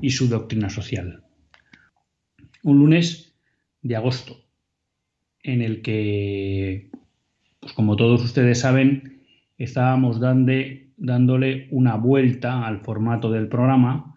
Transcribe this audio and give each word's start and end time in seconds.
y 0.00 0.10
su 0.10 0.28
doctrina 0.28 0.70
social. 0.70 1.22
Un 2.62 2.78
lunes 2.78 3.34
de 3.82 3.96
agosto, 3.96 4.36
en 5.42 5.62
el 5.62 5.82
que, 5.82 6.90
pues 7.60 7.72
como 7.72 7.96
todos 7.96 8.22
ustedes 8.22 8.60
saben, 8.60 9.22
estábamos 9.56 10.20
dándole 10.20 11.68
una 11.70 11.96
vuelta 11.96 12.66
al 12.66 12.80
formato 12.80 13.30
del 13.30 13.48
programa 13.48 14.16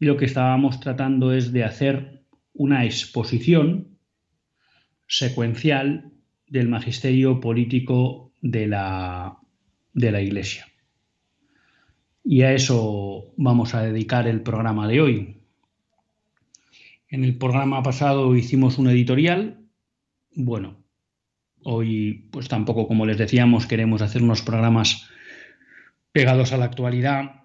y 0.00 0.06
lo 0.06 0.16
que 0.16 0.24
estábamos 0.24 0.80
tratando 0.80 1.32
es 1.32 1.52
de 1.52 1.64
hacer 1.64 2.22
una 2.52 2.84
exposición 2.84 3.98
secuencial 5.06 6.12
del 6.46 6.68
magisterio 6.68 7.40
político 7.40 8.32
de 8.40 8.66
la, 8.66 9.38
de 9.92 10.12
la 10.12 10.20
Iglesia. 10.20 10.66
Y 12.24 12.40
a 12.40 12.54
eso 12.54 13.34
vamos 13.36 13.74
a 13.74 13.82
dedicar 13.82 14.26
el 14.26 14.40
programa 14.40 14.88
de 14.88 15.00
hoy. 15.02 15.36
En 17.10 17.22
el 17.22 17.36
programa 17.36 17.82
pasado 17.82 18.34
hicimos 18.34 18.78
un 18.78 18.88
editorial. 18.88 19.60
Bueno, 20.34 20.82
hoy 21.62 22.28
pues 22.32 22.48
tampoco, 22.48 22.88
como 22.88 23.04
les 23.04 23.18
decíamos, 23.18 23.66
queremos 23.66 24.00
hacer 24.00 24.22
unos 24.22 24.40
programas 24.40 25.06
pegados 26.12 26.52
a 26.52 26.56
la 26.56 26.64
actualidad. 26.64 27.42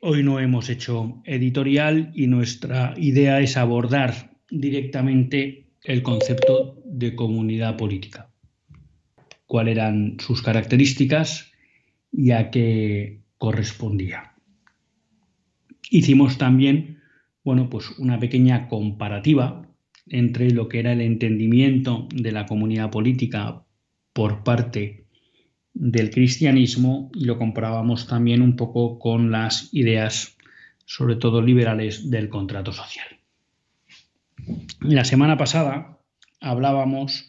Hoy 0.00 0.22
no 0.22 0.40
hemos 0.40 0.70
hecho 0.70 1.22
editorial 1.26 2.10
y 2.14 2.26
nuestra 2.26 2.94
idea 2.96 3.38
es 3.40 3.58
abordar 3.58 4.30
directamente 4.50 5.66
el 5.84 6.02
concepto 6.02 6.80
de 6.86 7.14
comunidad 7.14 7.76
política. 7.76 8.30
Cuáles 9.46 9.76
eran 9.76 10.16
sus 10.20 10.40
características 10.40 11.52
y 12.10 12.30
a 12.30 12.50
qué 12.50 13.21
correspondía. 13.42 14.34
Hicimos 15.90 16.38
también, 16.38 17.02
bueno, 17.42 17.68
pues 17.68 17.90
una 17.98 18.20
pequeña 18.20 18.68
comparativa 18.68 19.68
entre 20.06 20.52
lo 20.52 20.68
que 20.68 20.78
era 20.78 20.92
el 20.92 21.00
entendimiento 21.00 22.06
de 22.14 22.30
la 22.30 22.46
comunidad 22.46 22.92
política 22.92 23.64
por 24.12 24.44
parte 24.44 25.06
del 25.74 26.10
cristianismo 26.10 27.10
y 27.16 27.24
lo 27.24 27.36
comparábamos 27.36 28.06
también 28.06 28.42
un 28.42 28.54
poco 28.54 29.00
con 29.00 29.32
las 29.32 29.74
ideas, 29.74 30.36
sobre 30.84 31.16
todo 31.16 31.42
liberales, 31.42 32.12
del 32.12 32.28
contrato 32.28 32.72
social. 32.72 33.08
La 34.82 35.04
semana 35.04 35.36
pasada 35.36 35.98
hablábamos 36.40 37.26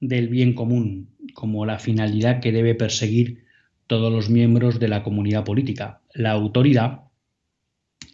del 0.00 0.28
bien 0.30 0.54
común 0.54 1.10
como 1.34 1.66
la 1.66 1.78
finalidad 1.78 2.40
que 2.40 2.52
debe 2.52 2.74
perseguir 2.74 3.51
todos 3.92 4.10
los 4.10 4.30
miembros 4.30 4.80
de 4.80 4.88
la 4.88 5.02
comunidad 5.02 5.44
política, 5.44 6.00
la 6.14 6.30
autoridad 6.30 7.10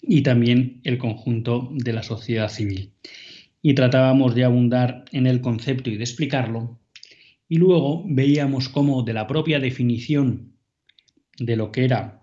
y 0.02 0.22
también 0.22 0.80
el 0.82 0.98
conjunto 0.98 1.70
de 1.72 1.92
la 1.92 2.02
sociedad 2.02 2.48
civil. 2.48 2.94
Y 3.62 3.74
tratábamos 3.74 4.34
de 4.34 4.42
abundar 4.42 5.04
en 5.12 5.28
el 5.28 5.40
concepto 5.40 5.88
y 5.88 5.96
de 5.96 6.02
explicarlo. 6.02 6.80
Y 7.48 7.58
luego 7.58 8.02
veíamos 8.08 8.68
cómo 8.68 9.04
de 9.04 9.12
la 9.12 9.28
propia 9.28 9.60
definición 9.60 10.54
de 11.38 11.54
lo 11.54 11.70
que 11.70 11.84
era 11.84 12.22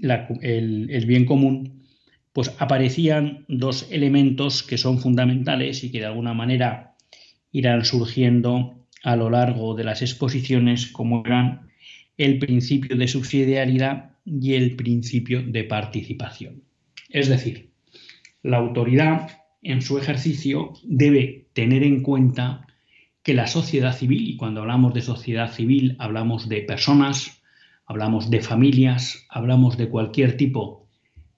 el, 0.00 0.88
el 0.88 1.04
bien 1.04 1.26
común, 1.26 1.82
pues 2.32 2.54
aparecían 2.58 3.44
dos 3.48 3.86
elementos 3.90 4.62
que 4.62 4.78
son 4.78 4.98
fundamentales 4.98 5.84
y 5.84 5.92
que 5.92 5.98
de 5.98 6.06
alguna 6.06 6.32
manera 6.32 6.96
irán 7.52 7.84
surgiendo 7.84 8.86
a 9.04 9.14
lo 9.14 9.28
largo 9.28 9.74
de 9.74 9.84
las 9.84 10.00
exposiciones, 10.00 10.86
como 10.86 11.22
eran 11.26 11.69
el 12.20 12.38
principio 12.38 12.96
de 12.98 13.08
subsidiariedad 13.08 14.10
y 14.26 14.52
el 14.52 14.76
principio 14.76 15.42
de 15.42 15.64
participación. 15.64 16.62
Es 17.08 17.30
decir, 17.30 17.70
la 18.42 18.58
autoridad 18.58 19.30
en 19.62 19.80
su 19.80 19.96
ejercicio 19.96 20.74
debe 20.84 21.46
tener 21.54 21.82
en 21.82 22.02
cuenta 22.02 22.66
que 23.22 23.32
la 23.32 23.46
sociedad 23.46 23.96
civil, 23.96 24.28
y 24.28 24.36
cuando 24.36 24.60
hablamos 24.60 24.92
de 24.92 25.00
sociedad 25.00 25.50
civil 25.50 25.96
hablamos 25.98 26.46
de 26.46 26.60
personas, 26.60 27.42
hablamos 27.86 28.28
de 28.28 28.42
familias, 28.42 29.24
hablamos 29.30 29.78
de 29.78 29.88
cualquier 29.88 30.36
tipo 30.36 30.86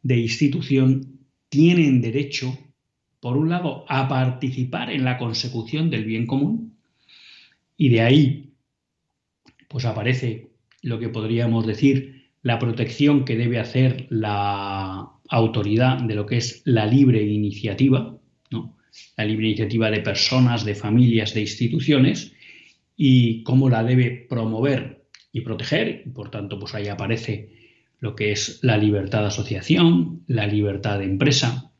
de 0.02 0.16
institución, 0.16 1.20
tienen 1.48 2.00
derecho, 2.00 2.58
por 3.20 3.36
un 3.36 3.50
lado, 3.50 3.84
a 3.88 4.08
participar 4.08 4.90
en 4.90 5.04
la 5.04 5.16
consecución 5.16 5.90
del 5.90 6.04
bien 6.04 6.26
común, 6.26 6.76
y 7.76 7.88
de 7.88 8.00
ahí 8.00 8.48
pues 9.68 9.84
aparece 9.84 10.51
lo 10.82 10.98
que 10.98 11.08
podríamos 11.08 11.66
decir 11.66 12.30
la 12.42 12.58
protección 12.58 13.24
que 13.24 13.36
debe 13.36 13.58
hacer 13.58 14.06
la 14.10 15.08
autoridad 15.28 16.02
de 16.02 16.14
lo 16.14 16.26
que 16.26 16.36
es 16.36 16.62
la 16.64 16.86
libre 16.86 17.22
iniciativa, 17.22 18.18
la 19.16 19.24
libre 19.24 19.46
iniciativa 19.46 19.90
de 19.90 20.00
personas, 20.00 20.64
de 20.64 20.74
familias, 20.74 21.34
de 21.34 21.42
instituciones, 21.42 22.32
y 22.96 23.42
cómo 23.42 23.70
la 23.70 23.82
debe 23.84 24.26
promover 24.28 25.04
y 25.32 25.40
proteger. 25.40 26.04
Por 26.12 26.30
tanto, 26.30 26.58
pues 26.58 26.74
ahí 26.74 26.88
aparece 26.88 27.50
lo 28.00 28.14
que 28.14 28.32
es 28.32 28.58
la 28.62 28.76
libertad 28.76 29.20
de 29.20 29.28
asociación, 29.28 30.22
la 30.26 30.46
libertad 30.46 30.98
de 30.98 31.04
empresa. 31.04 31.72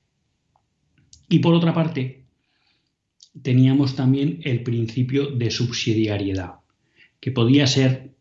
Y 1.29 1.41
por 1.41 1.55
otra 1.55 1.75
parte, 1.75 2.25
teníamos 3.43 3.97
también 3.97 4.41
el 4.45 4.63
principio 4.63 5.27
de 5.27 5.51
subsidiariedad, 5.51 6.55
que 7.21 7.33
podía 7.33 7.67
ser 7.67 8.13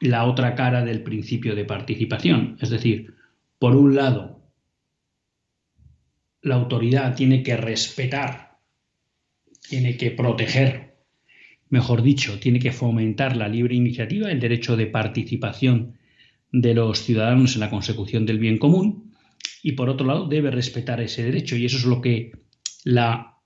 la 0.00 0.24
otra 0.24 0.54
cara 0.54 0.84
del 0.84 1.02
principio 1.02 1.54
de 1.54 1.64
participación. 1.64 2.56
Es 2.60 2.70
decir, 2.70 3.14
por 3.58 3.76
un 3.76 3.94
lado, 3.94 4.40
la 6.42 6.54
autoridad 6.54 7.14
tiene 7.14 7.42
que 7.42 7.56
respetar, 7.56 8.58
tiene 9.68 9.96
que 9.96 10.10
proteger, 10.10 10.96
mejor 11.68 12.02
dicho, 12.02 12.40
tiene 12.40 12.58
que 12.58 12.72
fomentar 12.72 13.36
la 13.36 13.48
libre 13.48 13.74
iniciativa, 13.74 14.30
el 14.30 14.40
derecho 14.40 14.76
de 14.76 14.86
participación 14.86 15.98
de 16.50 16.74
los 16.74 17.04
ciudadanos 17.04 17.54
en 17.54 17.60
la 17.60 17.70
consecución 17.70 18.26
del 18.26 18.38
bien 18.38 18.58
común, 18.58 19.14
y 19.62 19.72
por 19.72 19.90
otro 19.90 20.06
lado 20.06 20.26
debe 20.26 20.50
respetar 20.50 21.00
ese 21.00 21.22
derecho, 21.22 21.56
y 21.56 21.66
eso 21.66 21.76
es 21.76 21.84
lo 21.84 22.00
que 22.00 22.32
la 22.84 23.36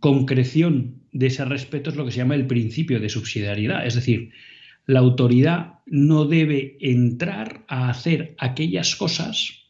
concreción 0.00 1.02
de 1.12 1.28
ese 1.28 1.44
respeto 1.44 1.90
es 1.90 1.96
lo 1.96 2.04
que 2.04 2.10
se 2.10 2.18
llama 2.18 2.34
el 2.34 2.46
principio 2.46 3.00
de 3.00 3.08
subsidiariedad, 3.08 3.86
es 3.86 3.94
decir, 3.94 4.32
la 4.88 5.00
autoridad 5.00 5.80
no 5.84 6.24
debe 6.24 6.78
entrar 6.80 7.62
a 7.68 7.90
hacer 7.90 8.34
aquellas 8.38 8.96
cosas 8.96 9.66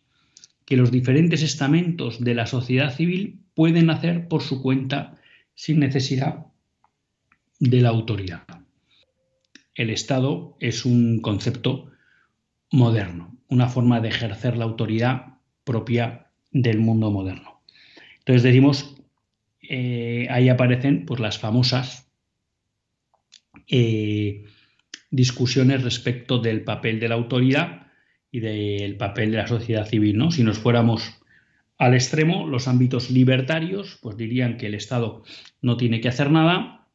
que 0.65 0.77
los 0.77 0.93
diferentes 0.93 1.43
estamentos 1.43 2.23
de 2.23 2.37
la 2.37 2.47
sociedad 2.47 2.95
civil 2.95 3.41
pueden 3.55 3.91
hacer 3.91 4.29
por 4.29 4.43
su 4.43 4.63
cuenta 4.63 5.19
sin 5.57 5.81
necesidad 5.81 6.47
de 7.59 7.81
la 7.81 7.89
autoridad. 7.89 8.45
El 9.75 9.91
Estado 9.91 10.57
es 10.61 10.85
un 10.85 11.19
concepto 11.21 11.91
moderno, 12.71 13.37
una 13.49 13.69
forma 13.69 14.01
de 14.01 14.11
ejercer 14.11 14.57
la 14.57 14.67
autoridad 14.67 15.39
propia 15.65 16.29
del 16.53 16.79
mundo 16.79 17.11
moderno. 17.11 17.61
Entonces 18.21 18.45
decimos 18.45 18.95
eh, 19.63 20.29
ahí 20.31 20.49
aparecen 20.49 21.07
pues, 21.07 21.19
las 21.19 21.41
famosas 21.41 22.09
eh, 23.67 24.45
discusiones 25.11 25.83
respecto 25.83 26.39
del 26.39 26.63
papel 26.63 27.01
de 27.01 27.09
la 27.09 27.15
autoridad 27.15 27.87
y 28.31 28.41
del 28.41 28.97
papel 28.97 29.31
de 29.31 29.39
la 29.39 29.47
sociedad 29.47 29.87
civil. 29.87 30.17
¿no? 30.17 30.31
Si 30.31 30.43
nos 30.43 30.59
fuéramos 30.59 31.19
al 31.79 31.95
extremo, 31.95 32.47
los 32.47 32.69
ámbitos 32.69 33.11
libertarios, 33.11 33.99
pues 34.03 34.17
dirían 34.17 34.57
que 34.57 34.67
el 34.67 34.75
Estado 34.75 35.23
no 35.63 35.77
tiene 35.77 36.01
que 36.01 36.09
hacer 36.09 36.31
nada. 36.31 36.87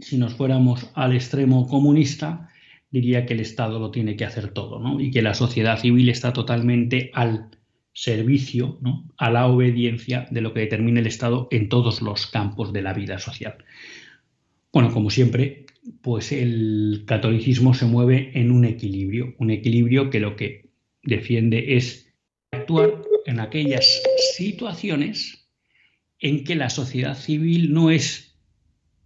Si 0.00 0.18
nos 0.18 0.34
fuéramos 0.34 0.90
al 0.94 1.14
extremo 1.14 1.68
comunista, 1.68 2.50
diría 2.90 3.24
que 3.24 3.34
el 3.34 3.40
Estado 3.40 3.78
lo 3.78 3.90
tiene 3.90 4.16
que 4.16 4.24
hacer 4.24 4.48
todo, 4.48 4.80
¿no? 4.80 5.00
Y 5.00 5.10
que 5.10 5.22
la 5.22 5.34
sociedad 5.34 5.78
civil 5.78 6.08
está 6.08 6.32
totalmente 6.32 7.10
al 7.14 7.50
servicio, 7.92 8.78
¿no? 8.80 9.08
a 9.16 9.28
la 9.28 9.46
obediencia 9.48 10.28
de 10.30 10.40
lo 10.40 10.54
que 10.54 10.60
determina 10.60 11.00
el 11.00 11.08
Estado 11.08 11.48
en 11.50 11.68
todos 11.68 12.00
los 12.00 12.28
campos 12.28 12.72
de 12.72 12.82
la 12.82 12.92
vida 12.92 13.18
social. 13.18 13.56
Bueno, 14.72 14.92
como 14.92 15.10
siempre, 15.10 15.66
pues 16.02 16.32
el 16.32 17.04
catolicismo 17.06 17.74
se 17.74 17.86
mueve 17.86 18.32
en 18.34 18.50
un 18.50 18.64
equilibrio, 18.64 19.34
un 19.38 19.50
equilibrio 19.50 20.10
que 20.10 20.20
lo 20.20 20.36
que 20.36 20.70
defiende 21.02 21.76
es 21.76 22.12
actuar 22.50 23.02
en 23.26 23.40
aquellas 23.40 24.02
situaciones 24.36 25.48
en 26.18 26.44
que 26.44 26.56
la 26.56 26.70
sociedad 26.70 27.16
civil 27.16 27.72
no 27.72 27.90
es, 27.90 28.36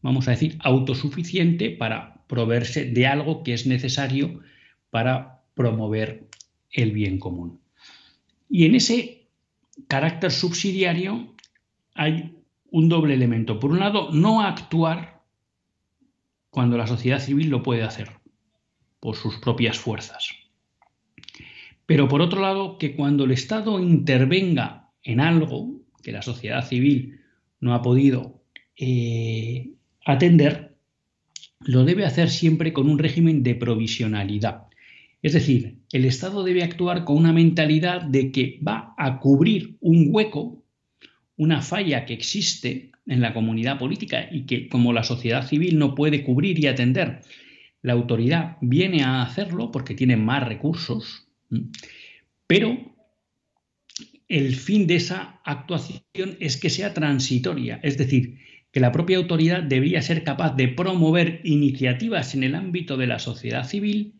vamos 0.00 0.28
a 0.28 0.32
decir, 0.32 0.56
autosuficiente 0.60 1.70
para 1.70 2.24
proveerse 2.26 2.86
de 2.86 3.06
algo 3.06 3.42
que 3.42 3.52
es 3.52 3.66
necesario 3.66 4.40
para 4.90 5.42
promover 5.54 6.28
el 6.70 6.92
bien 6.92 7.18
común. 7.18 7.60
Y 8.48 8.64
en 8.66 8.74
ese 8.74 9.28
carácter 9.88 10.30
subsidiario 10.30 11.34
hay 11.94 12.34
un 12.70 12.88
doble 12.88 13.14
elemento. 13.14 13.58
Por 13.58 13.70
un 13.70 13.80
lado, 13.80 14.10
no 14.12 14.42
actuar 14.42 15.21
cuando 16.52 16.76
la 16.76 16.86
sociedad 16.86 17.18
civil 17.18 17.48
lo 17.48 17.62
puede 17.62 17.82
hacer 17.82 18.10
por 19.00 19.16
sus 19.16 19.38
propias 19.38 19.78
fuerzas. 19.78 20.28
Pero 21.86 22.08
por 22.08 22.20
otro 22.20 22.42
lado, 22.42 22.76
que 22.76 22.94
cuando 22.94 23.24
el 23.24 23.30
Estado 23.30 23.80
intervenga 23.80 24.90
en 25.02 25.20
algo 25.20 25.80
que 26.02 26.12
la 26.12 26.20
sociedad 26.20 26.68
civil 26.68 27.20
no 27.58 27.72
ha 27.72 27.80
podido 27.80 28.42
eh, 28.76 29.70
atender, 30.04 30.76
lo 31.60 31.86
debe 31.86 32.04
hacer 32.04 32.28
siempre 32.28 32.74
con 32.74 32.86
un 32.90 32.98
régimen 32.98 33.42
de 33.42 33.54
provisionalidad. 33.54 34.64
Es 35.22 35.32
decir, 35.32 35.78
el 35.90 36.04
Estado 36.04 36.44
debe 36.44 36.62
actuar 36.62 37.04
con 37.04 37.16
una 37.16 37.32
mentalidad 37.32 38.02
de 38.02 38.30
que 38.30 38.60
va 38.66 38.94
a 38.98 39.20
cubrir 39.20 39.78
un 39.80 40.08
hueco, 40.10 40.61
una 41.42 41.60
falla 41.60 42.06
que 42.06 42.14
existe 42.14 42.92
en 43.06 43.20
la 43.20 43.34
comunidad 43.34 43.78
política 43.78 44.28
y 44.30 44.46
que 44.46 44.68
como 44.68 44.92
la 44.92 45.02
sociedad 45.02 45.46
civil 45.46 45.78
no 45.78 45.94
puede 45.94 46.22
cubrir 46.22 46.58
y 46.58 46.68
atender, 46.68 47.20
la 47.82 47.94
autoridad 47.94 48.58
viene 48.60 49.02
a 49.02 49.22
hacerlo 49.22 49.72
porque 49.72 49.94
tiene 49.94 50.16
más 50.16 50.46
recursos, 50.46 51.26
pero 52.46 52.78
el 54.28 54.54
fin 54.54 54.86
de 54.86 54.96
esa 54.96 55.40
actuación 55.44 56.36
es 56.38 56.56
que 56.56 56.70
sea 56.70 56.94
transitoria, 56.94 57.80
es 57.82 57.98
decir, 57.98 58.38
que 58.70 58.80
la 58.80 58.92
propia 58.92 59.18
autoridad 59.18 59.62
debería 59.62 60.00
ser 60.00 60.22
capaz 60.22 60.54
de 60.56 60.68
promover 60.68 61.40
iniciativas 61.44 62.34
en 62.34 62.44
el 62.44 62.54
ámbito 62.54 62.96
de 62.96 63.08
la 63.08 63.18
sociedad 63.18 63.64
civil 63.68 64.14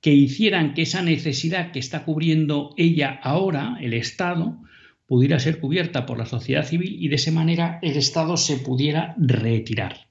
que 0.00 0.12
hicieran 0.12 0.74
que 0.74 0.82
esa 0.82 1.00
necesidad 1.00 1.72
que 1.72 1.78
está 1.78 2.04
cubriendo 2.04 2.74
ella 2.76 3.18
ahora, 3.22 3.78
el 3.80 3.94
Estado, 3.94 4.58
pudiera 5.06 5.38
ser 5.38 5.60
cubierta 5.60 6.06
por 6.06 6.18
la 6.18 6.26
sociedad 6.26 6.66
civil 6.66 6.96
y 6.98 7.08
de 7.08 7.16
esa 7.16 7.30
manera 7.30 7.78
el 7.82 7.96
Estado 7.96 8.36
se 8.36 8.58
pudiera 8.58 9.14
retirar. 9.18 10.08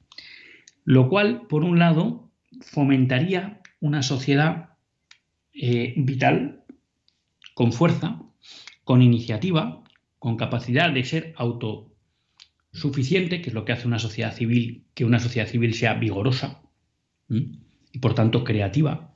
Lo 0.84 1.10
cual, 1.10 1.48
por 1.48 1.64
un 1.64 1.80
lado, 1.80 2.32
fomentaría 2.62 3.62
una 3.80 4.04
sociedad 4.04 4.70
eh, 5.54 5.94
vital, 5.98 6.64
con 7.54 7.72
fuerza, 7.72 8.22
con 8.84 9.02
iniciativa, 9.02 9.84
con 10.20 10.38
capacidad 10.38 10.92
de 10.92 11.04
ser 11.04 11.34
autosuficiente, 11.38 13.42
que 13.42 13.50
es 13.50 13.54
lo 13.54 13.66
que 13.66 13.74
hace 13.74 13.88
una 13.88 14.00
sociedad 14.00 14.34
civil, 14.34 14.86
que 14.94 15.06
una 15.06 15.20
sociedad 15.20 15.48
civil 15.48 15.74
sea 15.74 15.96
vigorosa 15.96 16.62
y 17.30 18.00
por 18.00 18.14
tanto 18.14 18.44
creativa 18.44 19.16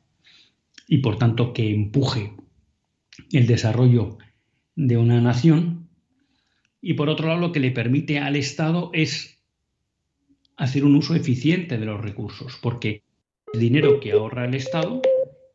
y 0.87 0.99
por 0.99 1.17
tanto 1.17 1.53
que 1.53 1.73
empuje 1.73 2.33
el 3.31 3.45
desarrollo 3.45 4.17
de 4.79 4.95
una 4.95 5.19
nación. 5.19 5.89
Y 6.81 6.93
por 6.93 7.09
otro 7.09 7.27
lado, 7.27 7.39
lo 7.39 7.51
que 7.51 7.59
le 7.59 7.71
permite 7.71 8.19
al 8.19 8.37
Estado 8.37 8.91
es 8.93 9.43
hacer 10.55 10.85
un 10.85 10.95
uso 10.95 11.15
eficiente 11.15 11.77
de 11.77 11.85
los 11.85 11.99
recursos, 11.99 12.57
porque 12.61 13.03
el 13.53 13.59
dinero 13.59 13.99
que 13.99 14.13
ahorra 14.13 14.45
el 14.45 14.55
Estado 14.55 15.01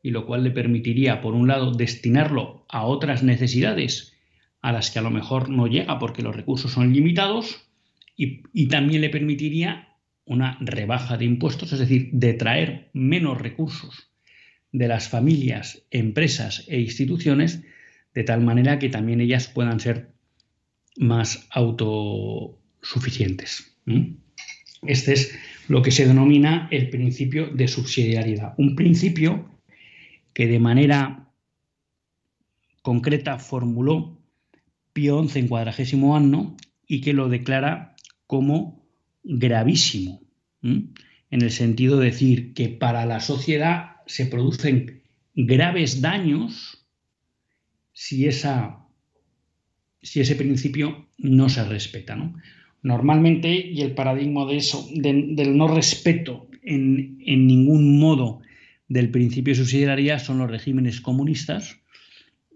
y 0.02 0.10
lo 0.10 0.26
cual 0.26 0.44
le 0.44 0.50
permitiría, 0.50 1.22
por 1.22 1.32
un 1.32 1.48
lado, 1.48 1.72
destinarlo 1.72 2.66
a 2.68 2.84
otras 2.84 3.22
necesidades 3.22 4.12
a 4.60 4.72
las 4.72 4.90
que 4.90 4.98
a 4.98 5.02
lo 5.02 5.10
mejor 5.10 5.48
no 5.48 5.66
llega 5.66 5.98
porque 5.98 6.22
los 6.22 6.36
recursos 6.36 6.72
son 6.72 6.92
limitados, 6.92 7.66
y, 8.16 8.42
y 8.52 8.68
también 8.68 9.00
le 9.00 9.08
permitiría 9.08 9.96
una 10.26 10.58
rebaja 10.60 11.16
de 11.16 11.24
impuestos, 11.24 11.72
es 11.72 11.78
decir, 11.78 12.10
de 12.12 12.34
traer 12.34 12.90
menos 12.92 13.40
recursos 13.40 14.10
de 14.72 14.88
las 14.88 15.08
familias, 15.08 15.86
empresas 15.90 16.64
e 16.68 16.80
instituciones, 16.80 17.62
de 18.14 18.24
tal 18.24 18.40
manera 18.42 18.78
que 18.78 18.88
también 18.88 19.20
ellas 19.20 19.48
puedan 19.48 19.80
ser 19.80 20.14
más 20.96 21.46
autosuficientes. 21.50 23.76
Este 24.82 25.12
es 25.12 25.38
lo 25.68 25.82
que 25.82 25.90
se 25.90 26.06
denomina 26.06 26.68
el 26.70 26.88
principio 26.90 27.48
de 27.48 27.66
subsidiariedad. 27.68 28.54
Un 28.56 28.76
principio 28.76 29.50
que 30.32 30.46
de 30.46 30.60
manera 30.60 31.28
concreta 32.82 33.38
formuló 33.38 34.16
Pío 34.92 35.26
XI 35.26 35.40
en 35.40 35.48
cuadragésimo 35.48 36.16
año 36.16 36.56
y 36.86 37.00
que 37.00 37.14
lo 37.14 37.28
declara 37.28 37.96
como 38.26 38.86
gravísimo, 39.24 40.20
en 40.62 40.94
el 41.30 41.50
sentido 41.50 41.98
de 41.98 42.06
decir 42.06 42.54
que 42.54 42.68
para 42.68 43.04
la 43.06 43.18
sociedad 43.20 43.96
se 44.06 44.26
producen 44.26 45.02
graves 45.34 46.00
daños 46.00 46.83
si, 47.94 48.26
esa, 48.26 48.84
si 50.02 50.20
ese 50.20 50.36
principio 50.36 51.08
no 51.16 51.48
se 51.48 51.64
respeta. 51.64 52.18
Normalmente, 52.82 53.54
y 53.54 53.80
el 53.80 53.94
paradigma 53.94 54.44
de 54.44 54.58
eso, 54.58 54.86
del 54.92 55.56
no 55.56 55.68
respeto 55.68 56.50
en, 56.62 57.18
en 57.24 57.46
ningún 57.46 57.98
modo 57.98 58.40
del 58.88 59.10
principio 59.10 59.52
de 59.52 59.60
subsidiariedad 59.60 60.22
son 60.22 60.38
los 60.38 60.50
regímenes 60.50 61.00
comunistas 61.00 61.78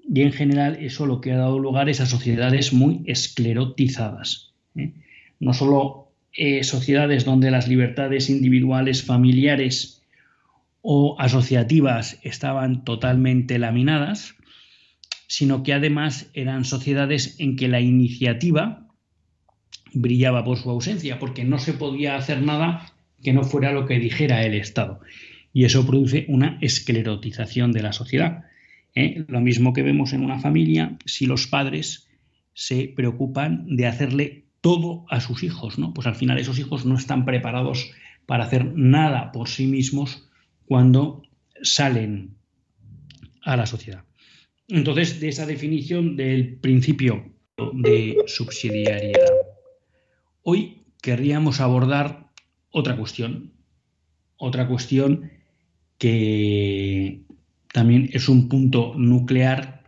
y 0.08 0.22
en 0.22 0.32
general 0.32 0.78
eso 0.80 1.06
lo 1.06 1.20
que 1.20 1.32
ha 1.32 1.36
dado 1.36 1.58
lugar 1.58 1.88
es 1.88 2.00
a 2.00 2.06
sociedades 2.06 2.72
muy 2.72 3.02
esclerotizadas. 3.06 4.54
¿eh? 4.74 4.92
No 5.38 5.52
solo 5.52 6.08
eh, 6.32 6.64
sociedades 6.64 7.24
donde 7.24 7.50
las 7.50 7.68
libertades 7.68 8.30
individuales, 8.30 9.02
familiares 9.02 10.02
o 10.80 11.16
asociativas 11.18 12.18
estaban 12.22 12.84
totalmente 12.84 13.58
laminadas, 13.58 14.34
sino 15.28 15.62
que 15.62 15.72
además 15.72 16.28
eran 16.34 16.64
sociedades 16.64 17.38
en 17.38 17.54
que 17.54 17.68
la 17.68 17.80
iniciativa 17.80 18.88
brillaba 19.92 20.44
por 20.44 20.58
su 20.58 20.68
ausencia, 20.68 21.20
porque 21.20 21.44
no 21.44 21.60
se 21.60 21.74
podía 21.74 22.16
hacer 22.16 22.42
nada 22.42 22.92
que 23.22 23.32
no 23.32 23.44
fuera 23.44 23.70
lo 23.70 23.86
que 23.86 24.00
dijera 24.00 24.42
el 24.42 24.54
Estado 24.54 25.00
y 25.52 25.64
eso 25.64 25.86
produce 25.86 26.24
una 26.28 26.58
esclerotización 26.60 27.72
de 27.72 27.82
la 27.82 27.92
sociedad. 27.92 28.44
¿eh? 28.94 29.24
Lo 29.28 29.40
mismo 29.40 29.72
que 29.72 29.82
vemos 29.82 30.12
en 30.12 30.24
una 30.24 30.38
familia 30.38 30.96
si 31.04 31.26
los 31.26 31.46
padres 31.46 32.08
se 32.54 32.92
preocupan 32.94 33.76
de 33.76 33.86
hacerle 33.86 34.44
todo 34.60 35.04
a 35.08 35.20
sus 35.20 35.42
hijos, 35.42 35.78
¿no? 35.78 35.94
Pues 35.94 36.06
al 36.06 36.16
final 36.16 36.38
esos 36.38 36.58
hijos 36.58 36.84
no 36.84 36.96
están 36.96 37.24
preparados 37.24 37.90
para 38.26 38.44
hacer 38.44 38.72
nada 38.74 39.32
por 39.32 39.48
sí 39.48 39.66
mismos 39.66 40.28
cuando 40.66 41.22
salen 41.62 42.36
a 43.42 43.56
la 43.56 43.66
sociedad. 43.66 44.07
Entonces, 44.68 45.18
de 45.18 45.28
esa 45.28 45.46
definición 45.46 46.16
del 46.16 46.56
principio 46.56 47.32
de 47.72 48.18
subsidiariedad, 48.26 49.32
hoy 50.42 50.84
querríamos 51.00 51.60
abordar 51.60 52.30
otra 52.70 52.96
cuestión, 52.96 53.54
otra 54.36 54.68
cuestión 54.68 55.32
que 55.96 57.22
también 57.72 58.10
es 58.12 58.28
un 58.28 58.48
punto 58.48 58.92
nuclear 58.94 59.84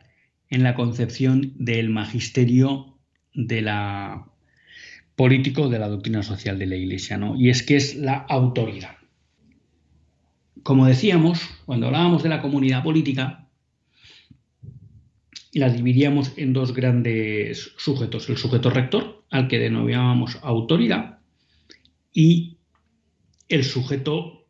en 0.49 0.63
la 0.63 0.75
concepción 0.75 1.53
del 1.57 1.91
magisterio 1.91 2.99
de 3.35 3.63
la 3.63 4.27
político 5.15 5.69
de 5.69 5.79
la 5.79 5.89
doctrina 5.89 6.23
social 6.23 6.59
de 6.59 6.65
la 6.65 6.77
Iglesia, 6.77 7.19
¿no? 7.19 7.37
Y 7.37 7.51
es 7.51 7.63
que 7.63 7.77
es 7.77 7.97
la 7.97 8.15
autoridad. 8.15 8.97
Como 10.63 10.87
decíamos, 10.87 11.43
cuando 11.67 11.87
hablábamos 11.87 12.23
de 12.23 12.31
la 12.31 12.41
comunidad 12.41 12.83
política, 12.83 13.50
la 15.53 15.69
dividíamos 15.69 16.33
en 16.37 16.53
dos 16.53 16.75
grandes 16.75 17.73
sujetos, 17.77 18.29
el 18.29 18.37
sujeto 18.37 18.71
rector, 18.71 19.25
al 19.31 19.49
que 19.49 19.59
denominábamos 19.59 20.39
autoridad, 20.43 21.19
y 22.13 22.59
el 23.49 23.65
sujeto 23.65 24.47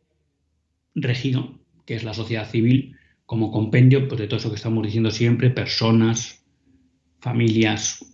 regido, 0.93 1.59
que 1.85 1.95
es 1.95 2.03
la 2.03 2.13
sociedad 2.13 2.49
civil, 2.49 2.97
como 3.25 3.51
compendio 3.51 4.07
pues, 4.07 4.19
de 4.19 4.27
todo 4.27 4.39
eso 4.39 4.49
que 4.49 4.55
estamos 4.55 4.83
diciendo 4.83 5.09
siempre, 5.09 5.49
personas, 5.49 6.45
familias, 7.19 8.05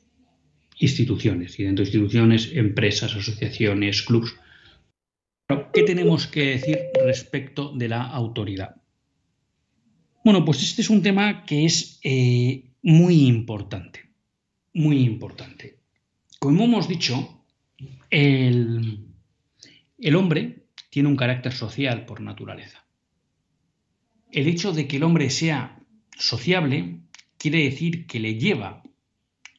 instituciones, 0.79 1.59
y 1.59 1.63
dentro 1.63 1.83
de 1.83 1.89
instituciones, 1.89 2.51
empresas, 2.53 3.15
asociaciones, 3.15 4.03
clubes. 4.03 4.35
¿Qué 5.73 5.83
tenemos 5.83 6.27
que 6.27 6.45
decir 6.51 6.77
respecto 7.05 7.73
de 7.75 7.87
la 7.87 8.03
autoridad? 8.03 8.75
Bueno, 10.23 10.43
pues 10.43 10.61
este 10.61 10.81
es 10.81 10.89
un 10.89 11.01
tema 11.01 11.43
que 11.45 11.65
es 11.65 11.99
eh, 12.03 12.66
muy 12.87 13.27
importante, 13.27 13.99
muy 14.73 14.99
importante. 14.99 15.79
Como 16.39 16.63
hemos 16.63 16.87
dicho, 16.87 17.43
el, 18.09 19.09
hombre 20.15 20.67
tiene 20.89 21.09
un 21.09 21.17
carácter 21.17 21.51
social 21.51 22.05
por 22.05 22.21
naturaleza. 22.21 22.85
El 24.31 24.47
hecho 24.47 24.71
de 24.71 24.87
que 24.87 24.95
el 24.95 25.03
hombre 25.03 25.29
sea 25.31 25.83
sociable 26.17 27.01
quiere 27.37 27.65
decir 27.65 28.07
que 28.07 28.21
le 28.21 28.39
lleva 28.39 28.83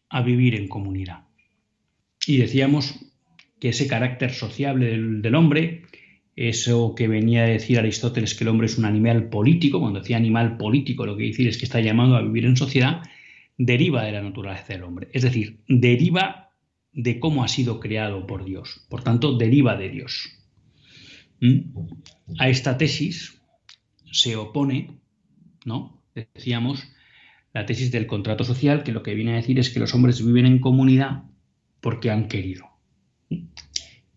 a 0.08 0.23
vivir 0.23 0.54
en 0.54 0.66
comunidad. 0.66 1.26
Y 2.26 2.38
decíamos 2.38 2.99
que 3.61 3.68
ese 3.68 3.88
carácter 3.88 4.32
sociable 4.32 4.87
del, 4.87 5.35
hombre, 5.35 5.82
eso 6.35 6.94
que 6.94 7.08
venía 7.08 7.42
a 7.42 7.49
decir 7.49 7.78
Aristóteles 7.78 8.35
que 8.35 8.44
el 8.44 8.49
hombre 8.49 8.68
es 8.68 8.78
un 8.78 8.87
animal 8.87 9.28
político, 9.28 9.80
cuando 9.80 10.00
decía 10.00 10.16
animal 10.16 10.56
político 10.56 11.04
lo 11.04 11.14
que 11.14 11.25
decir 11.25 11.47
es 11.47 11.58
que 11.58 11.66
está 11.66 11.80
llamado 11.80 12.16
a 12.16 12.23
vivir 12.23 12.47
en 12.47 12.56
sociedad, 12.56 13.02
deriva 13.58 14.04
de 14.04 14.12
la 14.12 14.22
naturaleza 14.22 14.72
del 14.72 14.84
hombre. 14.84 15.08
Es 15.12 15.22
decir, 15.22 15.60
deriva 15.68 16.52
de 16.92 17.20
cómo 17.20 17.44
ha 17.44 17.48
sido 17.48 17.80
creado 17.80 18.26
por 18.26 18.44
Dios. 18.44 18.86
Por 18.88 19.02
tanto, 19.02 19.36
deriva 19.36 19.76
de 19.76 19.90
Dios. 19.90 20.30
¿Mm? 21.40 21.76
A 22.38 22.48
esta 22.48 22.78
tesis 22.78 23.42
se 24.10 24.36
opone, 24.36 25.00
¿no? 25.64 26.02
Decíamos, 26.14 26.88
la 27.52 27.66
tesis 27.66 27.90
del 27.90 28.06
contrato 28.06 28.44
social, 28.44 28.82
que 28.84 28.92
lo 28.92 29.02
que 29.02 29.14
viene 29.14 29.32
a 29.32 29.36
decir 29.36 29.58
es 29.58 29.70
que 29.70 29.80
los 29.80 29.94
hombres 29.94 30.24
viven 30.24 30.46
en 30.46 30.60
comunidad 30.60 31.24
porque 31.80 32.10
han 32.10 32.28
querido. 32.28 32.66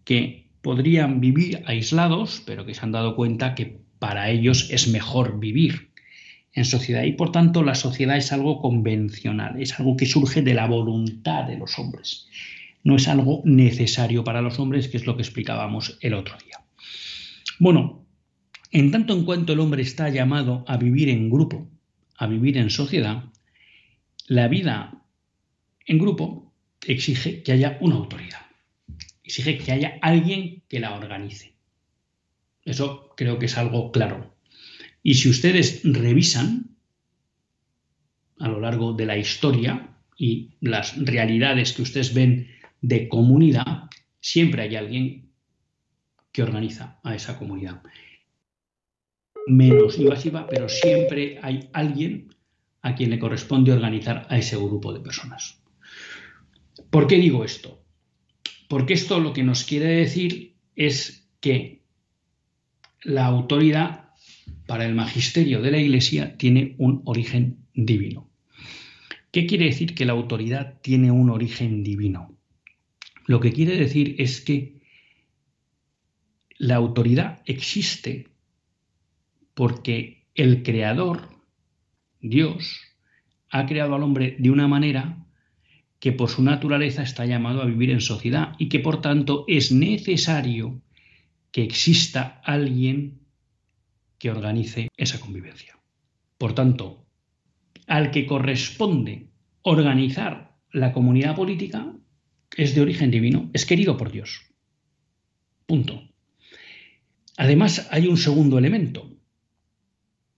Que 0.03 0.49
podrían 0.61 1.19
vivir 1.19 1.63
aislados, 1.65 2.43
pero 2.45 2.65
que 2.65 2.73
se 2.73 2.81
han 2.81 2.91
dado 2.91 3.15
cuenta 3.15 3.55
que 3.55 3.81
para 3.99 4.29
ellos 4.29 4.69
es 4.71 4.87
mejor 4.87 5.39
vivir 5.39 5.90
en 6.53 6.65
sociedad 6.65 7.03
y 7.03 7.13
por 7.13 7.31
tanto 7.31 7.63
la 7.63 7.75
sociedad 7.75 8.17
es 8.17 8.31
algo 8.31 8.61
convencional, 8.61 9.61
es 9.61 9.79
algo 9.79 9.95
que 9.95 10.05
surge 10.05 10.41
de 10.41 10.53
la 10.53 10.67
voluntad 10.67 11.45
de 11.45 11.57
los 11.57 11.79
hombres, 11.79 12.27
no 12.83 12.95
es 12.95 13.07
algo 13.07 13.41
necesario 13.45 14.23
para 14.23 14.41
los 14.41 14.59
hombres, 14.59 14.87
que 14.87 14.97
es 14.97 15.05
lo 15.05 15.15
que 15.15 15.21
explicábamos 15.21 15.97
el 16.01 16.13
otro 16.13 16.35
día. 16.43 16.61
Bueno, 17.59 18.05
en 18.71 18.91
tanto 18.91 19.13
en 19.13 19.23
cuanto 19.23 19.53
el 19.53 19.59
hombre 19.59 19.81
está 19.81 20.09
llamado 20.09 20.63
a 20.67 20.77
vivir 20.77 21.09
en 21.09 21.29
grupo, 21.29 21.69
a 22.17 22.27
vivir 22.27 22.57
en 22.57 22.69
sociedad, 22.69 23.25
la 24.27 24.47
vida 24.47 25.03
en 25.85 25.99
grupo 25.99 26.53
exige 26.87 27.43
que 27.43 27.51
haya 27.51 27.77
una 27.81 27.95
autoridad, 27.95 28.45
exige 29.23 29.57
que 29.57 29.71
haya 29.71 29.99
alguien 30.01 30.63
que 30.67 30.79
la 30.79 30.95
organice. 30.95 31.53
Eso 32.63 33.13
creo 33.17 33.39
que 33.39 33.47
es 33.47 33.57
algo 33.57 33.91
claro. 33.91 34.33
Y 35.03 35.15
si 35.15 35.29
ustedes 35.29 35.81
revisan 35.83 36.75
a 38.39 38.47
lo 38.47 38.59
largo 38.59 38.93
de 38.93 39.05
la 39.05 39.17
historia 39.17 39.97
y 40.17 40.55
las 40.61 40.95
realidades 40.97 41.73
que 41.73 41.81
ustedes 41.81 42.13
ven 42.13 42.47
de 42.81 43.07
comunidad, 43.07 43.89
siempre 44.19 44.63
hay 44.63 44.75
alguien 44.75 45.29
que 46.31 46.43
organiza 46.43 46.99
a 47.03 47.15
esa 47.15 47.37
comunidad 47.37 47.81
menos 49.47 49.97
invasiva, 49.97 50.47
pero 50.47 50.69
siempre 50.69 51.39
hay 51.41 51.69
alguien 51.73 52.33
a 52.81 52.95
quien 52.95 53.09
le 53.09 53.19
corresponde 53.19 53.71
organizar 53.71 54.25
a 54.29 54.37
ese 54.37 54.55
grupo 54.57 54.93
de 54.93 54.99
personas. 54.99 55.61
¿Por 56.89 57.07
qué 57.07 57.17
digo 57.17 57.43
esto? 57.43 57.83
Porque 58.67 58.93
esto 58.93 59.19
lo 59.19 59.33
que 59.33 59.43
nos 59.43 59.63
quiere 59.63 59.87
decir 59.87 60.55
es 60.75 61.27
que 61.39 61.81
la 63.03 63.25
autoridad 63.25 64.00
para 64.67 64.85
el 64.85 64.95
magisterio 64.95 65.61
de 65.61 65.71
la 65.71 65.77
Iglesia 65.77 66.37
tiene 66.37 66.75
un 66.77 67.01
origen 67.05 67.65
divino. 67.73 68.29
¿Qué 69.31 69.45
quiere 69.45 69.65
decir 69.65 69.95
que 69.95 70.05
la 70.05 70.13
autoridad 70.13 70.79
tiene 70.81 71.11
un 71.11 71.29
origen 71.29 71.83
divino? 71.83 72.37
Lo 73.27 73.39
que 73.39 73.53
quiere 73.53 73.77
decir 73.77 74.15
es 74.19 74.41
que 74.41 74.81
la 76.57 76.75
autoridad 76.75 77.41
existe 77.45 78.27
porque 79.53 80.25
el 80.35 80.63
creador, 80.63 81.29
Dios, 82.19 82.79
ha 83.49 83.65
creado 83.65 83.95
al 83.95 84.03
hombre 84.03 84.35
de 84.37 84.51
una 84.51 84.67
manera 84.67 85.25
que 85.99 86.11
por 86.11 86.29
su 86.29 86.43
naturaleza 86.43 87.03
está 87.03 87.25
llamado 87.25 87.61
a 87.61 87.65
vivir 87.65 87.91
en 87.91 88.01
sociedad 88.01 88.53
y 88.57 88.69
que 88.69 88.79
por 88.79 89.01
tanto 89.01 89.45
es 89.47 89.71
necesario 89.71 90.81
que 91.51 91.63
exista 91.63 92.41
alguien 92.43 93.20
que 94.21 94.29
organice 94.29 94.89
esa 94.97 95.19
convivencia. 95.19 95.79
Por 96.37 96.53
tanto, 96.53 97.07
al 97.87 98.11
que 98.11 98.27
corresponde 98.27 99.31
organizar 99.63 100.55
la 100.71 100.93
comunidad 100.93 101.35
política 101.35 101.95
es 102.55 102.75
de 102.75 102.81
origen 102.81 103.09
divino, 103.09 103.49
es 103.53 103.65
querido 103.65 103.97
por 103.97 104.11
Dios. 104.11 104.43
Punto. 105.65 106.03
Además, 107.35 107.87
hay 107.89 108.05
un 108.05 108.17
segundo 108.17 108.59
elemento 108.59 109.09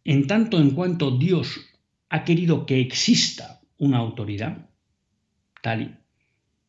en 0.05 0.27
tanto 0.27 0.61
en 0.61 0.71
cuanto 0.71 1.17
Dios 1.17 1.59
ha 2.07 2.23
querido 2.23 2.65
que 2.65 2.79
exista 2.79 3.59
una 3.77 3.97
autoridad, 3.97 4.69
tal 5.61 5.99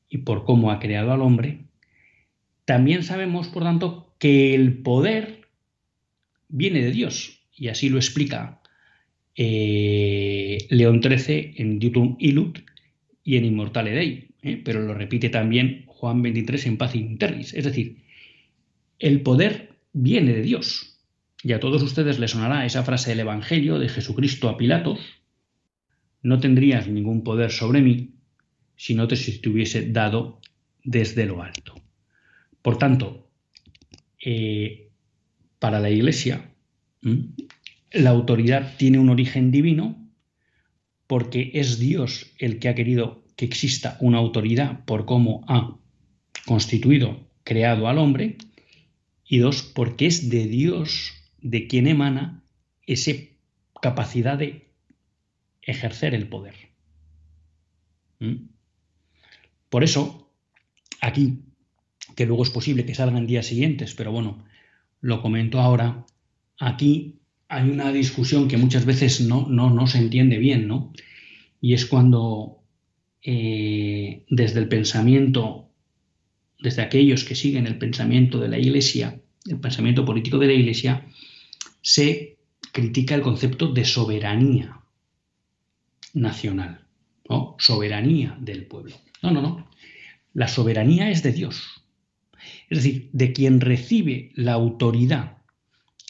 y, 0.09 0.18
por 0.18 0.44
cómo 0.44 0.73
ha 0.73 0.80
creado 0.80 1.12
al 1.12 1.23
hombre, 1.23 1.66
también 2.64 3.04
sabemos, 3.04 3.47
por 3.49 3.62
tanto, 3.62 4.14
que 4.18 4.54
el 4.56 4.83
poder 4.83 5.43
viene 6.54 6.82
de 6.82 6.92
Dios, 6.92 7.40
y 7.56 7.66
así 7.68 7.88
lo 7.88 7.99
explica 7.99 8.61
eh, 9.34 10.66
León 10.70 11.02
XIII 11.02 11.54
en 11.56 11.80
Diutum 11.80 12.16
Ilut 12.20 12.61
y 13.25 13.37
en 13.37 13.44
Immortale 13.44 13.90
Dei, 13.90 14.28
¿eh? 14.42 14.62
pero 14.64 14.80
lo 14.80 14.94
repite 14.94 15.30
también 15.30 15.82
Juan 15.87 16.23
XXIII 16.23 16.68
en 16.68 16.76
Paz 16.76 16.94
Interris. 16.94 17.54
Es 17.54 17.64
decir, 17.64 18.04
el 19.00 19.23
poder 19.23 19.70
viene 19.92 20.32
de 20.32 20.42
Dios. 20.42 21.00
Y 21.42 21.52
a 21.52 21.61
todos 21.61 21.82
ustedes 21.82 22.20
les 22.20 22.30
sonará 22.30 22.64
esa 22.64 22.84
frase 22.84 23.11
del 23.11 23.20
Evangelio 23.20 23.78
de 23.80 23.88
Jesucristo 23.88 24.49
a 24.49 24.56
Pilatos, 24.56 25.00
no 26.23 26.38
tendrías 26.38 26.87
ningún 26.88 27.25
poder 27.25 27.50
sobre 27.50 27.82
mí 27.82 28.14
si 28.76 28.94
no 28.94 29.08
te 29.08 29.16
estuviese 29.16 29.90
dado 29.90 30.40
desde 30.84 31.26
lo 31.26 31.42
alto. 31.42 31.75
Por 32.62 32.78
tanto, 32.78 33.28
eh, 34.25 34.83
para 35.64 35.80
la 35.80 35.88
Iglesia, 35.88 36.50
la 37.90 38.11
autoridad 38.11 38.76
tiene 38.76 38.99
un 38.99 39.09
origen 39.09 39.50
divino 39.50 39.97
porque 41.06 41.52
es 41.54 41.78
Dios 41.78 42.30
el 42.38 42.59
que 42.59 42.68
ha 42.68 42.75
querido 42.75 43.25
que 43.35 43.47
exista 43.47 43.97
una 44.00 44.18
autoridad 44.18 44.85
por 44.85 45.06
cómo 45.06 45.42
ha 45.49 45.78
constituido, 46.44 47.30
creado 47.44 47.88
al 47.88 47.97
hombre, 47.97 48.37
y 49.26 49.38
dos, 49.38 49.62
porque 49.62 50.04
es 50.04 50.28
de 50.28 50.49
Dios 50.49 51.14
de 51.40 51.66
quien 51.66 51.87
emana 51.87 52.44
esa 52.87 53.12
capacidad 53.80 54.37
de 54.37 54.71
ejercer 55.62 56.12
el 56.14 56.28
poder. 56.28 56.56
Por 59.71 59.83
eso, 59.83 60.30
aquí, 61.00 61.38
que 62.14 62.26
luego 62.26 62.42
es 62.42 62.50
posible 62.50 62.85
que 62.85 62.94
salgan 62.94 63.26
días 63.26 63.47
siguientes, 63.47 63.94
pero 63.94 64.12
bueno, 64.12 64.44
lo 65.04 65.20
comento 65.20 65.61
ahora, 65.61 66.06
aquí 66.58 67.16
hay 67.49 67.68
una 67.68 67.92
discusión 67.92 68.49
que 68.49 68.56
muchas 68.56 68.87
veces 68.87 69.20
no, 69.20 69.46
no, 69.50 69.87
se 69.87 69.99
entiende 69.99 70.38
bien, 70.38 70.66
¿no? 70.66 70.94
Y 71.61 71.75
es 71.75 71.84
cuando 71.84 72.62
eh, 73.20 74.25
desde 74.30 74.61
el 74.61 74.68
pensamiento, 74.68 75.68
desde 76.58 76.80
aquellos 76.80 77.25
que 77.25 77.34
siguen 77.34 77.66
el 77.66 77.76
pensamiento 77.76 78.40
de 78.40 78.49
la 78.49 78.58
Iglesia, 78.58 79.20
el 79.44 79.61
pensamiento 79.61 80.06
político 80.06 80.38
de 80.38 80.46
la 80.46 80.54
Iglesia, 80.54 81.06
se 81.82 82.38
critica 82.73 83.14
el 83.14 83.20
concepto 83.20 83.75
de 83.75 83.84
soberanía 83.84 84.80
nacional, 86.14 86.87
¿no? 87.28 87.56
soberanía 87.58 88.38
del 88.40 88.64
pueblo. 88.64 88.96
No, 89.23 89.32
no, 89.32 89.42
no. 89.42 89.68
La 90.32 90.49
soberanía 90.49 91.11
es 91.11 91.23
de 91.23 91.32
Dios. 91.32 91.83
Es 92.68 92.83
decir, 92.83 93.11
de 93.12 93.33
quien 93.33 93.61
recibe 93.61 94.33
la 94.35 94.52
autoridad, 94.52 95.38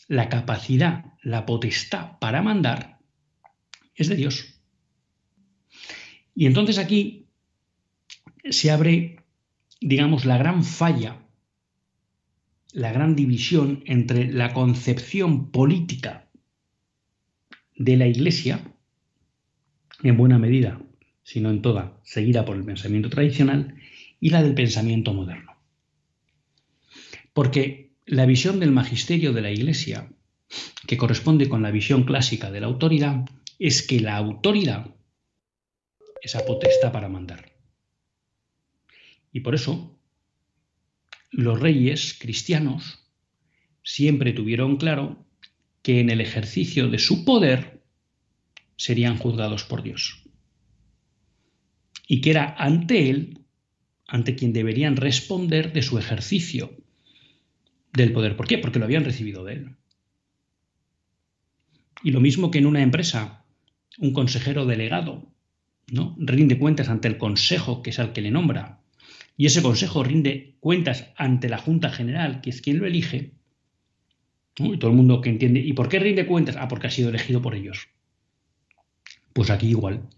la 0.08 0.28
capacidad, 0.28 1.04
la 1.22 1.46
potestad 1.46 2.18
para 2.18 2.42
mandar, 2.42 2.98
es 3.94 4.08
de 4.08 4.16
Dios. 4.16 4.60
Y 6.34 6.46
entonces 6.46 6.78
aquí 6.78 7.26
se 8.50 8.70
abre, 8.70 9.24
digamos, 9.80 10.24
la 10.24 10.36
gran 10.38 10.64
falla, 10.64 11.20
la 12.72 12.92
gran 12.92 13.14
división 13.14 13.82
entre 13.86 14.32
la 14.32 14.52
concepción 14.52 15.50
política 15.50 16.28
de 17.76 17.96
la 17.96 18.06
Iglesia, 18.06 18.60
en 20.02 20.16
buena 20.16 20.38
medida, 20.38 20.80
si 21.22 21.40
no 21.40 21.50
en 21.50 21.62
toda, 21.62 22.00
seguida 22.02 22.44
por 22.44 22.56
el 22.56 22.64
pensamiento 22.64 23.08
tradicional, 23.10 23.76
y 24.20 24.30
la 24.30 24.42
del 24.42 24.54
pensamiento 24.54 25.14
moderno. 25.14 25.53
Porque 27.34 27.92
la 28.06 28.24
visión 28.24 28.60
del 28.60 28.70
magisterio 28.70 29.34
de 29.34 29.42
la 29.42 29.50
Iglesia, 29.50 30.10
que 30.86 30.96
corresponde 30.96 31.48
con 31.50 31.62
la 31.62 31.70
visión 31.70 32.04
clásica 32.04 32.50
de 32.50 32.60
la 32.60 32.66
autoridad, 32.68 33.26
es 33.58 33.82
que 33.82 34.00
la 34.00 34.16
autoridad 34.16 34.94
esa 36.24 36.46
potestad 36.46 36.90
para 36.90 37.08
mandar. 37.08 37.52
Y 39.30 39.40
por 39.40 39.54
eso 39.54 39.98
los 41.30 41.60
reyes 41.60 42.16
cristianos 42.18 43.10
siempre 43.82 44.32
tuvieron 44.32 44.76
claro 44.76 45.26
que 45.82 46.00
en 46.00 46.08
el 46.08 46.22
ejercicio 46.22 46.88
de 46.88 46.98
su 46.98 47.24
poder 47.26 47.84
serían 48.76 49.18
juzgados 49.18 49.64
por 49.64 49.82
Dios. 49.82 50.22
Y 52.08 52.20
que 52.22 52.30
era 52.30 52.54
ante 52.56 53.10
Él, 53.10 53.40
ante 54.06 54.34
quien 54.34 54.52
deberían 54.52 54.96
responder 54.96 55.72
de 55.72 55.82
su 55.82 55.98
ejercicio 55.98 56.83
del 57.94 58.12
poder. 58.12 58.36
¿Por 58.36 58.46
qué? 58.46 58.58
Porque 58.58 58.78
lo 58.78 58.84
habían 58.84 59.04
recibido 59.04 59.44
de 59.44 59.54
Él. 59.54 59.76
Y 62.02 62.10
lo 62.10 62.20
mismo 62.20 62.50
que 62.50 62.58
en 62.58 62.66
una 62.66 62.82
empresa, 62.82 63.44
un 63.98 64.12
consejero 64.12 64.66
delegado 64.66 65.32
¿no? 65.90 66.14
rinde 66.18 66.58
cuentas 66.58 66.88
ante 66.88 67.08
el 67.08 67.16
consejo, 67.16 67.82
que 67.82 67.90
es 67.90 67.98
al 67.98 68.12
que 68.12 68.20
le 68.20 68.30
nombra, 68.30 68.80
y 69.36 69.46
ese 69.46 69.62
consejo 69.62 70.04
rinde 70.04 70.56
cuentas 70.60 71.12
ante 71.16 71.48
la 71.48 71.58
Junta 71.58 71.90
General, 71.90 72.40
que 72.40 72.50
es 72.50 72.60
quien 72.60 72.78
lo 72.78 72.86
elige, 72.86 73.32
y 74.56 74.76
todo 74.76 74.90
el 74.90 74.96
mundo 74.96 75.20
que 75.20 75.30
entiende, 75.30 75.60
¿y 75.60 75.72
por 75.72 75.88
qué 75.88 75.98
rinde 75.98 76.26
cuentas? 76.26 76.56
Ah, 76.58 76.68
porque 76.68 76.86
ha 76.86 76.90
sido 76.90 77.08
elegido 77.08 77.42
por 77.42 77.54
ellos. 77.54 77.88
Pues 79.32 79.50
aquí 79.50 79.68
igual. 79.68 80.08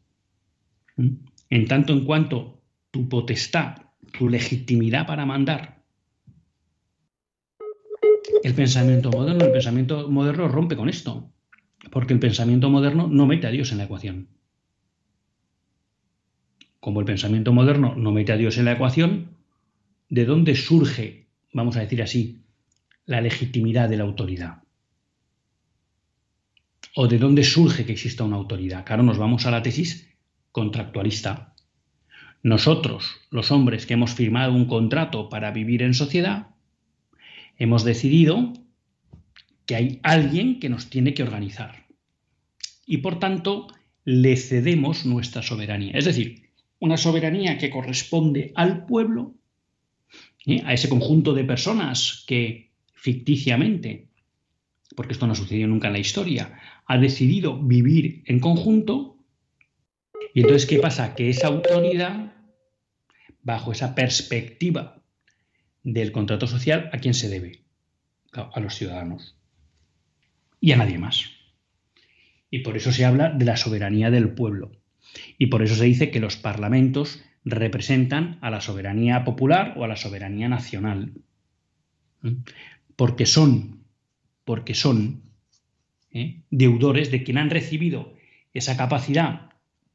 En 1.49 1.69
tanto 1.69 1.95
en 1.95 2.05
cuanto 2.05 2.63
tu 2.91 3.09
potestad, 3.09 3.77
tu 4.19 4.29
legitimidad 4.29 5.07
para 5.07 5.25
mandar, 5.25 5.76
el 8.47 8.55
pensamiento 8.55 9.11
moderno, 9.11 9.45
el 9.45 9.51
pensamiento 9.51 10.09
moderno 10.09 10.47
rompe 10.47 10.77
con 10.77 10.89
esto, 10.89 11.33
porque 11.91 12.13
el 12.13 12.21
pensamiento 12.21 12.71
moderno 12.71 13.09
no 13.09 13.27
mete 13.27 13.49
a 13.49 13.51
Dios 13.51 13.73
en 13.73 13.79
la 13.79 13.85
ecuación. 13.85 14.29
Como 16.79 17.01
el 17.01 17.07
pensamiento 17.07 17.53
moderno 17.53 17.97
no 17.97 18.13
mete 18.13 18.31
a 18.31 18.37
Dios 18.37 18.57
en 18.57 18.67
la 18.67 18.73
ecuación, 18.75 19.31
¿de 20.09 20.25
dónde 20.25 20.55
surge, 20.55 21.27
vamos 21.53 21.77
a 21.77 21.81
decir 21.81 22.01
así, 22.03 22.45
la 23.05 23.21
legitimidad 23.21 23.89
de 23.89 23.97
la 23.97 24.05
autoridad? 24.05 24.63
¿O 26.95 27.09
de 27.09 27.19
dónde 27.19 27.43
surge 27.43 27.85
que 27.85 27.93
exista 27.93 28.23
una 28.23 28.37
autoridad? 28.37 28.85
Claro, 28.87 29.03
nos 29.03 29.19
vamos 29.19 29.45
a 29.47 29.51
la 29.51 29.63
tesis 29.63 30.09
contractualista. 30.53 31.53
Nosotros, 32.45 33.11
los 33.31 33.51
hombres 33.51 33.87
que 33.87 33.95
hemos 33.95 34.15
firmado 34.15 34.53
un 34.53 34.67
contrato 34.67 35.29
para 35.31 35.51
vivir 35.51 35.83
en 35.83 35.95
sociedad, 35.95 36.55
hemos 37.59 37.85
decidido 37.85 38.53
que 39.67 39.77
hay 39.77 40.01
alguien 40.03 40.61
que 40.61 40.69
nos 40.69 40.89
tiene 40.89 41.15
que 41.15 41.23
organizar. 41.23 41.87
Y 42.87 42.99
por 42.99 43.19
tanto, 43.19 43.67
le 44.05 44.37
cedemos 44.37 45.05
nuestra 45.05 45.43
soberanía. 45.43 45.93
Es 45.95 46.05
decir, 46.05 46.51
una 46.79 46.97
soberanía 46.97 47.59
que 47.59 47.71
corresponde 47.71 48.53
al 48.55 48.87
pueblo, 48.87 49.35
¿eh? 50.47 50.63
a 50.65 50.73
ese 50.73 50.89
conjunto 50.89 51.35
de 51.35 51.45
personas 51.45 52.25
que 52.27 52.71
ficticiamente, 52.95 54.09
porque 54.95 55.15
esto 55.15 55.27
no 55.27 55.33
ha 55.33 55.37
sucedido 55.37 55.69
nunca 55.69 55.89
en 55.89 55.95
la 55.95 55.99
historia, 55.99 56.61
ha 56.87 56.99
decidido 56.99 57.61
vivir 57.61 58.23
en 58.27 58.39
conjunto. 58.39 59.19
Y 60.33 60.41
entonces, 60.43 60.67
¿qué 60.67 60.79
pasa? 60.79 61.15
Que 61.15 61.29
esa 61.29 61.49
autoridad, 61.49 62.35
bajo 63.43 63.73
esa 63.73 63.95
perspectiva 63.95 64.96
del 65.87 66.11
contrato 66.11 66.49
social, 66.49 66.91
¿a 66.93 66.99
quién 66.99 67.15
se 67.15 67.29
debe? 67.29 67.61
A 68.33 68.59
los 68.59 68.75
ciudadanos. 68.75 69.39
Y 70.61 70.73
a 70.73 70.77
nadie 70.77 70.99
más. 70.99 71.31
Y 72.51 72.59
por 72.59 72.77
eso 72.77 72.91
se 72.91 73.05
habla 73.05 73.31
de 73.31 73.45
la 73.45 73.57
soberanía 73.57 74.11
del 74.11 74.31
pueblo. 74.31 74.73
Y 75.39 75.47
por 75.47 75.63
eso 75.63 75.77
se 75.77 75.85
dice 75.85 76.11
que 76.11 76.19
los 76.19 76.37
parlamentos 76.37 77.23
representan 77.45 78.39
a 78.43 78.51
la 78.51 78.61
soberanía 78.61 79.25
popular 79.25 79.75
o 79.77 79.85
a 79.85 79.89
la 79.89 79.95
soberanía 79.95 80.49
nacional. 80.49 81.13
Porque 82.97 83.25
son, 83.25 83.85
porque 84.45 84.75
son 84.75 85.23
¿eh? 86.11 86.43
deudores 86.51 87.13
de 87.13 87.23
quien 87.23 87.39
han 87.39 87.51
recibido 87.51 88.13
esa 88.55 88.77
capacidad 88.77 89.51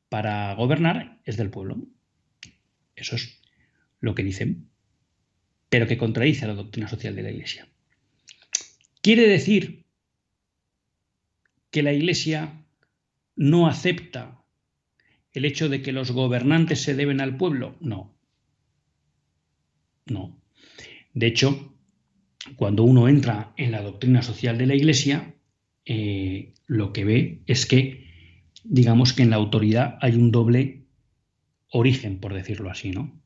para 0.08 0.54
gobernar 0.56 1.20
es 1.26 1.36
del 1.36 1.50
pueblo. 1.50 1.80
Eso 2.96 3.18
es 3.18 3.42
lo 4.00 4.16
que 4.16 4.24
dicen, 4.24 4.71
pero 5.72 5.88
que 5.88 5.98
contradice 5.98 6.44
a 6.44 6.50
la 6.50 6.56
doctrina 6.56 6.90
social 6.90 7.16
de 7.16 7.24
la 7.24 7.32
Iglesia. 7.32 7.66
Quiere 9.02 9.26
decir 9.26 9.86
que 11.72 11.82
la 11.82 11.94
Iglesia 11.94 12.62
no 13.38 13.68
acepta 13.68 14.44
el 15.32 15.46
hecho 15.46 15.70
de 15.70 15.82
que 15.82 15.94
los 15.94 16.12
gobernantes 16.12 16.82
se 16.82 16.94
deben 16.94 17.22
al 17.22 17.38
pueblo? 17.38 17.78
No. 17.80 18.14
No. 20.08 20.38
De 21.14 21.28
hecho, 21.28 21.74
cuando 22.58 22.84
uno 22.84 23.08
entra 23.08 23.54
en 23.56 23.72
la 23.72 23.82
doctrina 23.82 24.24
social 24.24 24.58
de 24.58 24.66
la 24.66 24.76
Iglesia, 24.76 25.36
eh, 25.86 26.54
lo 26.68 26.92
que 26.92 27.06
ve 27.06 27.44
es 27.48 27.66
que, 27.66 28.10
digamos 28.66 29.14
que 29.14 29.24
en 29.24 29.30
la 29.30 29.38
autoridad 29.38 29.98
hay 30.02 30.16
un 30.16 30.34
doble 30.34 30.84
origen, 31.70 32.20
por 32.20 32.34
decirlo 32.34 32.70
así, 32.70 32.92
¿no? 32.92 33.18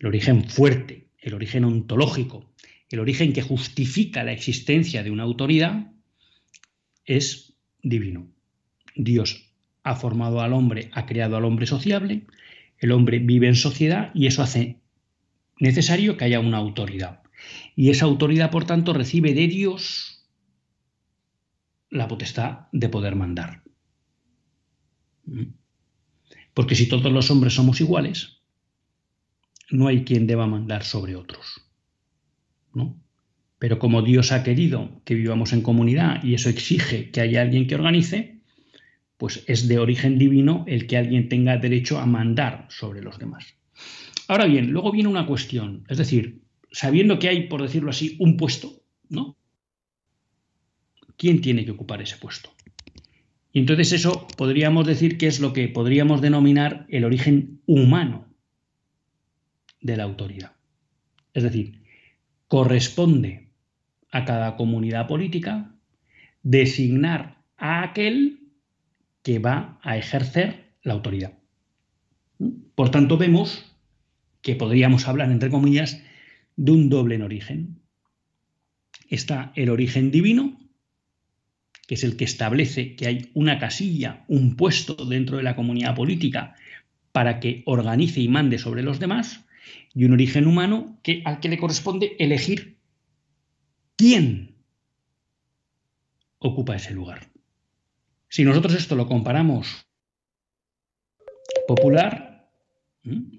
El 0.00 0.08
origen 0.08 0.44
fuerte, 0.44 1.07
el 1.20 1.34
origen 1.34 1.64
ontológico, 1.64 2.52
el 2.90 3.00
origen 3.00 3.32
que 3.32 3.42
justifica 3.42 4.24
la 4.24 4.32
existencia 4.32 5.02
de 5.02 5.10
una 5.10 5.24
autoridad 5.24 5.92
es 7.04 7.54
divino. 7.82 8.28
Dios 8.94 9.52
ha 9.82 9.96
formado 9.96 10.40
al 10.40 10.52
hombre, 10.52 10.90
ha 10.92 11.06
creado 11.06 11.36
al 11.36 11.44
hombre 11.44 11.66
sociable, 11.66 12.26
el 12.78 12.92
hombre 12.92 13.18
vive 13.18 13.48
en 13.48 13.56
sociedad 13.56 14.10
y 14.14 14.26
eso 14.26 14.42
hace 14.42 14.80
necesario 15.58 16.16
que 16.16 16.24
haya 16.24 16.40
una 16.40 16.58
autoridad. 16.58 17.22
Y 17.74 17.90
esa 17.90 18.04
autoridad, 18.04 18.50
por 18.50 18.64
tanto, 18.64 18.92
recibe 18.92 19.34
de 19.34 19.46
Dios 19.46 20.26
la 21.90 22.08
potestad 22.08 22.68
de 22.72 22.88
poder 22.88 23.16
mandar. 23.16 23.62
¿Mm? 25.24 25.54
Porque 26.54 26.74
si 26.74 26.88
todos 26.88 27.12
los 27.12 27.30
hombres 27.30 27.54
somos 27.54 27.80
iguales, 27.80 28.37
no 29.70 29.88
hay 29.88 30.04
quien 30.04 30.26
deba 30.26 30.46
mandar 30.46 30.84
sobre 30.84 31.16
otros. 31.16 31.68
¿no? 32.74 33.00
Pero 33.58 33.78
como 33.78 34.02
Dios 34.02 34.32
ha 34.32 34.44
querido 34.44 35.02
que 35.04 35.14
vivamos 35.14 35.52
en 35.52 35.62
comunidad 35.62 36.22
y 36.22 36.34
eso 36.34 36.48
exige 36.48 37.10
que 37.10 37.20
haya 37.20 37.42
alguien 37.42 37.66
que 37.66 37.74
organice, 37.74 38.40
pues 39.16 39.44
es 39.48 39.66
de 39.66 39.78
origen 39.78 40.16
divino 40.16 40.64
el 40.68 40.86
que 40.86 40.96
alguien 40.96 41.28
tenga 41.28 41.56
derecho 41.56 41.98
a 41.98 42.06
mandar 42.06 42.66
sobre 42.70 43.02
los 43.02 43.18
demás. 43.18 43.56
Ahora 44.28 44.46
bien, 44.46 44.70
luego 44.70 44.92
viene 44.92 45.08
una 45.08 45.26
cuestión, 45.26 45.84
es 45.88 45.98
decir, 45.98 46.42
sabiendo 46.70 47.18
que 47.18 47.28
hay, 47.28 47.48
por 47.48 47.62
decirlo 47.62 47.90
así, 47.90 48.16
un 48.20 48.36
puesto, 48.36 48.82
¿no? 49.08 49.36
¿Quién 51.16 51.40
tiene 51.40 51.64
que 51.64 51.72
ocupar 51.72 52.00
ese 52.00 52.16
puesto? 52.16 52.50
Y 53.52 53.58
entonces 53.58 53.92
eso 53.92 54.28
podríamos 54.36 54.86
decir 54.86 55.18
que 55.18 55.26
es 55.26 55.40
lo 55.40 55.52
que 55.52 55.66
podríamos 55.68 56.20
denominar 56.20 56.86
el 56.90 57.04
origen 57.04 57.60
humano 57.66 58.27
de 59.80 59.96
la 59.96 60.04
autoridad. 60.04 60.52
Es 61.34 61.42
decir, 61.42 61.82
corresponde 62.48 63.48
a 64.10 64.24
cada 64.24 64.56
comunidad 64.56 65.06
política 65.06 65.74
designar 66.42 67.42
a 67.56 67.82
aquel 67.82 68.40
que 69.22 69.38
va 69.38 69.78
a 69.82 69.96
ejercer 69.96 70.72
la 70.82 70.94
autoridad. 70.94 71.34
Por 72.74 72.90
tanto, 72.90 73.18
vemos 73.18 73.76
que 74.40 74.54
podríamos 74.54 75.08
hablar, 75.08 75.30
entre 75.30 75.50
comillas, 75.50 76.02
de 76.56 76.72
un 76.72 76.88
doble 76.88 77.16
en 77.16 77.22
origen. 77.22 77.80
Está 79.08 79.52
el 79.56 79.70
origen 79.70 80.10
divino, 80.10 80.58
que 81.86 81.94
es 81.94 82.04
el 82.04 82.16
que 82.16 82.24
establece 82.24 82.96
que 82.96 83.06
hay 83.06 83.30
una 83.34 83.58
casilla, 83.58 84.24
un 84.28 84.56
puesto 84.56 84.94
dentro 85.06 85.38
de 85.38 85.42
la 85.42 85.56
comunidad 85.56 85.94
política 85.94 86.54
para 87.12 87.40
que 87.40 87.62
organice 87.66 88.20
y 88.20 88.28
mande 88.28 88.58
sobre 88.58 88.82
los 88.82 89.00
demás, 89.00 89.44
y 89.94 90.04
un 90.04 90.12
origen 90.12 90.46
humano 90.46 90.98
que, 91.02 91.22
al 91.24 91.40
que 91.40 91.48
le 91.48 91.58
corresponde 91.58 92.16
elegir 92.18 92.78
quién 93.96 94.56
ocupa 96.38 96.76
ese 96.76 96.94
lugar. 96.94 97.30
Si 98.28 98.44
nosotros 98.44 98.74
esto 98.74 98.94
lo 98.94 99.06
comparamos 99.06 99.86
popular, 101.66 102.50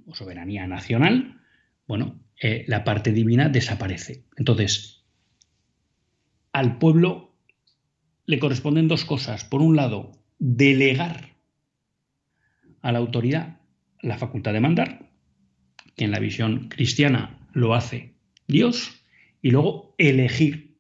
o 0.08 0.16
soberanía 0.16 0.68
nacional, 0.68 1.42
bueno, 1.88 2.20
eh, 2.42 2.66
la 2.68 2.84
parte 2.84 3.12
divina 3.12 3.50
desaparece. 3.50 4.26
Entonces, 4.38 5.06
al 6.52 6.78
pueblo 6.78 7.36
le 8.26 8.40
corresponden 8.40 8.88
dos 8.88 9.06
cosas. 9.06 9.46
Por 9.46 9.62
un 9.62 9.76
lado, 9.76 10.12
delegar 10.38 11.36
a 12.82 12.92
la 12.92 13.00
autoridad 13.00 13.60
la 14.02 14.18
facultad 14.18 14.54
de 14.54 14.62
mandar, 14.62 15.09
que 16.00 16.06
en 16.06 16.12
la 16.12 16.20
visión 16.20 16.70
cristiana 16.70 17.46
lo 17.52 17.76
hace 17.76 18.14
Dios, 18.48 19.04
y 19.42 19.52
luego 19.52 19.96
elegir 19.98 20.78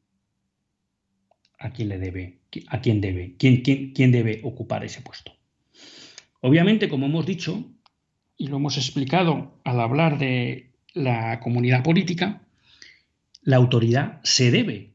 a 1.58 1.72
quién 1.72 1.90
le 1.90 2.00
debe, 2.00 2.40
a 2.70 2.80
quién 2.80 3.02
debe, 3.02 3.36
quién, 3.38 3.62
quién, 3.62 3.92
quién 3.92 4.14
debe 4.14 4.40
ocupar 4.46 4.86
ese 4.86 5.02
puesto. 5.02 5.34
Obviamente, 6.40 6.88
como 6.88 7.08
hemos 7.08 7.26
dicho, 7.26 7.70
y 8.38 8.48
lo 8.48 8.56
hemos 8.56 8.78
explicado 8.78 9.60
al 9.66 9.82
hablar 9.82 10.20
de 10.20 10.72
la 10.94 11.42
comunidad 11.42 11.84
política, 11.84 12.48
la 13.42 13.58
autoridad 13.58 14.22
se 14.24 14.52
debe 14.52 14.94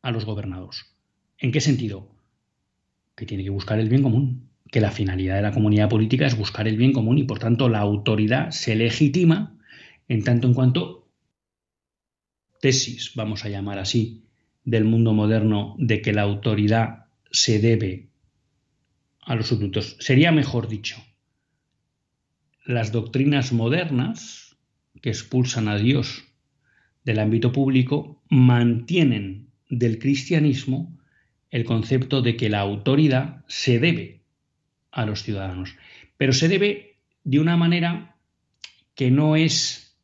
a 0.00 0.10
los 0.12 0.24
gobernados. 0.24 0.86
¿En 1.36 1.52
qué 1.52 1.60
sentido? 1.60 2.08
Que 3.16 3.26
tiene 3.26 3.44
que 3.44 3.50
buscar 3.50 3.78
el 3.78 3.90
bien 3.90 4.02
común, 4.02 4.48
que 4.72 4.80
la 4.80 4.90
finalidad 4.90 5.36
de 5.36 5.42
la 5.42 5.52
comunidad 5.52 5.90
política 5.90 6.26
es 6.26 6.34
buscar 6.34 6.66
el 6.66 6.78
bien 6.78 6.94
común 6.94 7.18
y 7.18 7.24
por 7.24 7.38
tanto 7.38 7.68
la 7.68 7.80
autoridad 7.80 8.50
se 8.52 8.74
legitima 8.74 9.54
en 10.08 10.24
tanto 10.24 10.48
en 10.48 10.54
cuanto 10.54 11.10
tesis, 12.58 13.12
vamos 13.14 13.44
a 13.44 13.50
llamar 13.50 13.78
así, 13.78 14.24
del 14.64 14.84
mundo 14.84 15.12
moderno 15.12 15.76
de 15.78 16.00
que 16.00 16.14
la 16.14 16.22
autoridad 16.22 17.04
se 17.30 17.58
debe 17.58 18.08
a 19.20 19.34
los 19.34 19.48
súbditos. 19.48 19.98
Sería 20.00 20.32
mejor 20.32 20.68
dicho, 20.68 20.96
las 22.64 22.92
doctrinas 22.92 23.52
modernas 23.52 24.56
que 25.02 25.10
expulsan 25.10 25.68
a 25.68 25.76
Dios 25.76 26.24
del 27.04 27.18
ámbito 27.18 27.52
público 27.52 28.22
mantienen 28.30 29.48
del 29.68 29.98
cristianismo 29.98 30.98
el 31.50 31.64
concepto 31.64 32.22
de 32.22 32.36
que 32.38 32.48
la 32.48 32.60
autoridad 32.60 33.44
se 33.48 33.78
debe 33.78 34.21
a 34.92 35.06
los 35.06 35.22
ciudadanos, 35.22 35.74
pero 36.16 36.32
se 36.32 36.48
debe 36.48 36.98
de 37.24 37.40
una 37.40 37.56
manera 37.56 38.16
que 38.94 39.10
no 39.10 39.36
es 39.36 39.98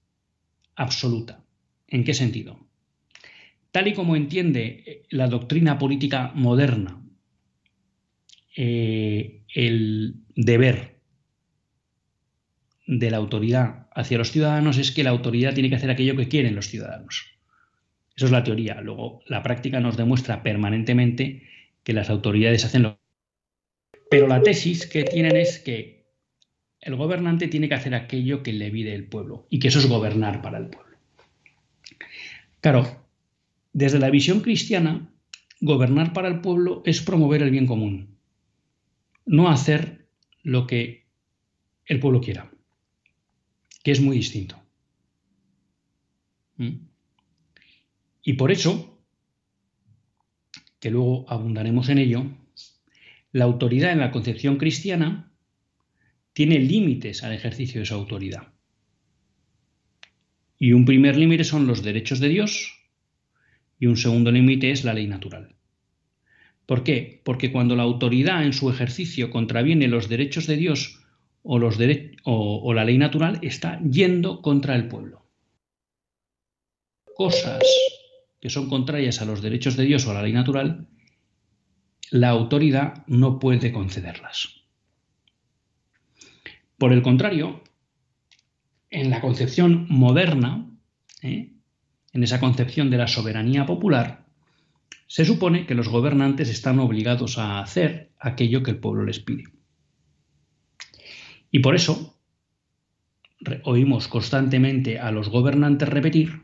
absoluta. 0.75 1.45
¿En 1.87 2.05
qué 2.05 2.15
sentido? 2.15 2.59
Tal 3.71 3.89
y 3.89 3.95
como 3.95 4.17
entiende 4.17 5.05
la 5.11 5.29
doctrina 5.29 5.79
política 5.79 6.33
moderna 6.35 7.03
eh, 8.57 9.43
el 9.55 10.17
deber 10.35 10.99
de 12.89 13.11
la 13.11 13.19
autoridad 13.19 13.87
hacia 13.95 14.19
los 14.19 14.33
ciudadanos 14.33 14.79
es 14.79 14.91
que 14.91 15.05
la 15.05 15.11
autoridad 15.11 15.55
tiene 15.55 15.69
que 15.69 15.77
hacer 15.77 15.91
aquello 15.91 16.17
que 16.17 16.27
quieren 16.27 16.57
los 16.57 16.67
ciudadanos. 16.67 17.39
Eso 18.17 18.27
es 18.27 18.33
la 18.33 18.43
teoría. 18.43 18.81
Luego, 18.81 19.23
la 19.27 19.45
práctica 19.45 19.79
nos 19.79 19.97
demuestra 19.97 20.43
permanentemente 20.43 21.45
que 21.85 21.93
las 21.93 22.11
autoridades 22.11 22.65
hacen 22.65 22.83
lo 22.83 22.99
Pero 24.11 24.27
la 24.27 24.43
tesis 24.43 24.87
que 24.87 25.05
tienen 25.05 25.37
es 25.37 25.59
que 25.59 26.07
el 26.81 26.97
gobernante 26.97 27.49
tiene 27.49 27.69
que 27.69 27.75
hacer 27.75 27.95
aquello 27.95 28.43
que 28.43 28.53
le 28.53 28.71
pide 28.71 28.95
el 28.95 29.09
pueblo 29.09 29.47
y 29.51 29.59
que 29.59 29.69
eso 29.69 29.79
es 29.79 29.89
gobernar 29.89 30.43
para 30.43 30.59
el 30.59 30.69
pueblo. 30.69 30.97
Claro, 32.61 33.07
desde 33.73 33.99
la 33.99 34.11
visión 34.11 34.41
cristiana, 34.41 35.13
gobernar 35.61 36.13
para 36.13 36.29
el 36.29 36.41
pueblo 36.41 36.83
es 36.87 37.03
promover 37.03 37.43
el 37.43 37.51
bien 37.51 37.67
común, 37.67 38.19
no 39.27 39.49
hacer 39.49 40.09
lo 40.43 40.67
que 40.67 41.07
el 41.87 42.01
pueblo 42.01 42.21
quiera 42.21 42.51
que 43.89 43.93
es 43.93 44.01
muy 44.01 44.17
distinto. 44.17 44.61
¿Mm? 46.57 46.89
Y 48.23 48.33
por 48.35 48.51
eso, 48.51 49.03
que 50.79 50.91
luego 50.91 51.25
abundaremos 51.27 51.89
en 51.89 51.97
ello, 51.97 52.27
la 53.33 53.45
autoridad 53.45 53.93
en 53.93 54.01
la 54.01 54.11
concepción 54.11 54.57
cristiana 54.57 55.33
tiene 56.33 56.59
límites 56.59 57.25
al 57.25 57.33
ejercicio 57.33 57.81
de 57.81 57.87
su 57.87 57.95
autoridad. 57.95 58.53
Y 60.59 60.73
un 60.73 60.85
primer 60.85 61.17
límite 61.17 61.45
son 61.45 61.67
los 61.67 61.83
derechos 61.83 62.21
de 62.21 62.29
Dios 62.29 62.75
y 63.79 63.87
un 63.87 63.97
segundo 63.97 64.31
límite 64.31 64.71
es 64.71 64.85
la 64.85 64.95
ley 64.95 65.07
natural. 65.07 65.55
¿Por 66.67 66.85
qué? 66.85 67.23
Porque 67.25 67.51
cuando 67.51 67.77
la 67.77 67.85
autoridad 67.85 68.45
en 68.45 68.53
su 68.53 68.69
ejercicio 68.71 69.31
contraviene 69.31 69.89
los 69.89 70.09
derechos 70.09 70.47
de 70.47 70.57
Dios 70.57 71.01
o, 71.43 72.75
la 72.75 72.85
ley 72.85 72.99
natural 72.99 73.39
está 73.43 73.81
yendo 73.81 74.43
contra 74.43 74.77
el 74.77 74.89
pueblo. 74.89 75.25
Cosas 77.17 77.63
que 78.41 78.51
son 78.51 78.69
contrarias 78.69 79.23
a 79.23 79.25
los 79.25 79.41
derechos 79.41 79.77
de 79.77 79.85
Dios 79.85 80.07
o 80.07 80.11
a 80.11 80.15
la 80.15 80.23
ley 80.23 80.33
natural, 80.33 80.89
la 82.11 82.31
autoridad 82.31 83.05
no 83.07 83.39
puede 83.39 83.73
concederlas. 83.73 84.63
Por 86.77 86.93
el 86.93 87.03
contrario, 87.03 87.63
en 88.91 89.11
la 89.11 89.21
concepción 89.21 89.87
moderna, 89.89 90.71
¿eh? 91.23 91.53
en 92.13 92.23
esa 92.23 92.41
concepción 92.41 92.91
de 92.91 92.99
la 92.99 93.09
soberanía 93.09 93.67
popular, 93.67 94.25
se 95.07 95.25
supone 95.25 95.67
que 95.67 95.75
los 95.75 95.89
gobernantes 95.89 96.49
están 96.49 96.79
obligados 96.79 97.39
a 97.39 97.61
hacer 97.61 98.13
aquello 98.19 98.63
que 98.63 98.73
el 98.73 98.79
pueblo 98.79 99.05
les 99.05 99.21
pide. 99.21 99.45
Y 101.51 101.61
por 101.61 101.75
eso 101.75 102.19
oímos 103.65 104.09
constantemente 104.09 104.99
a 104.99 105.11
los 105.11 105.29
gobernantes 105.29 105.89
repetir 105.89 106.43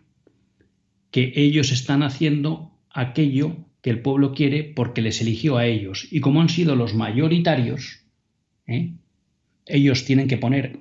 que 1.11 1.33
ellos 1.37 1.73
están 1.73 2.03
haciendo 2.03 2.73
aquello 2.91 3.57
que 3.85 3.91
el 3.91 4.01
pueblo 4.01 4.33
quiere 4.33 4.65
porque 4.65 5.03
les 5.03 5.21
eligió 5.21 5.59
a 5.59 5.67
ellos. 5.67 6.09
Y 6.11 6.21
como 6.21 6.41
han 6.41 6.49
sido 6.49 6.75
los 6.75 6.95
mayoritarios, 6.95 8.01
¿eh? 8.67 8.95
ellos 9.67 10.07
tienen 10.07 10.27
que 10.27 10.39
poner 10.39 10.79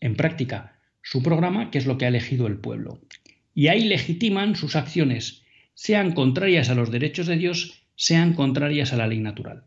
en 0.00 0.16
práctica 0.16 0.80
su 1.02 1.22
programa, 1.22 1.70
que 1.70 1.78
es 1.78 1.86
lo 1.86 1.96
que 1.96 2.04
ha 2.04 2.08
elegido 2.08 2.48
el 2.48 2.58
pueblo. 2.58 3.00
Y 3.54 3.68
ahí 3.68 3.84
legitiman 3.84 4.56
sus 4.56 4.74
acciones, 4.74 5.44
sean 5.74 6.14
contrarias 6.14 6.68
a 6.68 6.74
los 6.74 6.90
derechos 6.90 7.28
de 7.28 7.36
Dios, 7.36 7.86
sean 7.94 8.34
contrarias 8.34 8.92
a 8.92 8.96
la 8.96 9.06
ley 9.06 9.20
natural. 9.20 9.62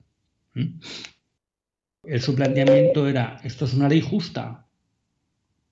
El, 0.53 2.21
su 2.21 2.35
planteamiento 2.35 3.07
era, 3.07 3.39
esto 3.45 3.63
es 3.63 3.73
una 3.73 3.87
ley 3.87 4.01
justa, 4.01 4.67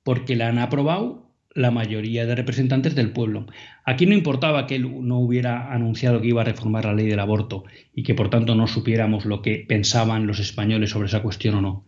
porque 0.03 0.37
la 0.37 0.47
han 0.47 0.59
aprobado 0.59 1.28
la 1.59 1.71
mayoría 1.71 2.25
de 2.25 2.35
representantes 2.35 2.95
del 2.95 3.11
pueblo. 3.11 3.45
Aquí 3.83 4.05
no 4.05 4.13
importaba 4.13 4.65
que 4.65 4.75
él 4.75 5.05
no 5.05 5.19
hubiera 5.19 5.73
anunciado 5.73 6.21
que 6.21 6.29
iba 6.29 6.41
a 6.41 6.45
reformar 6.45 6.85
la 6.85 6.93
ley 6.93 7.07
del 7.07 7.19
aborto 7.19 7.65
y 7.93 8.03
que 8.03 8.15
por 8.15 8.29
tanto 8.29 8.55
no 8.55 8.65
supiéramos 8.65 9.25
lo 9.25 9.41
que 9.41 9.65
pensaban 9.67 10.25
los 10.25 10.39
españoles 10.39 10.91
sobre 10.91 11.07
esa 11.07 11.21
cuestión 11.21 11.55
o 11.55 11.61
no. 11.61 11.85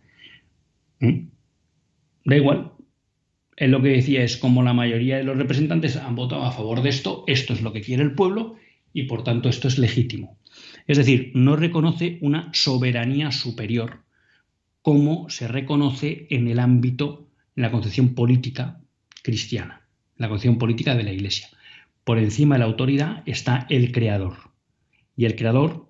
¿Mm? 1.00 1.28
Da 2.26 2.36
igual. 2.36 2.72
Él 3.56 3.70
lo 3.70 3.80
que 3.80 3.88
decía 3.88 4.22
es, 4.22 4.36
como 4.36 4.62
la 4.62 4.74
mayoría 4.74 5.16
de 5.16 5.24
los 5.24 5.38
representantes 5.38 5.96
han 5.96 6.16
votado 6.16 6.42
a 6.42 6.52
favor 6.52 6.82
de 6.82 6.90
esto, 6.90 7.24
esto 7.26 7.54
es 7.54 7.62
lo 7.62 7.72
que 7.72 7.80
quiere 7.80 8.02
el 8.02 8.14
pueblo 8.14 8.56
y 8.92 9.04
por 9.04 9.24
tanto 9.24 9.48
esto 9.48 9.68
es 9.68 9.78
legítimo. 9.78 10.36
Es 10.86 10.98
decir, 10.98 11.32
no 11.34 11.56
reconoce 11.56 12.18
una 12.20 12.50
soberanía 12.52 13.32
superior 13.32 14.02
como 14.82 15.30
se 15.30 15.48
reconoce 15.48 16.26
en 16.28 16.48
el 16.48 16.58
ámbito, 16.58 17.30
en 17.56 17.62
la 17.62 17.70
concepción 17.70 18.14
política 18.14 18.81
cristiana, 19.22 19.86
la 20.16 20.28
concepción 20.28 20.58
política 20.58 20.94
de 20.94 21.04
la 21.04 21.12
Iglesia. 21.12 21.48
Por 22.04 22.18
encima 22.18 22.56
de 22.56 22.60
la 22.60 22.64
autoridad 22.66 23.22
está 23.26 23.66
el 23.70 23.92
creador. 23.92 24.50
Y 25.16 25.24
el 25.24 25.36
creador, 25.36 25.88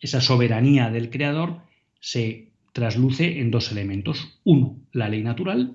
esa 0.00 0.20
soberanía 0.20 0.90
del 0.90 1.10
creador, 1.10 1.62
se 2.00 2.52
trasluce 2.72 3.40
en 3.40 3.50
dos 3.50 3.70
elementos. 3.70 4.40
Uno, 4.44 4.80
la 4.92 5.08
ley 5.08 5.22
natural, 5.22 5.74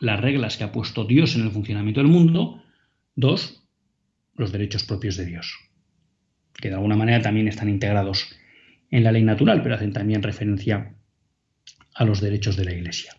las 0.00 0.20
reglas 0.20 0.56
que 0.56 0.64
ha 0.64 0.72
puesto 0.72 1.04
Dios 1.04 1.34
en 1.36 1.42
el 1.42 1.50
funcionamiento 1.50 2.00
del 2.00 2.10
mundo. 2.10 2.62
Dos, 3.14 3.62
los 4.34 4.52
derechos 4.52 4.84
propios 4.84 5.16
de 5.16 5.26
Dios, 5.26 5.54
que 6.54 6.68
de 6.68 6.74
alguna 6.74 6.96
manera 6.96 7.20
también 7.20 7.48
están 7.48 7.68
integrados 7.68 8.28
en 8.90 9.04
la 9.04 9.12
ley 9.12 9.22
natural, 9.22 9.62
pero 9.62 9.74
hacen 9.74 9.92
también 9.92 10.22
referencia 10.22 10.94
a 11.94 12.04
los 12.04 12.20
derechos 12.20 12.56
de 12.56 12.64
la 12.64 12.72
Iglesia. 12.72 13.16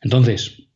Entonces, 0.00 0.68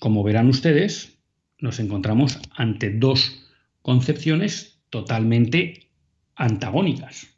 como 0.00 0.24
verán 0.24 0.48
ustedes, 0.48 1.18
nos 1.60 1.78
encontramos 1.78 2.40
ante 2.56 2.90
dos 2.90 3.46
concepciones 3.82 4.82
totalmente 4.90 5.90
antagónicas. 6.34 7.28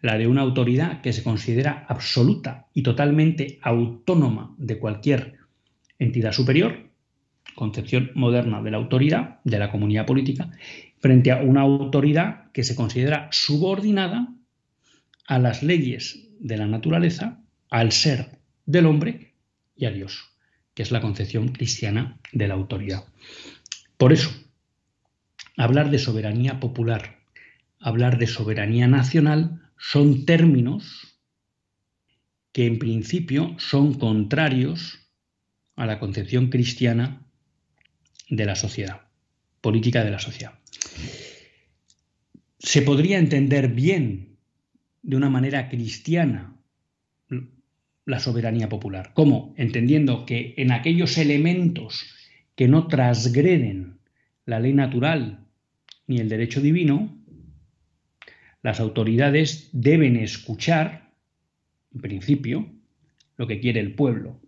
La 0.00 0.16
de 0.16 0.28
una 0.28 0.42
autoridad 0.42 1.02
que 1.02 1.12
se 1.12 1.24
considera 1.24 1.84
absoluta 1.88 2.68
y 2.72 2.82
totalmente 2.82 3.58
autónoma 3.62 4.54
de 4.58 4.78
cualquier 4.78 5.38
entidad 5.98 6.32
superior, 6.32 6.88
concepción 7.54 8.12
moderna 8.14 8.62
de 8.62 8.70
la 8.70 8.76
autoridad, 8.78 9.40
de 9.42 9.58
la 9.58 9.72
comunidad 9.72 10.06
política, 10.06 10.50
frente 11.00 11.32
a 11.32 11.42
una 11.42 11.62
autoridad 11.62 12.52
que 12.52 12.62
se 12.62 12.76
considera 12.76 13.28
subordinada 13.32 14.32
a 15.26 15.38
las 15.40 15.64
leyes 15.64 16.28
de 16.38 16.56
la 16.56 16.66
naturaleza 16.66 17.42
al 17.70 17.90
ser 17.90 18.38
del 18.66 18.86
hombre 18.86 19.34
y 19.74 19.86
a 19.86 19.90
Dios, 19.90 20.37
que 20.78 20.84
es 20.84 20.92
la 20.92 21.00
concepción 21.00 21.48
cristiana 21.48 22.20
de 22.30 22.46
la 22.46 22.54
autoridad. 22.54 23.02
Por 23.96 24.12
eso, 24.12 24.30
hablar 25.56 25.90
de 25.90 25.98
soberanía 25.98 26.60
popular, 26.60 27.18
hablar 27.80 28.16
de 28.16 28.28
soberanía 28.28 28.86
nacional, 28.86 29.72
son 29.76 30.24
términos 30.24 31.18
que 32.52 32.66
en 32.66 32.78
principio 32.78 33.56
son 33.58 33.94
contrarios 33.94 35.00
a 35.74 35.84
la 35.84 35.98
concepción 35.98 36.48
cristiana 36.48 37.26
de 38.30 38.46
la 38.46 38.54
sociedad, 38.54 39.00
política 39.60 40.04
de 40.04 40.12
la 40.12 40.20
sociedad. 40.20 40.60
Se 42.60 42.82
podría 42.82 43.18
entender 43.18 43.66
bien 43.66 44.38
de 45.02 45.16
una 45.16 45.28
manera 45.28 45.70
cristiana 45.70 46.54
la 48.08 48.20
soberanía 48.20 48.70
popular. 48.70 49.10
¿Cómo? 49.12 49.52
Entendiendo 49.58 50.24
que 50.24 50.54
en 50.56 50.72
aquellos 50.72 51.18
elementos 51.18 52.06
que 52.56 52.66
no 52.66 52.86
transgreden 52.86 53.98
la 54.46 54.60
ley 54.60 54.72
natural 54.72 55.44
ni 56.06 56.18
el 56.18 56.30
derecho 56.30 56.62
divino, 56.62 57.14
las 58.62 58.80
autoridades 58.80 59.68
deben 59.72 60.16
escuchar, 60.16 61.12
en 61.94 62.00
principio, 62.00 62.72
lo 63.36 63.46
que 63.46 63.60
quiere 63.60 63.80
el 63.80 63.94
pueblo 63.94 64.40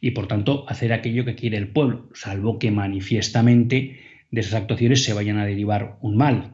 y 0.00 0.12
por 0.12 0.28
tanto 0.28 0.64
hacer 0.68 0.92
aquello 0.92 1.24
que 1.24 1.34
quiere 1.34 1.56
el 1.56 1.72
pueblo, 1.72 2.08
salvo 2.14 2.60
que 2.60 2.70
manifiestamente 2.70 3.98
de 4.30 4.40
esas 4.40 4.54
actuaciones 4.54 5.02
se 5.02 5.12
vayan 5.12 5.38
a 5.38 5.44
derivar 5.44 5.98
un 6.02 6.16
mal 6.16 6.52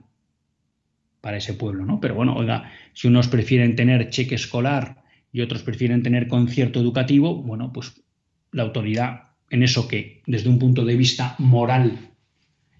para 1.20 1.36
ese 1.36 1.52
pueblo, 1.52 1.84
¿no? 1.84 2.00
Pero 2.00 2.14
bueno, 2.14 2.34
oiga, 2.34 2.72
si 2.94 3.06
unos 3.06 3.28
prefieren 3.28 3.76
tener 3.76 4.08
cheque 4.08 4.34
escolar 4.34 5.04
y 5.32 5.40
otros 5.40 5.62
prefieren 5.62 6.02
tener 6.02 6.28
concierto 6.28 6.80
educativo, 6.80 7.42
bueno, 7.42 7.72
pues 7.72 8.02
la 8.52 8.62
autoridad 8.62 9.22
en 9.50 9.62
eso 9.62 9.86
que 9.88 10.22
desde 10.26 10.48
un 10.48 10.58
punto 10.58 10.84
de 10.84 10.96
vista 10.96 11.34
moral 11.38 12.10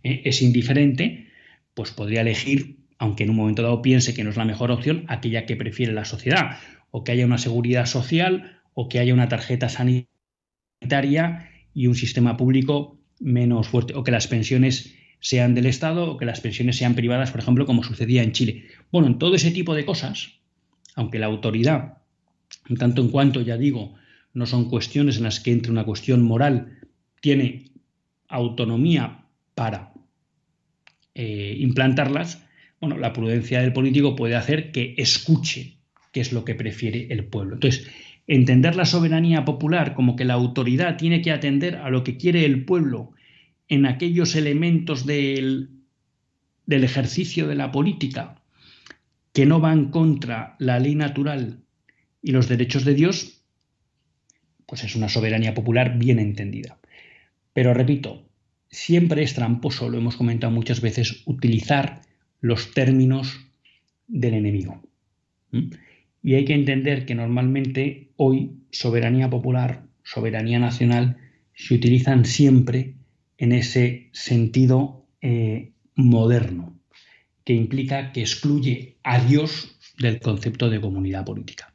¿eh? 0.02 0.22
es 0.24 0.42
indiferente, 0.42 1.28
pues 1.74 1.90
podría 1.90 2.22
elegir, 2.22 2.78
aunque 2.98 3.24
en 3.24 3.30
un 3.30 3.36
momento 3.36 3.62
dado 3.62 3.82
piense 3.82 4.14
que 4.14 4.24
no 4.24 4.30
es 4.30 4.36
la 4.36 4.44
mejor 4.44 4.70
opción, 4.70 5.04
aquella 5.08 5.46
que 5.46 5.56
prefiere 5.56 5.92
la 5.92 6.04
sociedad, 6.04 6.58
o 6.90 7.04
que 7.04 7.12
haya 7.12 7.26
una 7.26 7.38
seguridad 7.38 7.86
social, 7.86 8.60
o 8.74 8.88
que 8.88 8.98
haya 8.98 9.14
una 9.14 9.28
tarjeta 9.28 9.68
sanitaria 9.68 11.50
y 11.74 11.86
un 11.86 11.94
sistema 11.94 12.36
público 12.36 12.98
menos 13.20 13.68
fuerte, 13.68 13.94
o 13.94 14.04
que 14.04 14.10
las 14.10 14.26
pensiones 14.26 14.94
sean 15.20 15.54
del 15.54 15.66
Estado 15.66 16.12
o 16.12 16.16
que 16.16 16.24
las 16.24 16.40
pensiones 16.40 16.76
sean 16.76 16.94
privadas, 16.94 17.30
por 17.30 17.40
ejemplo, 17.40 17.66
como 17.66 17.82
sucedía 17.82 18.22
en 18.22 18.32
Chile. 18.32 18.66
Bueno, 18.92 19.08
en 19.08 19.18
todo 19.18 19.34
ese 19.34 19.50
tipo 19.50 19.74
de 19.74 19.84
cosas, 19.84 20.40
aunque 20.94 21.18
la 21.18 21.26
autoridad, 21.26 21.98
en 22.68 22.76
tanto 22.76 23.02
en 23.02 23.08
cuanto, 23.08 23.40
ya 23.40 23.56
digo, 23.56 23.94
no 24.34 24.46
son 24.46 24.68
cuestiones 24.68 25.16
en 25.16 25.24
las 25.24 25.40
que 25.40 25.52
entre 25.52 25.72
una 25.72 25.84
cuestión 25.84 26.22
moral, 26.22 26.78
tiene 27.20 27.70
autonomía 28.28 29.24
para 29.54 29.92
eh, 31.14 31.56
implantarlas, 31.58 32.44
bueno, 32.80 32.98
la 32.98 33.12
prudencia 33.12 33.62
del 33.62 33.72
político 33.72 34.16
puede 34.16 34.36
hacer 34.36 34.70
que 34.72 34.94
escuche 34.98 35.78
qué 36.12 36.20
es 36.20 36.32
lo 36.32 36.44
que 36.44 36.54
prefiere 36.54 37.06
el 37.10 37.24
pueblo. 37.24 37.54
Entonces, 37.54 37.88
entender 38.26 38.76
la 38.76 38.84
soberanía 38.84 39.44
popular 39.44 39.94
como 39.94 40.16
que 40.16 40.24
la 40.24 40.34
autoridad 40.34 40.96
tiene 40.96 41.22
que 41.22 41.32
atender 41.32 41.76
a 41.76 41.90
lo 41.90 42.04
que 42.04 42.16
quiere 42.16 42.44
el 42.44 42.64
pueblo 42.64 43.12
en 43.68 43.86
aquellos 43.86 44.36
elementos 44.36 45.06
del, 45.06 45.70
del 46.66 46.84
ejercicio 46.84 47.48
de 47.48 47.54
la 47.54 47.72
política 47.72 48.42
que 49.32 49.46
no 49.46 49.60
van 49.60 49.90
contra 49.90 50.56
la 50.58 50.78
ley 50.78 50.94
natural 50.94 51.65
y 52.26 52.32
los 52.32 52.48
derechos 52.48 52.84
de 52.84 52.94
Dios, 52.94 53.40
pues 54.66 54.82
es 54.82 54.96
una 54.96 55.08
soberanía 55.08 55.54
popular 55.54 55.96
bien 55.96 56.18
entendida. 56.18 56.76
Pero 57.52 57.72
repito, 57.72 58.26
siempre 58.68 59.22
es 59.22 59.34
tramposo, 59.34 59.88
lo 59.88 59.98
hemos 59.98 60.16
comentado 60.16 60.52
muchas 60.52 60.80
veces, 60.80 61.22
utilizar 61.26 62.02
los 62.40 62.72
términos 62.74 63.38
del 64.08 64.34
enemigo. 64.34 64.82
Y 66.20 66.34
hay 66.34 66.44
que 66.44 66.54
entender 66.54 67.06
que 67.06 67.14
normalmente 67.14 68.08
hoy 68.16 68.56
soberanía 68.72 69.30
popular, 69.30 69.84
soberanía 70.02 70.58
nacional, 70.58 71.18
se 71.54 71.74
utilizan 71.74 72.24
siempre 72.24 72.94
en 73.38 73.52
ese 73.52 74.08
sentido 74.10 75.06
eh, 75.20 75.70
moderno, 75.94 76.76
que 77.44 77.52
implica 77.52 78.10
que 78.10 78.22
excluye 78.22 78.96
a 79.04 79.20
Dios 79.24 79.78
del 79.96 80.18
concepto 80.18 80.68
de 80.68 80.80
comunidad 80.80 81.24
política. 81.24 81.72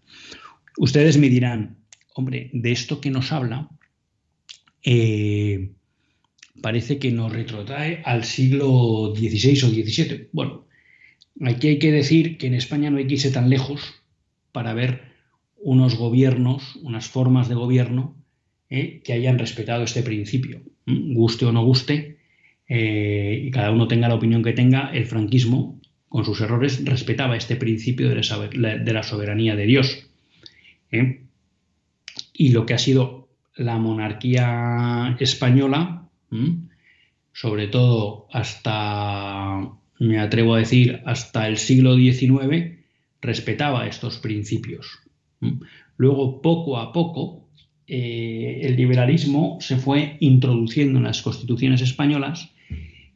Ustedes 0.81 1.19
me 1.19 1.29
dirán, 1.29 1.77
hombre, 2.15 2.49
de 2.53 2.71
esto 2.71 3.01
que 3.01 3.11
nos 3.11 3.31
habla, 3.31 3.69
eh, 4.83 5.73
parece 6.59 6.97
que 6.97 7.11
nos 7.11 7.31
retrotrae 7.31 8.01
al 8.03 8.23
siglo 8.23 9.13
XVI 9.15 9.61
o 9.63 9.69
XVII. 9.69 10.29
Bueno, 10.31 10.65
aquí 11.41 11.67
hay 11.67 11.77
que 11.77 11.91
decir 11.91 12.39
que 12.39 12.47
en 12.47 12.55
España 12.55 12.89
no 12.89 12.97
hay 12.97 13.05
que 13.05 13.13
irse 13.13 13.29
tan 13.29 13.47
lejos 13.51 13.93
para 14.51 14.73
ver 14.73 15.03
unos 15.59 15.97
gobiernos, 15.97 16.77
unas 16.77 17.07
formas 17.07 17.47
de 17.47 17.53
gobierno 17.53 18.15
eh, 18.71 19.03
que 19.03 19.13
hayan 19.13 19.37
respetado 19.37 19.83
este 19.83 20.01
principio. 20.01 20.63
Guste 20.87 21.45
o 21.45 21.51
no 21.51 21.63
guste, 21.63 22.17
eh, 22.67 23.39
y 23.45 23.51
cada 23.51 23.69
uno 23.69 23.87
tenga 23.87 24.09
la 24.09 24.15
opinión 24.15 24.41
que 24.41 24.53
tenga, 24.53 24.89
el 24.91 25.05
franquismo, 25.05 25.79
con 26.09 26.25
sus 26.25 26.41
errores, 26.41 26.83
respetaba 26.83 27.37
este 27.37 27.55
principio 27.55 28.09
de 28.09 28.15
la, 28.15 29.03
soberanía 29.03 29.55
de 29.55 29.67
Dios 29.67 30.10
y 32.33 32.49
lo 32.49 32.65
que 32.65 32.73
ha 32.73 32.77
sido 32.77 33.29
la 33.55 33.77
monarquía 33.77 35.15
española, 35.19 36.09
sobre 37.33 37.67
todo 37.67 38.27
hasta, 38.31 39.69
me 39.99 40.19
atrevo 40.19 40.55
a 40.55 40.59
decir, 40.59 41.01
hasta 41.05 41.47
el 41.47 41.57
siglo 41.57 41.95
XIX, 41.95 42.77
respetaba 43.21 43.87
estos 43.87 44.17
principios. 44.17 44.99
Luego, 45.97 46.41
poco 46.41 46.77
a 46.77 46.91
poco, 46.91 47.47
eh, 47.87 48.61
el 48.63 48.75
liberalismo 48.75 49.57
se 49.59 49.77
fue 49.77 50.17
introduciendo 50.19 50.97
en 50.97 51.05
las 51.05 51.21
constituciones 51.21 51.81
españolas 51.81 52.51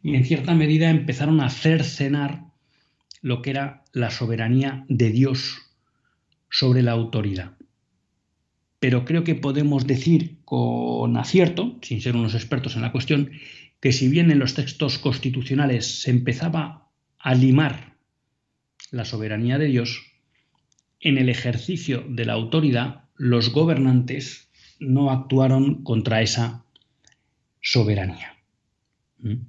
y 0.04 0.16
en 0.16 0.26
cierta 0.26 0.54
medida 0.54 0.90
empezaron 0.90 1.40
a 1.42 1.50
cercenar 1.50 2.44
lo 3.22 3.42
que 3.42 3.52
era 3.52 3.84
la 3.94 4.12
soberanía 4.12 4.86
de 4.88 5.10
Dios 5.12 5.58
sobre 6.50 6.84
la 6.84 6.92
autoridad 6.92 7.54
pero 8.80 9.06
creo 9.06 9.24
que 9.24 9.36
podemos 9.36 9.88
decir 9.88 10.38
con 10.46 11.18
acierto, 11.18 11.78
sin 11.82 12.02
ser 12.02 12.16
unos 12.16 12.36
expertos 12.36 12.76
en 12.76 12.82
la 12.82 12.92
cuestión, 12.92 13.32
que 13.80 13.92
si 13.92 14.10
bien 14.10 14.32
en 14.32 14.40
los 14.40 14.54
textos 14.54 14.98
constitucionales 14.98 16.02
se 16.02 16.12
empezaba 16.12 16.90
a 17.20 17.36
limar 17.36 17.96
la 18.92 19.06
soberanía 19.06 19.58
de 19.58 19.68
Dios, 19.68 20.04
en 21.00 21.18
el 21.18 21.30
ejercicio 21.30 22.06
de 22.08 22.26
la 22.26 22.34
autoridad 22.34 23.06
los 23.16 23.52
gobernantes 23.52 24.50
no 24.80 25.12
actuaron 25.12 25.84
contra 25.84 26.22
esa 26.22 26.66
soberanía. 27.62 28.38
¿Mm? 29.20 29.48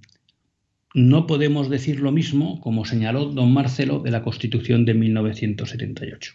No 0.95 1.27
podemos 1.27 1.69
decir 1.69 2.01
lo 2.01 2.13
mismo, 2.13 2.61
como 2.61 2.87
señaló 2.87 3.27
don 3.27 3.53
Marcelo, 3.53 4.01
de 4.01 4.11
la 4.11 4.23
Constitución 4.23 4.87
de 4.87 4.95
1978. 4.95 6.35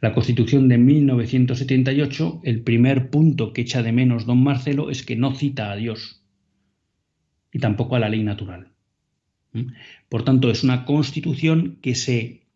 La 0.00 0.14
Constitución 0.14 0.68
de 0.68 0.78
1978, 0.78 2.42
el 2.44 2.62
primer 2.62 3.10
punto 3.10 3.52
que 3.52 3.62
echa 3.62 3.82
de 3.82 3.92
menos 3.92 4.24
don 4.24 4.42
Marcelo 4.42 4.90
es 4.90 5.04
que 5.04 5.16
no 5.16 5.34
cita 5.34 5.72
a 5.72 5.76
Dios 5.76 6.22
y 7.52 7.58
tampoco 7.58 7.96
a 7.96 7.98
la 7.98 8.08
ley 8.08 8.22
natural. 8.22 8.68
Por 10.08 10.24
tanto, 10.24 10.50
es 10.50 10.62
una 10.62 10.84
constitución 10.84 11.78
que 11.82 11.94
se 11.94 12.46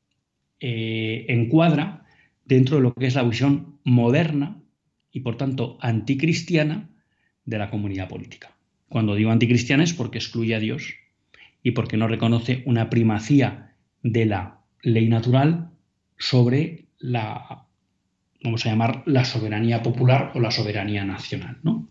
eh, 0.61 1.27
encuadra 1.29 2.07
dentro 2.45 2.77
de 2.77 2.83
lo 2.83 2.95
que 2.95 3.07
es 3.07 3.15
la 3.15 3.25
visión 3.25 3.79
moderna 3.85 4.63
y, 5.11 5.21
por 5.21 5.37
tanto, 5.37 5.79
anticristiana 5.81 6.89
de 7.45 7.59
la 7.59 7.71
comunidad 7.71 8.09
política. 8.09 8.57
Cuando 8.89 9.15
digo 9.15 9.31
anticristiana 9.31 9.85
es 9.85 9.93
porque 9.93 10.19
excluye 10.19 10.55
a 10.55 10.61
Dios 10.61 10.95
y 11.63 11.73
porque 11.73 11.97
no 11.97 12.07
reconoce 12.07 12.63
una 12.65 12.89
primacía 12.89 13.75
de 14.03 14.25
la 14.25 14.61
ley 14.83 15.09
natural 15.09 15.73
sobre 16.19 16.87
la, 16.99 17.67
vamos 18.43 18.67
a 18.67 18.71
llamar, 18.71 19.03
la 19.07 19.25
soberanía 19.25 19.83
popular 19.83 20.33
o 20.35 20.41
la 20.41 20.51
soberanía 20.51 21.05
nacional. 21.05 21.59
¿no? 21.63 21.89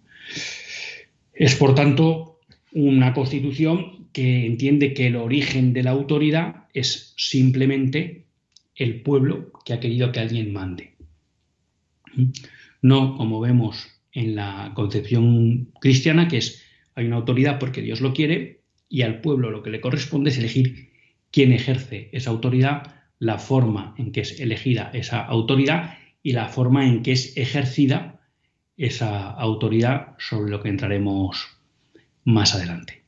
Es, 1.33 1.55
por 1.55 1.75
tanto, 1.75 2.39
una 2.71 3.13
constitución 3.13 4.07
que 4.11 4.45
entiende 4.45 4.93
que 4.93 5.07
el 5.07 5.15
origen 5.17 5.73
de 5.73 5.83
la 5.83 5.91
autoridad 5.91 6.65
es 6.73 7.13
simplemente 7.17 8.25
el 8.75 9.01
pueblo 9.01 9.51
que 9.65 9.73
ha 9.73 9.79
querido 9.79 10.11
que 10.11 10.19
alguien 10.19 10.53
mande. 10.53 10.95
No 12.81 13.17
como 13.17 13.39
vemos 13.39 13.87
en 14.13 14.35
la 14.35 14.71
concepción 14.73 15.71
cristiana, 15.81 16.27
que 16.27 16.37
es 16.37 16.61
hay 16.95 17.05
una 17.05 17.17
autoridad 17.17 17.59
porque 17.59 17.81
Dios 17.81 17.99
lo 18.01 18.13
quiere 18.13 18.61
y 18.87 19.01
al 19.01 19.19
pueblo 19.19 19.51
lo 19.51 19.61
que 19.61 19.69
le 19.69 19.81
corresponde 19.81 20.29
es 20.29 20.37
elegir 20.37 20.91
quién 21.31 21.51
ejerce 21.51 22.09
esa 22.13 22.29
autoridad 22.29 22.94
la 23.25 23.39
forma 23.39 23.95
en 23.97 24.11
que 24.11 24.21
es 24.21 24.39
elegida 24.39 24.91
esa 24.93 25.25
autoridad 25.25 25.97
y 26.21 26.33
la 26.33 26.47
forma 26.47 26.85
en 26.85 27.01
que 27.01 27.11
es 27.13 27.35
ejercida 27.37 28.21
esa 28.77 29.31
autoridad 29.31 30.15
sobre 30.19 30.51
lo 30.51 30.61
que 30.61 30.69
entraremos 30.69 31.47
más 32.23 32.53
adelante. 32.53 33.03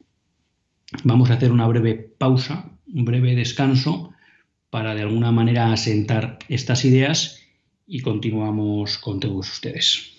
Vamos 1.04 1.30
a 1.30 1.36
hacer 1.36 1.52
una 1.52 1.68
breve 1.68 1.94
pausa, 1.96 2.72
un 2.92 3.06
breve 3.06 3.36
descanso 3.36 4.14
para 4.70 4.96
de 4.96 5.02
alguna 5.02 5.32
manera 5.32 5.72
asentar 5.72 6.40
estas 6.50 6.86
ideas 6.86 7.42
y 7.86 8.02
continuamos 8.02 8.98
con 8.98 9.20
todos 9.20 9.52
ustedes. 9.52 10.17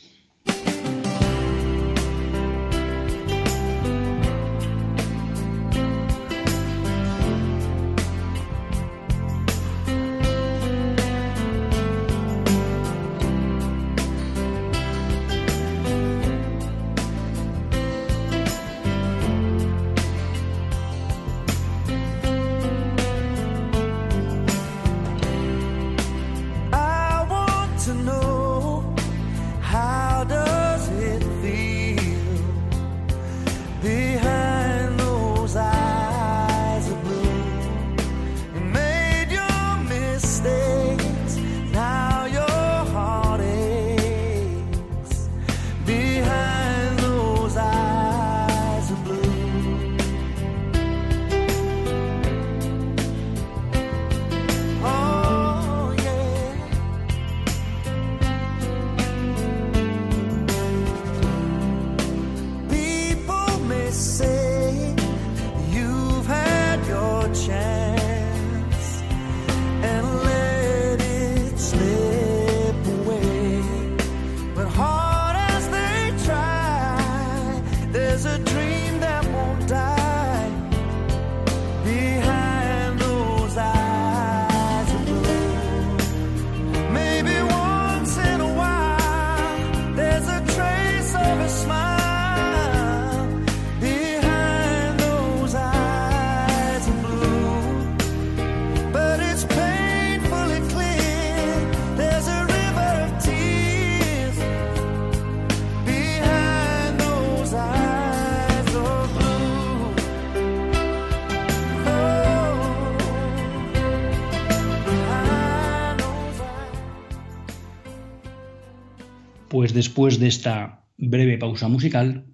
Pues 119.59 119.75
después 119.75 120.21
de 120.21 120.29
esta 120.29 120.85
breve 120.99 121.37
pausa 121.37 121.67
musical, 121.67 122.27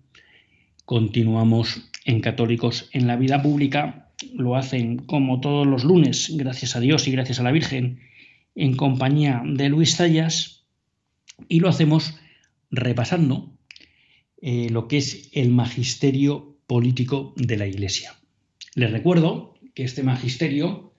continuamos 0.84 1.90
en 2.04 2.20
Católicos 2.20 2.90
en 2.92 3.06
la 3.06 3.16
Vida 3.16 3.40
Pública. 3.42 4.10
Lo 4.34 4.56
hacen 4.56 4.98
como 4.98 5.40
todos 5.40 5.66
los 5.66 5.84
lunes, 5.84 6.34
gracias 6.36 6.76
a 6.76 6.80
Dios 6.80 7.08
y 7.08 7.12
gracias 7.12 7.40
a 7.40 7.42
la 7.42 7.50
Virgen, 7.50 8.00
en 8.54 8.76
compañía 8.76 9.42
de 9.42 9.70
Luis 9.70 9.96
Zayas, 9.96 10.66
y 11.48 11.60
lo 11.60 11.70
hacemos 11.70 12.14
repasando 12.70 13.56
eh, 14.42 14.68
lo 14.68 14.86
que 14.86 14.98
es 14.98 15.30
el 15.32 15.48
magisterio 15.48 16.58
político 16.66 17.32
de 17.36 17.56
la 17.56 17.66
Iglesia. 17.66 18.16
Les 18.74 18.92
recuerdo 18.92 19.54
que 19.74 19.84
este 19.84 20.02
magisterio 20.02 20.92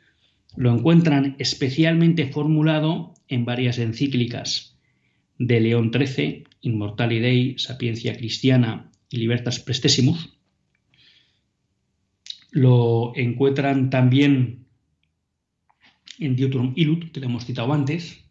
lo 0.56 0.74
encuentran 0.74 1.36
especialmente 1.38 2.26
formulado 2.26 3.14
en 3.28 3.46
varias 3.46 3.78
encíclicas 3.78 4.75
de 5.38 5.60
León 5.60 5.92
XIII, 5.94 6.46
Immortali 6.62 7.20
Dei, 7.20 7.58
Sapiencia 7.58 8.16
Cristiana 8.16 8.92
y 9.10 9.18
Libertas 9.18 9.60
Prestesimus. 9.60 10.34
Lo 12.52 13.12
encuentran 13.16 13.90
también 13.90 14.66
en 16.20 16.36
Diutrum 16.36 16.74
Ilut, 16.76 17.12
que 17.12 17.20
lo 17.20 17.26
hemos 17.28 17.46
citado 17.46 17.74
antes. 17.74 18.26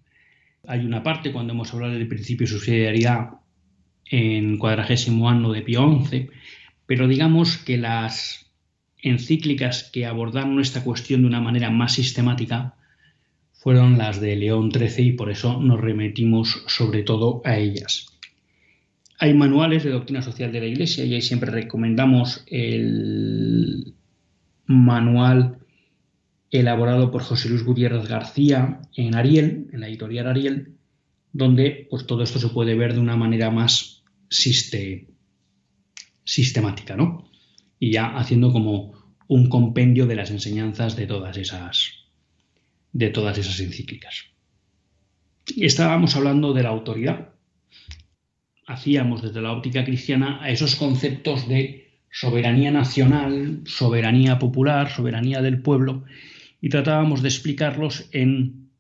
Hay 0.67 0.81
una 0.81 1.03
parte 1.03 1.33
cuando 1.33 1.53
hemos 1.53 1.73
hablado 1.75 1.93
del 1.93 2.09
principio 2.09 2.47
de 2.47 2.53
subsidiariedad 2.53 3.31
en 4.07 4.59
cuadragésimo 4.59 5.29
año 5.29 5.53
de 5.53 5.63
Pío 5.63 6.05
XI, 6.07 6.31
pero 6.87 7.07
digamos 7.09 7.59
que 7.59 7.77
las 7.77 8.51
encíclicas 9.03 9.91
que 9.93 10.07
abordaron 10.07 10.61
esta 10.61 10.83
cuestión 10.83 11.23
de 11.23 11.27
una 11.27 11.41
manera 11.41 11.71
más 11.71 11.93
sistemática 11.93 12.77
fueron 13.65 13.97
las 13.97 14.21
de 14.21 14.37
León 14.37 14.71
XIII 14.71 15.07
y 15.07 15.13
por 15.13 15.31
eso 15.31 15.59
nos 15.59 15.81
remitimos 15.81 16.65
sobre 16.67 17.03
todo 17.03 17.41
a 17.47 17.57
ellas. 17.57 18.09
Hay 19.19 19.33
manuales 19.33 19.85
de 19.85 19.91
doctrina 19.91 20.21
social 20.21 20.53
de 20.53 20.61
la 20.61 20.67
Iglesia 20.67 21.07
y 21.07 21.15
ahí 21.15 21.23
siempre 21.23 21.51
recomendamos 21.51 22.45
el 22.47 23.95
manual 24.67 25.61
elaborado 26.51 27.11
por 27.11 27.23
José 27.23 27.49
Luis 27.49 27.65
Gutiérrez 27.65 28.07
García 28.07 28.83
en 28.95 29.15
Ariel, 29.15 29.71
en 29.73 29.81
la 29.81 29.89
editorial 29.89 30.27
Ariel, 30.27 30.75
donde 31.33 31.87
pues, 31.89 32.07
todo 32.07 32.23
esto 32.23 32.39
se 32.39 32.51
puede 32.51 32.75
ver 32.75 32.93
de 32.93 33.01
una 33.01 33.17
manera 33.17 33.51
más 33.51 34.05
sistemática, 34.29 36.97
¿no? 36.97 37.31
Y 37.81 37.93
ya 37.93 38.15
haciendo 38.15 38.53
como 38.53 38.93
un 39.27 39.49
compendio 39.49 40.07
de 40.07 40.17
las 40.17 40.31
enseñanzas 40.31 40.97
de 40.97 41.07
todas 41.07 41.39
esas, 41.39 42.04
de 42.95 43.11
todas 43.11 43.37
esas 43.37 43.61
encíclicas. 43.61 44.31
Estábamos 45.57 46.17
hablando 46.17 46.55
de 46.55 46.63
la 46.63 46.71
autoridad. 46.71 47.35
Hacíamos 48.67 49.21
desde 49.21 49.43
la 49.43 49.53
óptica 49.53 49.85
cristiana 49.85 50.43
a 50.43 50.49
esos 50.49 50.77
conceptos 50.77 51.47
de 51.47 52.01
soberanía 52.11 52.71
nacional, 52.71 53.61
soberanía 53.67 54.39
popular, 54.39 54.91
soberanía 54.91 55.43
del 55.43 55.61
pueblo, 55.61 56.05
y 56.61 56.71
tratábamos 56.71 57.21
de 57.21 57.29
explicarlos 57.29 58.09
en 58.13 58.71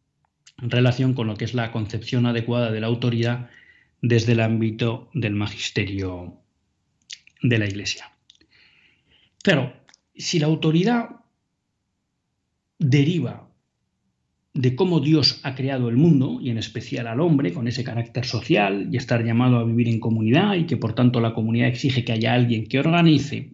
relación 0.57 1.12
con 1.12 1.27
lo 1.27 1.37
que 1.37 1.45
es 1.45 1.53
la 1.53 1.73
concepción 1.73 2.25
adecuada 2.25 2.71
de 2.71 2.81
la 2.81 2.87
autoridad 2.87 3.51
desde 4.01 4.33
el 4.33 4.41
ámbito 4.41 5.11
del 5.12 5.35
magisterio 5.35 6.41
de 7.43 7.59
la 7.59 7.67
Iglesia. 7.67 8.12
Claro, 9.43 9.75
si 10.15 10.39
la 10.39 10.47
autoridad 10.47 11.17
deriva 12.79 13.51
de 14.55 14.77
cómo 14.77 15.01
Dios 15.01 15.41
ha 15.43 15.57
creado 15.57 15.89
el 15.89 15.97
mundo 15.97 16.39
y 16.41 16.51
en 16.51 16.59
especial 16.59 17.09
al 17.09 17.21
hombre 17.21 17.53
con 17.53 17.67
ese 17.67 17.83
carácter 17.83 18.25
social 18.25 18.89
y 18.91 18.97
estar 18.97 19.25
llamado 19.25 19.59
a 19.59 19.65
vivir 19.65 19.89
en 19.89 19.99
comunidad 19.99 20.55
y 20.55 20.67
que 20.67 20.77
por 20.77 20.95
tanto 20.95 21.21
la 21.21 21.35
comunidad 21.35 21.69
exige 21.69 22.05
que 22.05 22.13
haya 22.13 22.35
alguien 22.35 22.67
que 22.69 22.79
organice, 22.79 23.51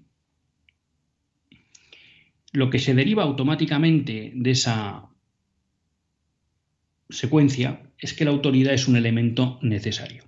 lo 2.53 2.69
que 2.69 2.79
se 2.79 2.95
deriva 2.95 3.23
automáticamente 3.23 4.33
de 4.35 4.51
esa 4.51 5.09
secuencia 7.09 7.81
es 7.99 8.13
que 8.13 8.27
la 8.27 8.33
autoridad 8.33 8.75
es 8.75 8.87
un 8.87 8.97
elemento 8.97 9.59
necesario. 9.63 10.25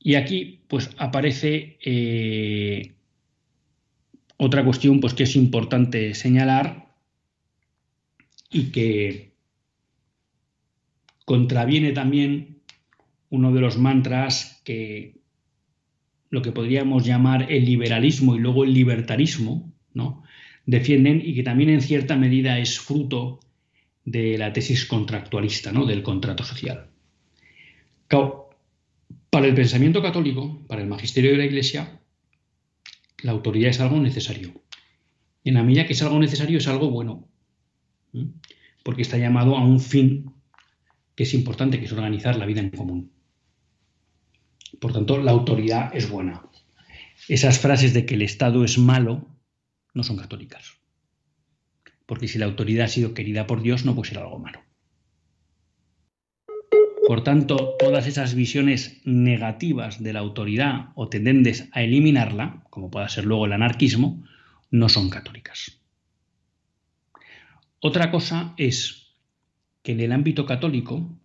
Y 0.00 0.16
aquí 0.16 0.60
pues 0.66 0.90
aparece 0.96 1.78
eh, 1.84 2.94
otra 4.38 4.64
cuestión 4.64 4.98
pues 4.98 5.14
que 5.14 5.22
es 5.22 5.36
importante 5.36 6.14
señalar 6.14 6.91
y 8.52 8.70
que 8.70 9.32
contraviene 11.24 11.92
también 11.92 12.62
uno 13.30 13.52
de 13.52 13.60
los 13.60 13.78
mantras 13.78 14.60
que 14.64 15.20
lo 16.30 16.42
que 16.42 16.52
podríamos 16.52 17.04
llamar 17.04 17.50
el 17.50 17.64
liberalismo 17.64 18.36
y 18.36 18.38
luego 18.38 18.64
el 18.64 18.74
libertarismo, 18.74 19.72
¿no? 19.94 20.22
defienden 20.66 21.20
y 21.24 21.34
que 21.34 21.42
también 21.42 21.70
en 21.70 21.82
cierta 21.82 22.16
medida 22.16 22.58
es 22.58 22.78
fruto 22.78 23.40
de 24.04 24.38
la 24.38 24.52
tesis 24.52 24.86
contractualista, 24.86 25.72
¿no? 25.72 25.86
del 25.86 26.02
contrato 26.02 26.44
social. 26.44 26.88
Para 29.30 29.46
el 29.46 29.54
pensamiento 29.54 30.02
católico, 30.02 30.62
para 30.66 30.82
el 30.82 30.88
magisterio 30.88 31.30
de 31.30 31.38
la 31.38 31.46
Iglesia, 31.46 32.00
la 33.22 33.32
autoridad 33.32 33.70
es 33.70 33.80
algo 33.80 33.98
necesario. 33.98 34.52
En 35.44 35.54
la 35.54 35.62
medida 35.62 35.86
que 35.86 35.94
es 35.94 36.02
algo 36.02 36.18
necesario, 36.18 36.58
es 36.58 36.68
algo 36.68 36.90
bueno. 36.90 37.26
Porque 38.82 39.02
está 39.02 39.18
llamado 39.18 39.56
a 39.56 39.64
un 39.64 39.80
fin 39.80 40.32
que 41.14 41.24
es 41.24 41.34
importante, 41.34 41.78
que 41.78 41.86
es 41.86 41.92
organizar 41.92 42.36
la 42.36 42.46
vida 42.46 42.60
en 42.60 42.70
común. 42.70 43.12
Por 44.80 44.92
tanto, 44.92 45.18
la 45.18 45.30
autoridad 45.30 45.94
es 45.94 46.10
buena. 46.10 46.42
Esas 47.28 47.58
frases 47.58 47.94
de 47.94 48.06
que 48.06 48.14
el 48.14 48.22
Estado 48.22 48.64
es 48.64 48.78
malo 48.78 49.28
no 49.94 50.02
son 50.02 50.16
católicas. 50.16 50.78
Porque 52.06 52.28
si 52.28 52.38
la 52.38 52.46
autoridad 52.46 52.86
ha 52.86 52.88
sido 52.88 53.14
querida 53.14 53.46
por 53.46 53.62
Dios, 53.62 53.84
no 53.84 53.94
puede 53.94 54.08
ser 54.08 54.18
algo 54.18 54.38
malo. 54.38 54.60
Por 57.06 57.24
tanto, 57.24 57.74
todas 57.78 58.06
esas 58.06 58.34
visiones 58.34 59.00
negativas 59.04 60.02
de 60.02 60.12
la 60.12 60.20
autoridad 60.20 60.90
o 60.94 61.08
tendentes 61.08 61.68
a 61.72 61.82
eliminarla, 61.82 62.64
como 62.70 62.90
pueda 62.90 63.08
ser 63.08 63.24
luego 63.24 63.46
el 63.46 63.52
anarquismo, 63.52 64.24
no 64.70 64.88
son 64.88 65.10
católicas. 65.10 65.81
Otra 67.84 68.12
cosa 68.12 68.54
es 68.58 69.16
que 69.82 69.90
en 69.90 69.98
el 69.98 70.12
ámbito 70.12 70.46
católico, 70.46 71.18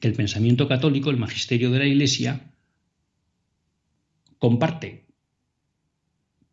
que 0.00 0.08
el 0.08 0.14
pensamiento 0.14 0.66
católico, 0.66 1.08
el 1.08 1.18
magisterio 1.18 1.70
de 1.70 1.78
la 1.78 1.86
Iglesia, 1.86 2.50
comparte 4.38 5.06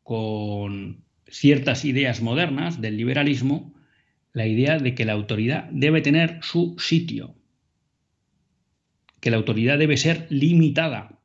con 0.04 1.04
ciertas 1.28 1.86
ideas 1.86 2.22
modernas 2.22 2.82
del 2.82 2.98
liberalismo 2.98 3.74
la 4.32 4.46
idea 4.46 4.78
de 4.78 4.94
que 4.94 5.06
la 5.06 5.14
autoridad 5.14 5.68
debe 5.72 6.02
tener 6.02 6.38
su 6.44 6.76
sitio, 6.78 7.34
que 9.20 9.32
la 9.32 9.38
autoridad 9.38 9.80
debe 9.80 9.98
ser 9.98 10.28
limitada. 10.30 11.20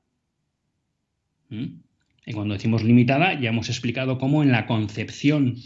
¿Mm? 1.51 1.83
Y 2.25 2.33
cuando 2.33 2.55
decimos 2.55 2.83
limitada, 2.83 3.39
ya 3.39 3.51
hemos 3.51 3.69
explicado 3.69 4.17
cómo 4.17 4.43
en 4.43 4.53
la 4.53 4.65
concepción 4.67 5.57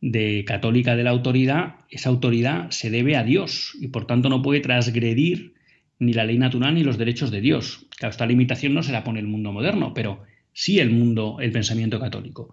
de 0.00 0.44
católica 0.46 0.96
de 0.96 1.04
la 1.04 1.10
autoridad, 1.10 1.76
esa 1.90 2.08
autoridad 2.08 2.70
se 2.70 2.90
debe 2.90 3.16
a 3.16 3.24
Dios 3.24 3.76
y 3.80 3.88
por 3.88 4.06
tanto 4.06 4.28
no 4.28 4.42
puede 4.42 4.60
transgredir 4.60 5.54
ni 5.98 6.14
la 6.14 6.24
ley 6.24 6.38
natural 6.38 6.74
ni 6.74 6.82
los 6.82 6.96
derechos 6.96 7.30
de 7.30 7.40
Dios. 7.40 7.86
Claro, 7.98 8.10
esta 8.10 8.26
limitación 8.26 8.72
no 8.72 8.82
se 8.82 8.92
la 8.92 9.04
pone 9.04 9.20
el 9.20 9.26
mundo 9.26 9.52
moderno, 9.52 9.92
pero 9.92 10.22
sí 10.52 10.78
el 10.78 10.90
mundo, 10.90 11.38
el 11.40 11.52
pensamiento 11.52 12.00
católico. 12.00 12.52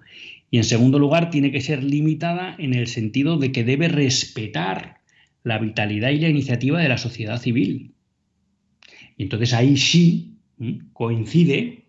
Y 0.52 0.58
en 0.58 0.64
segundo 0.66 1.00
lugar, 1.00 1.30
tiene 1.30 1.52
que 1.52 1.62
ser 1.62 1.84
limitada 1.84 2.56
en 2.58 2.74
el 2.74 2.88
sentido 2.88 3.38
de 3.38 3.52
que 3.52 3.64
debe 3.64 3.88
respetar 3.88 5.02
la 5.44 5.58
vitalidad 5.60 6.10
y 6.10 6.20
la 6.20 6.30
iniciativa 6.30 6.82
de 6.82 6.90
la 6.90 6.98
sociedad 6.98 7.40
civil. 7.40 7.94
Y 9.18 9.24
entonces 9.24 9.54
ahí 9.54 9.78
sí 9.78 10.38
coincide 10.94 11.86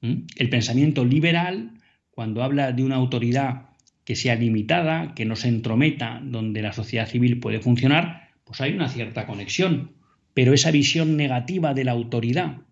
el 0.00 0.48
pensamiento 0.48 1.04
liberal 1.04 1.72
cuando 2.10 2.42
habla 2.42 2.72
de 2.72 2.84
una 2.84 2.96
autoridad 2.96 3.66
que 4.06 4.16
sea 4.16 4.36
limitada, 4.36 5.14
que 5.14 5.26
no 5.26 5.36
se 5.36 5.48
entrometa 5.48 6.22
donde 6.24 6.62
la 6.62 6.72
sociedad 6.72 7.08
civil 7.08 7.40
puede 7.40 7.60
funcionar, 7.60 8.30
pues 8.44 8.60
hay 8.60 8.72
una 8.72 8.88
cierta 8.88 9.26
conexión. 9.26 9.96
Pero 10.32 10.54
esa 10.54 10.70
visión 10.70 11.16
negativa 11.16 11.74
de 11.74 11.84
la 11.84 11.92
autoridad 11.92 12.62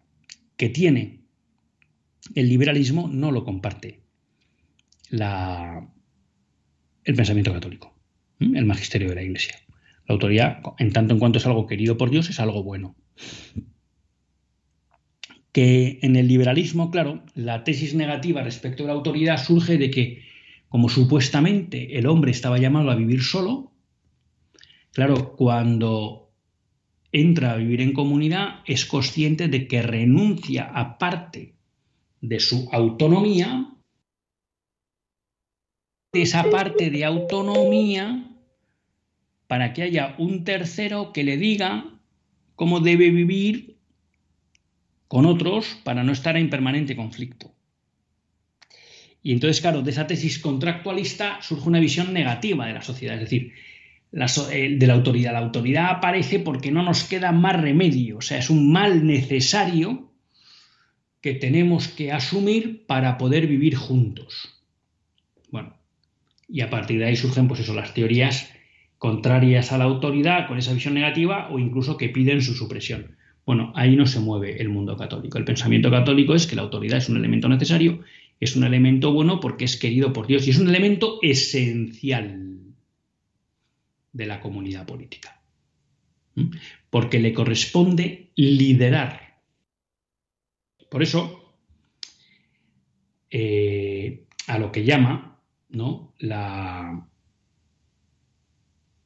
que 0.56 0.68
tiene 0.68 1.20
el 2.36 2.48
liberalismo 2.48 3.08
no 3.08 3.32
lo 3.32 3.44
comparte 3.44 4.00
el 5.10 5.20
pensamiento 7.16 7.52
católico, 7.52 7.94
el 8.38 8.64
magisterio 8.64 9.08
de 9.08 9.16
la 9.16 9.22
Iglesia. 9.22 9.56
La 10.06 10.14
autoridad, 10.14 10.62
en 10.78 10.92
tanto 10.92 11.14
en 11.14 11.20
cuanto 11.20 11.38
es 11.38 11.46
algo 11.46 11.66
querido 11.66 11.98
por 11.98 12.10
Dios, 12.10 12.30
es 12.30 12.38
algo 12.38 12.62
bueno 12.62 12.94
que 15.54 16.00
en 16.02 16.16
el 16.16 16.26
liberalismo, 16.26 16.90
claro, 16.90 17.22
la 17.36 17.62
tesis 17.62 17.94
negativa 17.94 18.42
respecto 18.42 18.82
a 18.82 18.86
la 18.88 18.92
autoridad 18.92 19.42
surge 19.42 19.78
de 19.78 19.88
que, 19.88 20.23
como 20.74 20.88
supuestamente 20.88 21.96
el 22.00 22.08
hombre 22.08 22.32
estaba 22.32 22.58
llamado 22.58 22.90
a 22.90 22.96
vivir 22.96 23.22
solo, 23.22 23.70
claro, 24.90 25.36
cuando 25.36 26.32
entra 27.12 27.52
a 27.52 27.56
vivir 27.58 27.80
en 27.80 27.92
comunidad 27.92 28.58
es 28.66 28.84
consciente 28.84 29.46
de 29.46 29.68
que 29.68 29.82
renuncia 29.82 30.64
a 30.64 30.98
parte 30.98 31.54
de 32.20 32.40
su 32.40 32.68
autonomía, 32.72 33.72
de 36.12 36.22
esa 36.22 36.50
parte 36.50 36.90
de 36.90 37.04
autonomía, 37.04 38.36
para 39.46 39.74
que 39.74 39.82
haya 39.82 40.16
un 40.18 40.42
tercero 40.42 41.12
que 41.12 41.22
le 41.22 41.36
diga 41.36 42.00
cómo 42.56 42.80
debe 42.80 43.10
vivir 43.10 43.78
con 45.06 45.24
otros 45.24 45.78
para 45.84 46.02
no 46.02 46.10
estar 46.10 46.36
en 46.36 46.50
permanente 46.50 46.96
conflicto. 46.96 47.53
Y 49.24 49.32
entonces, 49.32 49.62
claro, 49.62 49.80
de 49.80 49.90
esa 49.90 50.06
tesis 50.06 50.38
contractualista 50.38 51.40
surge 51.40 51.66
una 51.66 51.80
visión 51.80 52.12
negativa 52.12 52.66
de 52.66 52.74
la 52.74 52.82
sociedad, 52.82 53.14
es 53.14 53.22
decir, 53.22 53.54
eh, 54.52 54.76
de 54.78 54.86
la 54.86 54.92
autoridad. 54.92 55.32
La 55.32 55.38
autoridad 55.38 55.86
aparece 55.86 56.38
porque 56.38 56.70
no 56.70 56.82
nos 56.82 57.04
queda 57.04 57.32
más 57.32 57.60
remedio, 57.60 58.18
o 58.18 58.20
sea, 58.20 58.36
es 58.38 58.50
un 58.50 58.70
mal 58.70 59.06
necesario 59.06 60.12
que 61.22 61.32
tenemos 61.32 61.88
que 61.88 62.12
asumir 62.12 62.84
para 62.86 63.16
poder 63.16 63.46
vivir 63.46 63.76
juntos. 63.76 64.62
Bueno, 65.50 65.74
y 66.46 66.60
a 66.60 66.68
partir 66.68 66.98
de 66.98 67.06
ahí 67.06 67.16
surgen, 67.16 67.48
pues 67.48 67.60
eso, 67.60 67.72
las 67.72 67.94
teorías 67.94 68.52
contrarias 68.98 69.72
a 69.72 69.78
la 69.78 69.84
autoridad 69.84 70.46
con 70.48 70.58
esa 70.58 70.74
visión 70.74 70.92
negativa 70.92 71.48
o 71.50 71.58
incluso 71.58 71.96
que 71.96 72.10
piden 72.10 72.42
su 72.42 72.52
supresión. 72.52 73.16
Bueno, 73.46 73.72
ahí 73.74 73.96
no 73.96 74.06
se 74.06 74.20
mueve 74.20 74.60
el 74.60 74.68
mundo 74.68 74.98
católico. 74.98 75.38
El 75.38 75.44
pensamiento 75.44 75.90
católico 75.90 76.34
es 76.34 76.46
que 76.46 76.56
la 76.56 76.62
autoridad 76.62 76.98
es 76.98 77.08
un 77.08 77.16
elemento 77.16 77.48
necesario, 77.48 78.00
es 78.44 78.56
un 78.56 78.64
elemento 78.64 79.12
bueno 79.12 79.40
porque 79.40 79.64
es 79.64 79.76
querido 79.76 80.12
por 80.12 80.26
Dios 80.26 80.46
y 80.46 80.50
es 80.50 80.58
un 80.58 80.68
elemento 80.68 81.18
esencial 81.22 82.44
de 84.12 84.26
la 84.26 84.40
comunidad 84.40 84.86
política. 84.86 85.40
Porque 86.90 87.18
le 87.20 87.32
corresponde 87.32 88.30
liderar. 88.36 89.40
Por 90.90 91.02
eso, 91.02 91.54
eh, 93.30 94.24
a 94.46 94.58
lo 94.58 94.72
que 94.72 94.84
llama 94.84 95.40
¿no? 95.68 96.14
la, 96.18 97.08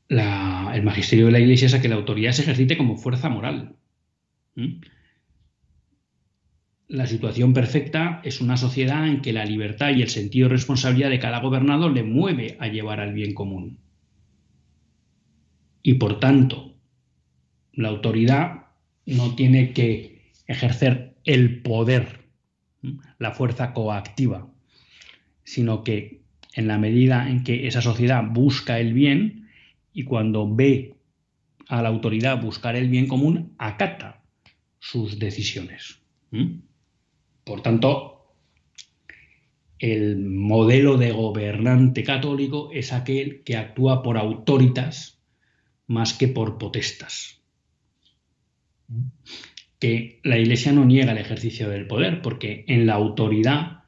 el 0.09 0.83
magisterio 0.83 1.27
de 1.27 1.33
la 1.33 1.41
Iglesia 1.41 1.67
es 1.67 1.75
a 1.75 1.81
que 1.81 1.89
la 1.89 1.97
autoridad 1.97 2.33
se 2.33 2.43
ejercite 2.43 2.77
como 2.77 2.97
fuerza 2.97 3.29
moral. 3.29 3.77
La 6.89 7.07
situación 7.07 7.53
perfecta 7.53 8.23
es 8.25 8.41
una 8.41 8.57
sociedad 8.57 9.07
en 9.07 9.21
que 9.21 9.35
la 9.35 9.45
libertad 9.45 9.91
y 9.91 10.01
el 10.01 10.09
sentido 10.09 10.49
de 10.49 10.55
responsabilidad 10.55 11.11
de 11.11 11.19
cada 11.19 11.41
gobernado 11.41 11.91
le 11.91 12.03
mueve 12.03 12.57
a 12.61 12.69
llevar 12.69 12.99
al 13.01 13.13
bien 13.13 13.35
común. 13.35 13.79
Y 15.83 15.95
por 15.95 16.19
tanto, 16.19 16.75
la 17.75 17.89
autoridad 17.89 18.69
no 19.05 19.35
tiene 19.35 19.75
que 19.75 20.33
ejercer 20.47 21.15
el 21.25 21.61
poder, 21.61 22.31
la 23.19 23.33
fuerza 23.33 23.75
coactiva, 23.75 24.51
sino 25.45 25.85
que 25.85 26.23
en 26.55 26.69
la 26.69 26.79
medida 26.79 27.29
en 27.29 27.45
que 27.45 27.67
esa 27.67 27.83
sociedad 27.83 28.25
busca 28.27 28.81
el 28.81 28.95
bien 28.95 29.51
y 29.93 30.05
cuando 30.05 30.55
ve 30.55 30.95
a 31.69 31.83
la 31.83 31.91
autoridad 31.91 32.41
buscar 32.41 32.77
el 32.77 32.89
bien 32.89 33.09
común, 33.09 33.55
acata 33.59 34.23
sus 34.79 35.19
decisiones. 35.19 36.01
Por 37.49 37.63
tanto, 37.63 38.35
el 39.79 40.19
modelo 40.19 40.99
de 40.99 41.13
gobernante 41.13 42.05
católico 42.05 42.69
es 42.75 42.93
aquel 42.93 43.43
que 43.43 43.57
actúa 43.57 44.03
por 44.03 44.19
autoritas 44.19 45.23
más 45.87 46.13
que 46.13 46.29
por 46.29 46.59
potestas. 46.59 47.41
Que 49.79 50.21
la 50.25 50.37
Iglesia 50.37 50.73
no 50.73 50.85
niega 50.85 51.13
el 51.13 51.19
ejercicio 51.19 51.71
del 51.71 51.87
poder, 51.87 52.21
porque 52.21 52.67
en 52.69 52.87
la 52.87 52.95
autoridad 52.95 53.85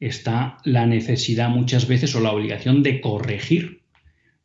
está 0.00 0.58
la 0.64 0.84
necesidad 0.84 1.50
muchas 1.50 1.86
veces 1.86 2.16
o 2.16 2.20
la 2.20 2.32
obligación 2.32 2.82
de 2.82 3.00
corregir. 3.00 3.84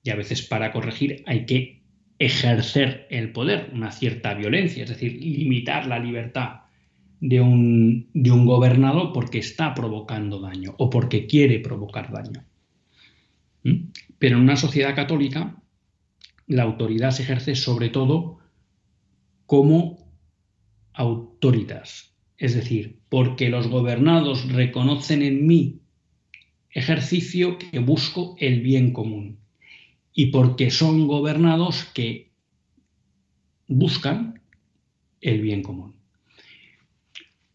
Y 0.03 0.11
a 0.11 0.15
veces 0.15 0.43
para 0.43 0.71
corregir 0.71 1.23
hay 1.25 1.47
que 1.47 1.81
ejercer 2.19 3.07
el 3.09 3.31
poder, 3.31 3.71
una 3.73 3.91
cierta 3.91 4.35
violencia, 4.35 4.83
es 4.83 4.89
decir, 4.91 5.13
limitar 5.13 5.87
la 5.87 5.97
libertad 5.97 6.68
de 7.21 7.41
un, 7.41 8.09
de 8.13 8.31
un 8.31 8.45
gobernador 8.45 9.11
porque 9.13 9.39
está 9.39 9.73
provocando 9.73 10.39
daño 10.39 10.75
o 10.77 10.89
porque 10.89 11.27
quiere 11.27 11.59
provocar 11.59 12.11
daño. 12.11 12.45
¿Mm? 13.63 13.89
Pero 14.17 14.37
en 14.37 14.43
una 14.43 14.55
sociedad 14.55 14.95
católica, 14.95 15.61
la 16.47 16.63
autoridad 16.63 17.11
se 17.11 17.23
ejerce 17.23 17.55
sobre 17.55 17.89
todo 17.89 18.39
como 19.45 19.99
autoritas, 20.93 22.15
es 22.37 22.55
decir, 22.55 22.99
porque 23.09 23.49
los 23.49 23.67
gobernados 23.67 24.51
reconocen 24.51 25.21
en 25.21 25.47
mí 25.47 25.81
ejercicio 26.71 27.57
que 27.57 27.79
busco 27.79 28.35
el 28.39 28.61
bien 28.61 28.93
común 28.93 29.39
y 30.13 30.27
porque 30.27 30.71
son 30.71 31.07
gobernados 31.07 31.85
que 31.93 32.31
buscan 33.67 34.41
el 35.21 35.41
bien 35.41 35.63
común. 35.63 35.98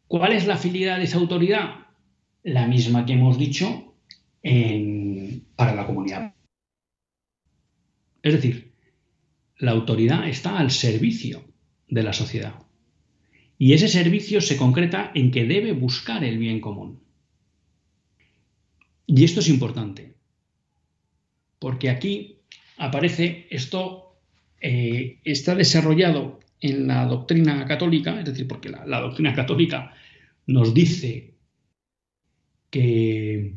¿Cuál 0.07 0.33
es 0.33 0.47
la 0.47 0.57
finalidad 0.57 0.99
de 0.99 1.05
esa 1.05 1.19
autoridad? 1.19 1.87
La 2.43 2.67
misma 2.67 3.07
que 3.07 3.15
hemos 3.15 3.39
dicho 3.39 3.95
para 5.57 5.75
la 5.75 5.87
comunidad. 5.87 6.35
Es 8.23 8.35
decir, 8.35 8.75
la 9.59 9.73
autoridad 9.73 10.29
está 10.29 10.59
al 10.59 10.71
servicio 10.71 11.45
de 11.89 12.03
la 12.03 12.13
sociedad. 12.13 12.55
Y 13.57 13.73
ese 13.73 13.89
servicio 13.89 14.41
se 14.41 14.57
concreta 14.57 15.11
en 15.15 15.31
que 15.31 15.45
debe 15.45 15.73
buscar 15.73 16.25
el 16.25 16.39
bien 16.39 16.61
común. 16.61 17.03
Y 19.07 19.25
esto 19.25 19.41
es 19.41 19.49
importante, 19.49 20.15
porque 21.59 21.91
aquí 21.91 22.41
aparece 22.79 23.47
esto, 23.51 24.19
eh, 24.61 25.21
está 25.25 25.55
desarrollado 25.55 26.41
en 26.61 26.87
la 26.87 27.07
doctrina 27.07 27.67
católica, 27.67 28.19
es 28.19 28.25
decir, 28.25 28.49
porque 28.49 28.71
la, 28.71 29.01
doctrina 29.01 29.35
católica 29.35 29.93
nos 30.47 30.73
dice 30.73 31.35
que, 32.71 33.55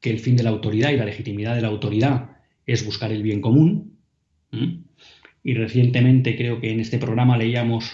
que, 0.00 0.10
el 0.10 0.18
fin 0.18 0.36
de 0.36 0.42
la 0.42 0.50
autoridad 0.50 0.90
y 0.90 0.96
la 0.96 1.04
legitimidad 1.04 1.54
de 1.54 1.62
la 1.62 1.68
autoridad 1.68 2.36
es 2.66 2.84
buscar 2.84 3.12
el 3.12 3.22
bien 3.22 3.40
común. 3.40 3.98
Y 5.42 5.54
recientemente 5.54 6.36
creo 6.36 6.60
que 6.60 6.72
en 6.72 6.80
este 6.80 6.98
programa 6.98 7.38
leíamos 7.38 7.92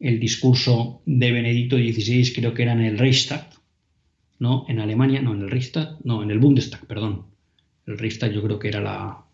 el 0.00 0.20
discurso 0.20 1.02
de 1.06 1.32
Benedicto 1.32 1.76
XVI, 1.76 2.32
creo 2.34 2.54
que 2.54 2.62
era 2.62 2.72
en 2.72 2.80
el 2.80 2.98
Reichstag, 2.98 3.50
¿no? 4.38 4.64
En 4.68 4.80
Alemania, 4.80 5.22
no, 5.22 5.34
en 5.34 5.42
el 5.42 5.50
Reichstag, 5.50 5.98
no, 6.04 6.22
en 6.22 6.30
el 6.30 6.38
Bundestag, 6.38 6.86
perdón. 6.86 7.26
El 7.86 7.98
Reichstag 7.98 8.32
yo 8.32 8.42
creo 8.42 8.58
que 8.58 8.68
era 8.68 8.80
la, 8.80 9.25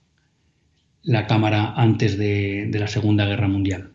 la 1.02 1.26
Cámara 1.26 1.74
antes 1.76 2.16
de, 2.16 2.70
la 2.72 2.86
Segunda 2.86 3.26
Guerra 3.26 3.48
Mundial. 3.48 3.92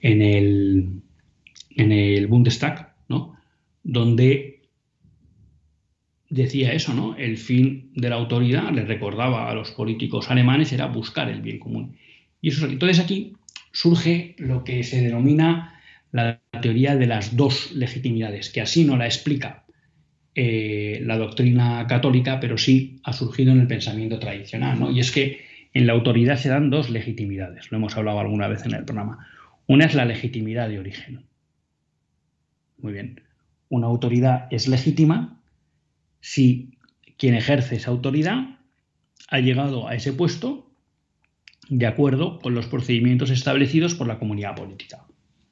En 0.00 0.22
el, 0.22 1.02
en 1.70 1.92
el 1.92 2.26
Bundestag, 2.26 2.94
¿no? 3.08 3.36
Donde 3.84 4.62
decía 6.28 6.72
eso, 6.72 6.94
¿no? 6.94 7.16
El 7.16 7.38
fin 7.38 7.90
de 7.94 8.08
la 8.08 8.16
autoridad, 8.16 8.70
le 8.72 8.84
recordaba 8.84 9.50
a 9.50 9.54
los 9.54 9.70
políticos 9.70 10.30
alemanes, 10.30 10.72
era 10.72 10.86
buscar 10.86 11.28
el 11.28 11.42
bien 11.42 11.58
común. 11.58 11.96
Y 12.40 12.48
eso, 12.48 12.66
entonces 12.66 12.98
aquí 12.98 13.34
surge 13.70 14.34
lo 14.38 14.64
que 14.64 14.82
se 14.82 15.00
denomina 15.00 15.80
la 16.10 16.40
teoría 16.60 16.96
de 16.96 17.06
las 17.06 17.36
dos 17.36 17.72
legitimidades, 17.72 18.50
que 18.50 18.60
así 18.60 18.84
no 18.84 18.96
la 18.96 19.06
explica 19.06 19.64
eh, 20.34 21.00
la 21.04 21.18
doctrina 21.18 21.86
católica, 21.86 22.40
pero 22.40 22.58
sí 22.58 23.00
ha 23.04 23.12
surgido 23.12 23.52
en 23.52 23.60
el 23.60 23.66
pensamiento 23.66 24.18
tradicional. 24.18 24.80
¿no? 24.80 24.90
Y 24.90 25.00
es 25.00 25.10
que 25.10 25.51
en 25.74 25.86
la 25.86 25.92
autoridad 25.92 26.36
se 26.36 26.48
dan 26.48 26.70
dos 26.70 26.90
legitimidades, 26.90 27.70
lo 27.70 27.78
hemos 27.78 27.96
hablado 27.96 28.20
alguna 28.20 28.48
vez 28.48 28.64
en 28.66 28.74
el 28.74 28.84
programa. 28.84 29.26
Una 29.66 29.86
es 29.86 29.94
la 29.94 30.04
legitimidad 30.04 30.68
de 30.68 30.78
origen. 30.78 31.24
Muy 32.78 32.92
bien. 32.92 33.22
Una 33.68 33.86
autoridad 33.86 34.48
es 34.50 34.68
legítima 34.68 35.40
si 36.20 36.72
quien 37.16 37.34
ejerce 37.34 37.76
esa 37.76 37.90
autoridad 37.90 38.58
ha 39.28 39.38
llegado 39.40 39.88
a 39.88 39.94
ese 39.94 40.12
puesto 40.12 40.70
de 41.68 41.86
acuerdo 41.86 42.38
con 42.40 42.54
los 42.54 42.66
procedimientos 42.66 43.30
establecidos 43.30 43.94
por 43.94 44.06
la 44.06 44.18
comunidad 44.18 44.56
política. 44.56 45.06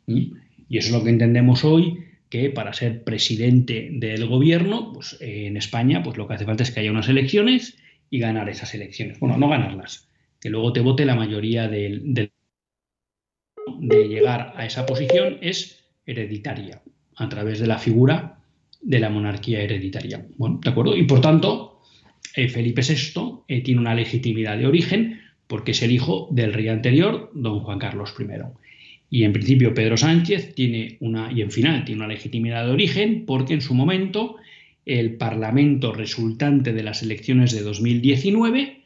¿Mm? 0.07 0.33
Y 0.69 0.79
eso 0.79 0.89
es 0.89 0.93
lo 0.93 1.03
que 1.03 1.11
entendemos 1.11 1.65
hoy 1.65 2.05
que 2.29 2.51
para 2.51 2.73
ser 2.73 3.03
presidente 3.05 3.89
del 3.93 4.27
gobierno, 4.27 4.93
pues 4.93 5.17
en 5.21 5.57
España, 5.57 6.03
pues 6.03 6.17
lo 6.17 6.29
que 6.29 6.35
hace 6.35 6.45
falta 6.45 6.63
es 6.63 6.71
que 6.71 6.81
haya 6.81 6.93
unas 6.93 7.09
elecciones 7.09 7.77
y 8.11 8.19
ganar 8.19 8.49
esas 8.49 8.75
elecciones. 8.75 9.19
Bueno, 9.19 9.37
no 9.37 9.49
ganarlas, 9.49 10.10
que 10.41 10.51
luego 10.51 10.73
te 10.73 10.81
vote 10.81 11.05
la 11.05 11.15
mayoría 11.15 11.69
de 11.69 12.31
llegar 14.09 14.53
a 14.57 14.65
esa 14.67 14.87
posición 14.87 15.39
es 15.41 15.85
hereditaria, 16.07 16.83
a 17.17 17.29
través 17.29 17.61
de 17.61 17.67
la 17.67 17.79
figura 17.79 18.39
de 18.81 18.99
la 18.99 19.11
monarquía 19.11 19.61
hereditaria. 19.61 20.27
Bueno, 20.37 20.61
¿de 20.63 20.71
acuerdo? 20.71 20.97
Y 20.97 21.05
por 21.05 21.21
tanto, 21.21 21.83
eh, 22.35 22.49
Felipe 22.49 22.83
VI 22.83 23.43
eh, 23.49 23.61
tiene 23.63 23.81
una 23.81 23.95
legitimidad 23.95 24.57
de 24.57 24.67
origen 24.67 25.21
porque 25.47 25.73
es 25.73 25.83
el 25.83 25.91
hijo 25.91 26.29
del 26.31 26.53
rey 26.53 26.69
anterior, 26.69 27.31
don 27.35 27.61
Juan 27.61 27.79
Carlos 27.79 28.15
I. 28.19 28.25
Y 29.11 29.25
en 29.25 29.33
principio 29.33 29.75
Pedro 29.75 29.97
Sánchez 29.97 30.55
tiene 30.55 30.97
una, 31.01 31.33
y 31.33 31.43
en 31.43 31.51
final 31.51 31.85
tiene 31.85 32.01
una 32.01 32.13
legitimidad 32.13 32.65
de 32.65 32.71
origen 32.71 33.25
porque 33.27 33.55
en 33.55 33.61
su 33.61 33.75
momento 33.75 34.37
el 34.87 35.17
Parlamento 35.17 35.93
resultante 35.93 36.73
de 36.73 36.85
las 36.85 37.03
elecciones 37.03 37.53
de 37.53 37.63
2019 37.63 38.80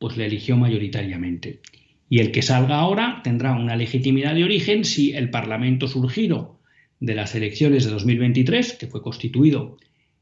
pues 0.00 0.16
le 0.16 0.26
eligió 0.26 0.56
mayoritariamente. 0.56 1.60
Y 2.08 2.18
el 2.18 2.32
que 2.32 2.42
salga 2.42 2.80
ahora 2.80 3.20
tendrá 3.22 3.52
una 3.52 3.76
legitimidad 3.76 4.34
de 4.34 4.42
origen 4.42 4.84
si 4.84 5.12
el 5.12 5.30
Parlamento 5.30 5.86
surgido 5.86 6.58
de 6.98 7.14
las 7.14 7.36
elecciones 7.36 7.84
de 7.84 7.92
2023, 7.92 8.72
que 8.72 8.88
fue 8.88 9.00
constituido 9.00 9.78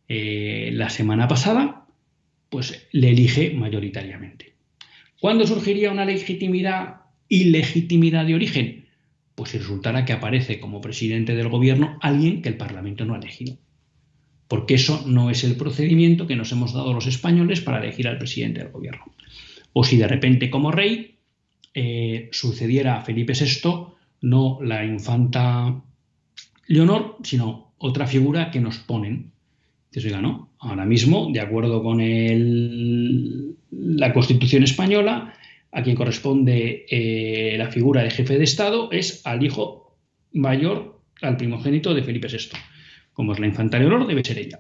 eh, 0.07 0.69
la 0.75 0.91
semana 0.91 1.27
pasada, 1.27 1.87
pues 2.51 2.87
le 2.93 3.09
elige 3.09 3.55
mayoritariamente. 3.55 4.53
¿Cuándo 5.19 5.47
surgiría 5.47 5.91
una 5.91 6.05
legitimidad 6.05 7.07
y 7.27 7.45
legitimidad 7.45 8.27
de 8.27 8.35
origen? 8.35 8.89
pues 9.39 9.53
si 9.53 9.59
resultara 9.59 10.05
que 10.05 10.13
aparece 10.13 10.59
como 10.59 10.81
presidente 10.81 11.37
del 11.37 11.49
gobierno 11.49 11.97
alguien 12.03 12.43
que 12.43 12.49
el 12.49 12.57
Parlamento 12.57 13.05
no 13.05 13.15
ha 13.15 13.19
elegido. 13.19 13.57
Porque 14.49 14.75
eso 14.75 15.05
no 15.07 15.31
es 15.31 15.45
el 15.45 15.55
procedimiento 15.55 16.27
que 16.27 16.35
nos 16.35 16.51
hemos 16.51 16.73
dado 16.73 16.93
los 16.93 17.07
españoles 17.07 17.61
para 17.61 17.79
elegir 17.79 18.09
al 18.09 18.19
presidente 18.19 18.59
del 18.59 18.73
gobierno. 18.73 19.05
O 19.81 19.85
si 19.85 19.97
de 19.97 20.09
repente 20.09 20.51
como 20.51 20.73
rey 20.73 21.21
eh, 21.73 22.29
sucediera 22.33 22.97
a 22.97 23.03
Felipe 23.03 23.33
VI, 23.33 23.95
no 24.23 24.59
la 24.61 24.85
infanta 24.85 25.85
Leonor, 26.67 27.19
sino 27.23 27.75
otra 27.79 28.09
figura 28.09 28.51
que 28.51 28.59
nos 28.59 28.79
ponen. 28.79 29.31
Dices, 29.93 30.11
oiga, 30.11 30.21
no, 30.21 30.51
ahora 30.59 30.85
mismo, 30.85 31.31
de 31.33 31.39
acuerdo 31.39 31.81
con 31.85 31.99
la 33.71 34.13
Constitución 34.13 34.65
española, 34.65 35.35
a 35.71 35.83
quien 35.85 35.95
corresponde 35.95 36.85
eh, 36.91 37.55
la 37.57 37.71
figura 37.71 38.03
de 38.03 38.11
jefe 38.11 38.37
de 38.37 38.43
Estado 38.43 38.91
es 38.91 39.25
al 39.25 39.45
hijo 39.45 39.97
mayor, 40.33 41.03
al 41.23 41.37
primogénito 41.37 41.95
de 41.95 42.03
Felipe 42.03 42.27
VI. 42.27 42.59
Como 43.13 43.33
es 43.33 43.39
la 43.39 43.47
infanta 43.47 43.79
Leonor, 43.79 44.09
debe 44.09 44.25
ser 44.25 44.41
ella. 44.41 44.59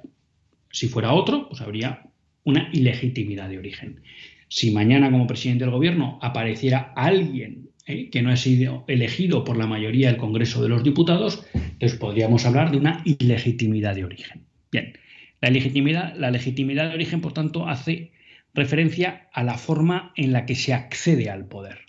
Si 0.70 0.86
fuera 0.86 1.12
otro, 1.12 1.48
pues 1.48 1.60
habría 1.60 2.04
una 2.44 2.70
ilegitimidad 2.72 3.48
de 3.48 3.58
origen. 3.58 4.00
Si 4.48 4.70
mañana 4.70 5.10
como 5.10 5.26
presidente 5.26 5.64
del 5.64 5.72
gobierno 5.72 6.18
apareciera 6.22 6.92
alguien 6.96 7.70
eh, 7.86 8.10
que 8.10 8.22
no 8.22 8.30
ha 8.30 8.36
sido 8.36 8.84
elegido 8.88 9.44
por 9.44 9.56
la 9.56 9.66
mayoría 9.66 10.08
del 10.08 10.16
Congreso 10.16 10.62
de 10.62 10.68
los 10.68 10.82
Diputados, 10.82 11.46
entonces 11.54 11.98
podríamos 11.98 12.44
hablar 12.44 12.70
de 12.70 12.78
una 12.78 13.02
ilegitimidad 13.04 13.94
de 13.94 14.04
origen. 14.04 14.46
Bien, 14.70 14.94
la 15.40 15.50
legitimidad, 15.50 16.14
la 16.16 16.30
legitimidad 16.30 16.88
de 16.88 16.94
origen, 16.94 17.20
por 17.20 17.32
tanto, 17.32 17.68
hace 17.68 18.12
referencia 18.54 19.28
a 19.32 19.42
la 19.42 19.56
forma 19.56 20.12
en 20.16 20.32
la 20.32 20.46
que 20.46 20.54
se 20.54 20.74
accede 20.74 21.30
al 21.30 21.46
poder, 21.46 21.86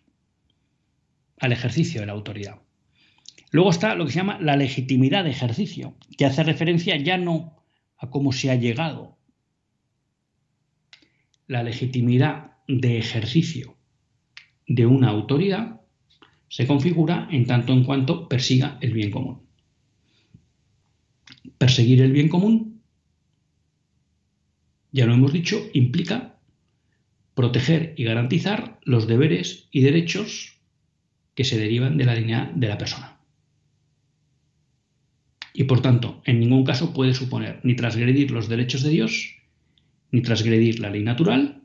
al 1.40 1.52
ejercicio 1.52 2.02
de 2.02 2.08
la 2.08 2.14
autoridad. 2.14 2.60
Luego 3.52 3.72
está 3.72 3.96
lo 3.96 4.06
que 4.06 4.12
se 4.12 4.20
llama 4.20 4.38
la 4.40 4.56
legitimidad 4.56 5.24
de 5.24 5.32
ejercicio, 5.32 5.96
que 6.18 6.26
hace 6.26 6.44
referencia 6.44 6.96
ya 6.98 7.18
no 7.18 7.64
a 7.98 8.10
cómo 8.10 8.32
se 8.32 8.52
ha 8.52 8.56
llegado. 8.56 9.18
La 11.50 11.64
legitimidad 11.64 12.52
de 12.68 13.00
ejercicio 13.00 13.76
de 14.68 14.86
una 14.86 15.10
autoridad 15.10 15.82
se 16.48 16.68
configura 16.68 17.28
en 17.32 17.48
tanto 17.48 17.74
en 17.74 17.86
cuanto 17.86 18.30
persiga 18.30 18.78
el 18.82 18.94
bien 18.94 19.10
común. 19.10 19.42
Perseguir 21.58 22.04
el 22.04 22.12
bien 22.12 22.30
común, 22.30 22.84
ya 24.92 25.08
lo 25.08 25.16
hemos 25.16 25.34
dicho, 25.34 25.60
implica 25.74 26.38
proteger 27.34 27.96
y 27.98 28.04
garantizar 28.04 28.80
los 28.84 29.08
deberes 29.08 29.70
y 29.72 29.82
derechos 29.82 30.60
que 31.34 31.46
se 31.46 31.58
derivan 31.58 31.98
de 31.98 32.06
la 32.06 32.14
dignidad 32.14 32.52
de 32.52 32.68
la 32.68 32.78
persona. 32.78 33.22
Y 35.56 35.64
por 35.64 35.82
tanto, 35.82 36.22
en 36.26 36.40
ningún 36.40 36.64
caso 36.64 36.94
puede 36.94 37.16
suponer 37.16 37.60
ni 37.64 37.76
transgredir 37.76 38.30
los 38.30 38.50
derechos 38.50 38.84
de 38.84 38.92
Dios, 38.92 39.39
ni 40.12 40.22
transgredir 40.22 40.80
la 40.80 40.90
ley 40.90 41.04
natural, 41.04 41.64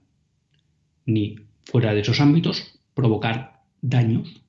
ni, 1.07 1.37
fuera 1.65 1.95
de 1.95 2.01
esos 2.01 2.21
ámbitos, 2.21 2.81
provocar 2.95 3.63
daños 3.81 4.43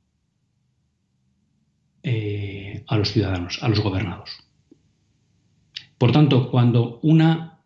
eh, 2.04 2.84
a 2.88 2.98
los 2.98 3.12
ciudadanos, 3.12 3.60
a 3.62 3.70
los 3.70 3.80
gobernados. 3.80 4.30
Por 5.98 6.12
tanto, 6.12 6.52
cuando 6.52 7.00
una 7.02 7.62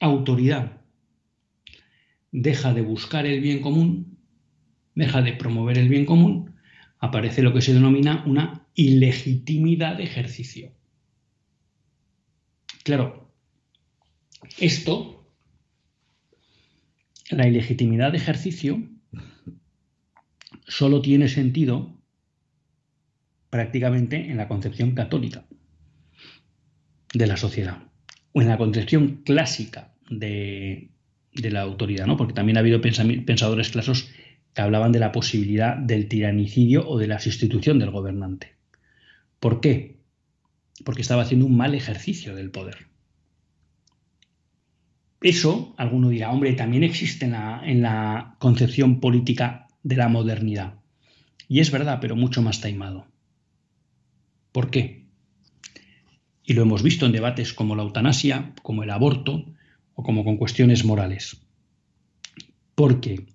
autoridad 0.00 0.80
deja 2.32 2.72
de 2.72 2.82
buscar 2.82 3.26
el 3.26 3.40
bien 3.40 3.60
común, 3.60 4.18
deja 4.94 5.20
de 5.22 5.32
promover 5.32 5.78
el 5.78 5.88
bien 5.88 6.06
común, 6.06 6.54
aparece 6.98 7.42
lo 7.42 7.52
que 7.52 7.62
se 7.62 7.74
denomina 7.74 8.22
una 8.26 8.66
ilegitimidad 8.74 9.96
de 9.96 10.04
ejercicio. 10.04 10.72
Claro, 12.84 13.19
esto 14.58 15.20
la 17.30 17.46
ilegitimidad 17.46 18.12
de 18.12 18.18
ejercicio 18.18 18.82
solo 20.66 21.00
tiene 21.00 21.28
sentido 21.28 21.96
prácticamente 23.50 24.30
en 24.30 24.36
la 24.36 24.48
concepción 24.48 24.92
católica 24.92 25.44
de 27.12 27.26
la 27.26 27.36
sociedad 27.36 27.82
o 28.32 28.42
en 28.42 28.48
la 28.48 28.58
concepción 28.58 29.22
clásica 29.24 29.94
de, 30.08 30.90
la 31.32 31.62
autoridad, 31.62 32.06
¿no? 32.06 32.16
porque 32.16 32.34
también 32.34 32.56
ha 32.56 32.60
habido 32.60 32.80
pensadores 32.80 33.70
clásicos 33.70 34.10
que 34.54 34.62
hablaban 34.62 34.92
de 34.92 34.98
la 34.98 35.12
posibilidad 35.12 35.76
del 35.76 36.08
tiranicidio 36.08 36.88
o 36.88 36.98
de 36.98 37.06
la 37.06 37.20
sustitución 37.20 37.78
del 37.78 37.90
gobernante. 37.90 38.54
¿Por 39.38 39.60
qué? 39.60 40.00
Porque 40.84 41.02
estaba 41.02 41.22
haciendo 41.22 41.46
un 41.46 41.56
mal 41.56 41.74
ejercicio 41.74 42.34
del 42.34 42.50
poder. 42.50 42.88
Eso, 45.20 45.74
alguno 45.76 46.08
dirá, 46.08 46.30
hombre, 46.30 46.54
también 46.54 46.82
existe 46.82 47.26
en 47.26 47.82
la, 47.82 48.36
concepción 48.38 49.00
política 49.00 49.68
de 49.82 49.96
la 49.96 50.08
modernidad. 50.08 50.74
Y 51.46 51.60
es 51.60 51.70
verdad, 51.70 51.98
pero 52.00 52.16
mucho 52.16 52.40
más 52.40 52.60
taimado. 52.60 53.06
¿Por 54.52 54.70
qué? 54.70 55.04
Y 56.44 56.54
lo 56.54 56.62
hemos 56.62 56.82
visto 56.82 57.04
en 57.04 57.12
debates 57.12 57.52
como 57.52 57.76
la 57.76 57.82
eutanasia, 57.82 58.54
como 58.62 58.82
el 58.82 58.90
aborto 58.90 59.44
o 59.94 60.02
como 60.02 60.24
con 60.24 60.38
cuestiones 60.38 60.84
morales. 60.84 61.42
Porque 62.74 63.26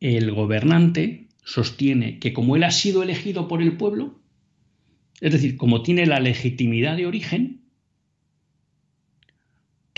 el 0.00 0.32
gobernante 0.32 1.28
sostiene 1.44 2.18
que 2.18 2.32
como 2.32 2.56
él 2.56 2.64
ha 2.64 2.70
sido 2.70 3.02
elegido 3.02 3.46
por 3.46 3.60
el 3.60 3.76
pueblo, 3.76 4.20
es 5.20 5.32
decir, 5.32 5.56
como 5.56 5.82
tiene 5.82 6.06
la 6.06 6.20
legitimidad 6.20 6.96
de 6.96 7.06
origen, 7.06 7.67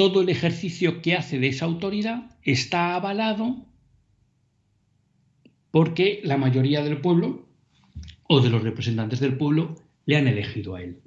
todo 0.00 0.22
el 0.22 0.30
ejercicio 0.30 1.02
que 1.02 1.14
hace 1.14 1.38
de 1.38 1.48
esa 1.48 1.66
autoridad 1.66 2.34
está 2.42 2.94
avalado 2.94 3.66
porque 5.70 6.22
la 6.24 6.38
mayoría 6.38 6.82
del 6.82 7.02
pueblo 7.02 7.46
o 8.26 8.40
de 8.40 8.48
los 8.48 8.62
representantes 8.62 9.20
del 9.20 9.36
pueblo 9.36 9.76
le 10.06 10.16
han 10.16 10.26
elegido 10.26 10.74
a 10.74 10.82
él. 10.82 11.02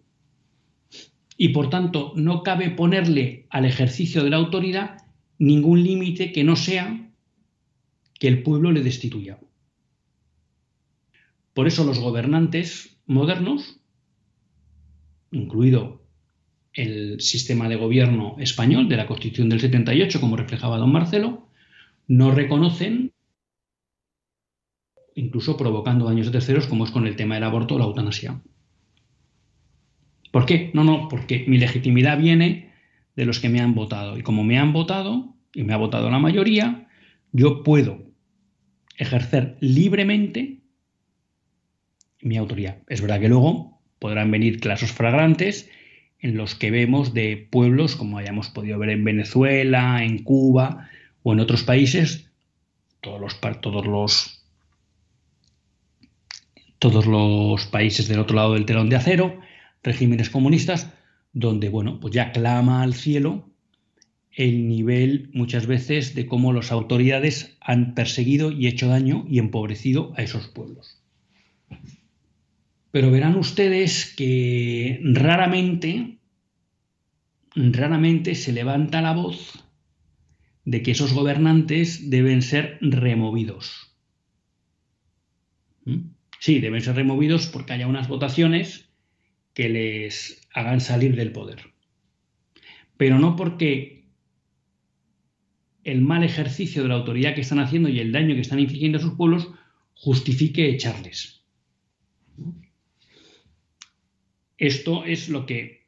Y 1.37 1.49
por 1.49 1.71
tanto 1.71 2.13
no 2.15 2.43
cabe 2.43 2.69
ponerle 2.69 3.47
al 3.49 3.65
ejercicio 3.65 4.23
de 4.23 4.29
la 4.29 4.37
autoridad 4.37 4.99
ningún 5.39 5.83
límite 5.83 6.31
que 6.31 6.43
no 6.43 6.55
sea 6.55 7.11
que 8.19 8.27
el 8.27 8.43
pueblo 8.43 8.71
le 8.71 8.83
destituya. 8.83 9.39
Por 11.55 11.65
eso 11.65 11.83
los 11.83 11.97
gobernantes 11.97 12.95
modernos, 13.07 13.79
incluido 15.31 16.02
el 16.73 17.21
sistema 17.21 17.69
de 17.69 17.75
gobierno 17.75 18.35
español 18.39 18.89
de 18.89 18.97
la 18.97 19.05
Constitución 19.05 19.49
del 19.49 19.59
78, 19.59 20.19
como 20.19 20.35
reflejaba 20.35 20.77
don 20.77 20.91
Marcelo, 20.91 21.47
no 22.07 22.31
reconocen, 22.31 23.13
incluso 25.15 25.55
provocando 25.57 26.05
daños 26.05 26.27
de 26.27 26.33
terceros, 26.33 26.67
como 26.67 26.85
es 26.85 26.91
con 26.91 27.07
el 27.07 27.15
tema 27.15 27.35
del 27.35 27.43
aborto 27.43 27.75
o 27.75 27.77
la 27.79 27.85
eutanasia. 27.85 28.41
¿Por 30.31 30.45
qué? 30.45 30.71
No, 30.73 30.83
no, 30.83 31.07
porque 31.09 31.45
mi 31.47 31.59
legitimidad 31.59 32.17
viene 32.17 32.73
de 33.15 33.25
los 33.25 33.39
que 33.39 33.49
me 33.49 33.59
han 33.59 33.75
votado. 33.75 34.17
Y 34.17 34.23
como 34.23 34.43
me 34.43 34.57
han 34.57 34.73
votado, 34.73 35.35
y 35.53 35.63
me 35.63 35.73
ha 35.73 35.77
votado 35.77 36.09
la 36.09 36.17
mayoría, 36.17 36.87
yo 37.31 37.63
puedo 37.63 38.11
ejercer 38.97 39.57
libremente 39.59 40.61
mi 42.21 42.37
autoridad. 42.37 42.81
Es 42.87 43.01
verdad 43.01 43.19
que 43.19 43.29
luego 43.29 43.81
podrán 43.99 44.31
venir 44.31 44.59
clasos 44.59 44.91
fragrantes 44.91 45.69
en 46.23 46.37
los 46.37 46.55
que 46.55 46.71
vemos 46.71 47.13
de 47.13 47.47
pueblos, 47.51 47.97
como 47.97 48.17
hayamos 48.17 48.49
podido 48.49 48.79
ver 48.79 48.89
en 48.89 49.03
Venezuela, 49.03 50.03
en 50.03 50.23
Cuba 50.23 50.89
o 51.21 51.33
en 51.33 51.41
otros 51.41 51.63
países, 51.63 52.31
todos 53.01 53.19
los, 53.19 53.39
todos 53.61 53.85
los, 53.85 54.45
todos 56.79 57.05
los 57.05 57.65
países 57.67 58.07
del 58.07 58.19
otro 58.19 58.37
lado 58.37 58.53
del 58.53 58.65
telón 58.65 58.89
de 58.89 58.95
acero, 58.95 59.37
regímenes 59.83 60.29
comunistas, 60.29 60.93
donde, 61.33 61.67
bueno, 61.67 61.99
pues 61.99 62.13
ya 62.13 62.31
clama 62.31 62.83
al 62.83 62.93
cielo 62.93 63.49
el 64.31 64.69
nivel 64.69 65.29
muchas 65.33 65.67
veces 65.67 66.15
de 66.15 66.25
cómo 66.25 66.53
las 66.53 66.71
autoridades 66.71 67.57
han 67.59 67.95
perseguido 67.95 68.49
y 68.49 68.67
hecho 68.67 68.87
daño 68.87 69.25
y 69.27 69.39
empobrecido 69.39 70.13
a 70.15 70.23
esos 70.23 70.47
pueblos. 70.47 71.02
Pero 72.93 73.09
verán 73.09 73.37
ustedes 73.37 74.13
que 74.15 74.99
raramente, 75.01 76.19
raramente 77.55 78.35
se 78.35 78.53
levanta 78.53 79.01
la 79.01 79.13
voz 79.13 79.65
de 80.63 80.83
que 80.83 80.91
esos 80.91 81.11
gobernantes 81.11 82.11
deben 82.11 82.43
ser 82.43 82.77
removidos. 82.81 83.97
¿Mm? 85.85 86.11
Sí, 86.39 86.59
deben 86.59 86.81
ser 86.81 86.95
removidos 86.95 87.47
porque 87.47 87.73
haya 87.73 87.87
unas 87.87 88.07
votaciones 88.07 88.93
que 89.55 89.69
les 89.69 90.47
hagan 90.53 90.79
salir 90.79 91.15
del 91.15 91.31
poder. 91.31 91.73
Pero 92.95 93.17
no 93.17 93.35
porque 93.35 94.05
el 95.83 96.01
mal 96.01 96.23
ejercicio 96.23 96.83
de 96.83 96.89
la 96.89 96.95
autoridad 96.95 97.33
que 97.33 97.41
están 97.41 97.57
haciendo 97.57 97.89
y 97.89 97.99
el 97.99 98.11
daño 98.11 98.35
que 98.35 98.41
están 98.41 98.59
infligiendo 98.59 98.99
a 98.99 99.01
sus 99.01 99.15
pueblos 99.15 99.49
justifique 99.95 100.69
echarles. 100.69 101.42
Esto 104.57 105.05
es 105.05 105.29
lo 105.29 105.45
que 105.45 105.83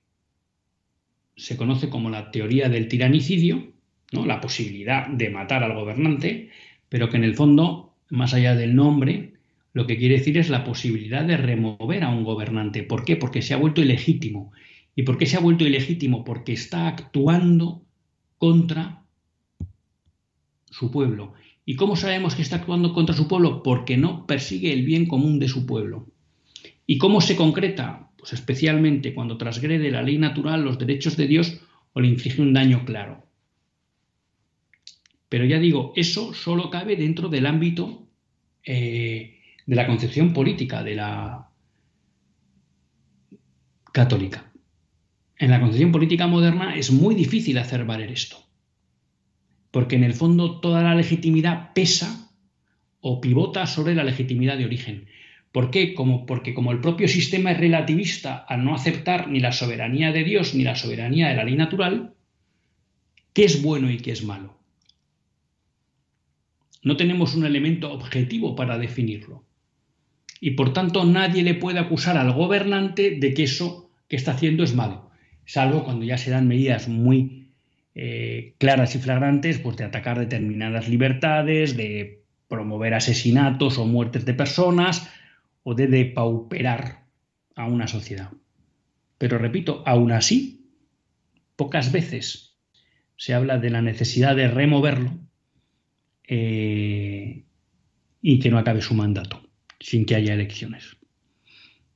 se 1.36 1.58
conoce 1.58 1.90
como 1.90 2.10
la 2.10 2.32
teoría 2.32 2.70
del 2.70 2.88
tiranicidio, 2.88 3.74
¿no? 4.12 4.26
la 4.26 4.42
posibilidad 4.42 5.08
de 5.08 5.30
matar 5.30 5.64
al 5.64 5.76
gobernante, 5.76 6.50
pero 6.90 7.10
que 7.10 7.18
en 7.18 7.24
el 7.24 7.36
fondo, 7.36 7.94
más 8.10 8.34
allá 8.34 8.56
del 8.56 8.76
nombre, 8.76 9.34
lo 9.74 9.86
que 9.86 9.98
quiere 9.98 10.18
decir 10.18 10.38
es 10.38 10.50
la 10.50 10.64
posibilidad 10.64 11.26
de 11.26 11.36
remover 11.36 12.04
a 12.04 12.10
un 12.10 12.24
gobernante. 12.24 12.84
¿Por 12.84 13.04
qué? 13.04 13.18
Porque 13.18 13.42
se 13.42 13.54
ha 13.54 13.58
vuelto 13.58 13.82
ilegítimo. 13.82 14.54
¿Y 14.96 15.04
por 15.04 15.18
qué 15.18 15.26
se 15.26 15.36
ha 15.36 15.42
vuelto 15.42 15.66
ilegítimo? 15.66 16.24
Porque 16.24 16.54
está 16.54 16.88
actuando 16.88 17.84
contra 18.38 19.04
su 20.70 20.92
pueblo. 20.92 21.34
¿Y 21.66 21.76
cómo 21.76 21.96
sabemos 21.98 22.36
que 22.36 22.42
está 22.42 22.58
actuando 22.58 22.94
contra 22.94 23.16
su 23.16 23.28
pueblo? 23.28 23.64
Porque 23.64 23.98
no 23.98 24.26
persigue 24.26 24.72
el 24.72 24.86
bien 24.86 25.08
común 25.08 25.40
de 25.40 25.50
su 25.50 25.66
pueblo. 25.66 26.08
¿Y 26.88 26.98
cómo 26.98 27.20
se 27.20 27.36
concreta? 27.36 28.05
Pues 28.26 28.40
especialmente 28.40 29.14
cuando 29.14 29.38
transgrede 29.38 29.92
la 29.92 30.02
ley 30.02 30.18
natural, 30.18 30.64
los 30.64 30.80
derechos 30.80 31.16
de 31.16 31.28
Dios 31.28 31.62
o 31.94 32.02
le 32.02 32.08
inflige 32.08 32.42
un 32.42 32.54
daño 32.54 32.84
claro. 32.84 33.24
Pero 35.30 35.46
ya 35.46 35.60
digo, 35.60 35.94
eso 35.96 36.34
solo 36.34 36.72
cabe 36.72 36.96
dentro 36.96 37.30
del 37.30 37.46
ámbito 37.46 38.08
eh, 38.64 39.38
de 39.68 39.76
la 39.76 39.86
concepción 39.86 40.34
política 40.34 40.84
de 40.84 40.96
la 40.96 41.52
católica. 43.94 44.52
En 45.38 45.52
la 45.52 45.60
concepción 45.60 45.92
política 45.92 46.26
moderna 46.26 46.76
es 46.76 46.92
muy 46.92 47.14
difícil 47.14 47.60
hacer 47.60 47.86
valer 47.86 48.12
esto, 48.12 48.38
porque 49.70 49.98
en 49.98 50.04
el 50.04 50.16
fondo 50.16 50.60
toda 50.62 50.82
la 50.82 50.96
legitimidad 50.96 51.74
pesa 51.74 52.32
o 53.02 53.22
pivota 53.22 53.68
sobre 53.68 53.94
la 53.94 54.04
legitimidad 54.04 54.58
de 54.58 54.66
origen. 54.66 55.10
¿Por 55.56 55.72
qué? 55.72 55.94
Como, 55.94 56.26
porque 56.26 56.54
como 56.54 56.74
el 56.74 56.82
propio 56.82 57.08
sistema 57.08 57.52
es 57.54 57.58
relativista 57.58 58.36
al 58.36 58.66
no 58.66 58.76
aceptar 58.76 59.30
ni 59.30 59.40
la 59.40 59.54
soberanía 59.54 60.12
de 60.12 60.26
Dios 60.26 60.54
ni 60.54 60.66
la 60.66 60.76
soberanía 60.76 61.30
de 61.30 61.36
la 61.36 61.46
ley 61.46 61.56
natural, 61.56 62.14
¿qué 63.32 63.46
es 63.46 63.62
bueno 63.62 63.90
y 63.90 63.96
qué 63.96 64.12
es 64.12 64.26
malo? 64.26 64.60
No 66.84 66.98
tenemos 66.98 67.36
un 67.36 67.46
elemento 67.46 67.94
objetivo 67.94 68.54
para 68.54 68.78
definirlo. 68.78 69.46
Y 70.42 70.52
por 70.52 70.74
tanto 70.74 71.06
nadie 71.06 71.42
le 71.42 71.54
puede 71.54 71.80
acusar 71.80 72.18
al 72.18 72.34
gobernante 72.34 73.12
de 73.12 73.34
que 73.34 73.44
eso 73.44 73.90
que 74.10 74.18
está 74.18 74.32
haciendo 74.32 74.62
es 74.62 74.76
malo, 74.76 75.10
salvo 75.46 75.86
cuando 75.86 76.04
ya 76.04 76.18
se 76.18 76.32
dan 76.32 76.50
medidas 76.50 76.90
muy 76.90 77.48
eh, 77.96 78.56
claras 78.58 78.94
y 78.96 79.00
flagrantes, 79.00 79.60
pues 79.60 79.78
de 79.78 79.86
atacar 79.86 80.20
determinadas 80.20 80.90
libertades, 80.90 81.78
de 81.78 82.26
promover 82.50 82.94
asesinatos 82.94 83.78
o 83.78 83.86
muertes 83.86 84.26
de 84.26 84.34
personas, 84.34 85.10
o 85.66 85.74
de 85.74 85.88
depauperar 85.88 87.08
a 87.56 87.66
una 87.66 87.88
sociedad. 87.88 88.30
Pero 89.18 89.40
repito, 89.40 89.82
aún 89.86 90.12
así, 90.12 90.70
pocas 91.56 91.92
veces 91.92 92.56
se 93.18 93.34
habla 93.34 93.58
de 93.58 93.72
la 93.72 93.82
necesidad 93.82 94.36
de 94.36 94.48
removerlo 94.48 95.18
eh, 96.28 97.46
y 98.22 98.40
que 98.40 98.50
no 98.52 98.60
acabe 98.60 98.82
su 98.82 98.94
mandato 98.94 99.42
sin 99.80 100.06
que 100.06 100.14
haya 100.14 100.36
elecciones. 100.36 100.98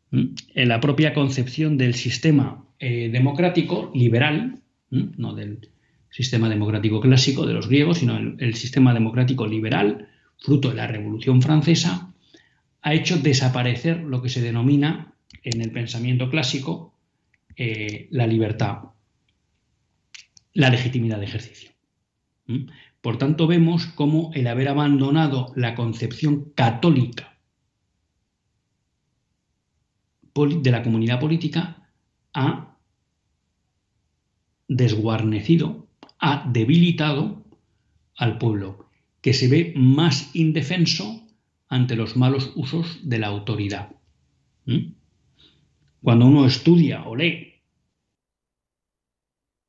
¿Mm? 0.10 0.34
En 0.56 0.68
la 0.68 0.80
propia 0.80 1.14
concepción 1.14 1.78
del 1.78 1.94
sistema 1.94 2.66
eh, 2.80 3.10
democrático 3.12 3.92
liberal, 3.94 4.64
no 4.90 5.36
del 5.36 5.70
sistema 6.10 6.50
democrático 6.50 7.02
clásico 7.02 7.46
de 7.46 7.54
los 7.54 7.68
griegos, 7.68 8.00
sino 8.00 8.18
el 8.18 8.56
sistema 8.56 8.96
democrático 8.96 9.46
liberal, 9.46 10.08
fruto 10.40 10.70
de 10.70 10.76
la 10.76 10.88
Revolución 10.88 11.44
Francesa, 11.44 12.09
ha 12.82 12.94
hecho 12.94 13.18
desaparecer 13.18 14.02
lo 14.02 14.22
que 14.22 14.30
se 14.30 14.42
denomina 14.42 15.14
en 15.44 15.62
el 15.62 15.72
pensamiento 15.72 16.30
clásico 16.30 16.94
eh, 17.56 18.08
la 18.12 18.26
libertad, 18.26 18.84
la 20.54 20.70
legitimidad 20.70 21.20
de 21.20 21.26
ejercicio. 21.26 21.72
Por 23.02 23.18
tanto, 23.18 23.48
vemos 23.48 23.86
cómo 23.86 24.32
el 24.34 24.48
haber 24.48 24.70
abandonado 24.70 25.52
la 25.56 25.76
concepción 25.76 26.52
católica 26.56 27.30
de 30.48 30.72
la 30.72 30.84
comunidad 30.84 31.20
política 31.20 31.90
ha 32.34 32.78
desguarnecido, 34.70 35.88
ha 36.20 36.50
debilitado 36.50 37.44
al 38.16 38.38
pueblo, 38.38 38.90
que 39.22 39.34
se 39.34 39.48
ve 39.48 39.74
más 39.76 40.34
indefenso 40.34 41.19
ante 41.70 41.96
los 41.96 42.18
malos 42.18 42.52
usos 42.56 43.00
de 43.08 43.20
la 43.20 43.28
autoridad. 43.28 43.90
Cuando 46.02 46.26
uno 46.26 46.46
estudia 46.46 47.04
o 47.08 47.16
lee, 47.16 47.62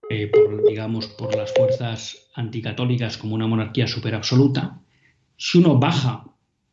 eh, 0.08 0.26
por, 0.26 0.66
digamos, 0.66 1.06
por 1.06 1.36
las 1.36 1.52
fuerzas 1.54 2.30
anticatólicas 2.34 3.16
como 3.16 3.34
una 3.34 3.46
monarquía 3.46 3.86
absoluta, 4.14 4.80
si 5.36 5.58
uno 5.58 5.78
baja 5.78 6.24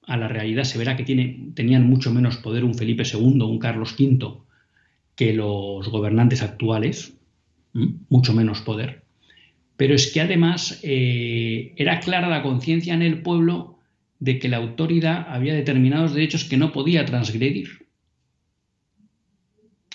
a 0.03 0.17
la 0.17 0.27
realidad 0.27 0.63
se 0.63 0.77
verá 0.77 0.95
que 0.95 1.03
tiene, 1.03 1.51
tenían 1.53 1.87
mucho 1.87 2.11
menos 2.11 2.37
poder 2.37 2.63
un 2.63 2.75
Felipe 2.75 3.03
II, 3.03 3.41
un 3.41 3.59
Carlos 3.59 3.95
V, 3.99 4.41
que 5.15 5.33
los 5.33 5.87
gobernantes 5.89 6.41
actuales, 6.41 7.17
mucho 8.09 8.33
menos 8.33 8.61
poder. 8.61 9.03
Pero 9.75 9.93
es 9.93 10.11
que 10.11 10.21
además 10.21 10.79
eh, 10.83 11.73
era 11.75 11.99
clara 11.99 12.29
la 12.29 12.41
conciencia 12.41 12.93
en 12.93 13.01
el 13.01 13.21
pueblo 13.21 13.76
de 14.19 14.39
que 14.39 14.49
la 14.49 14.57
autoridad 14.57 15.25
había 15.29 15.53
determinados 15.53 16.13
derechos 16.13 16.43
que 16.43 16.57
no 16.57 16.71
podía 16.71 17.05
transgredir. 17.05 17.87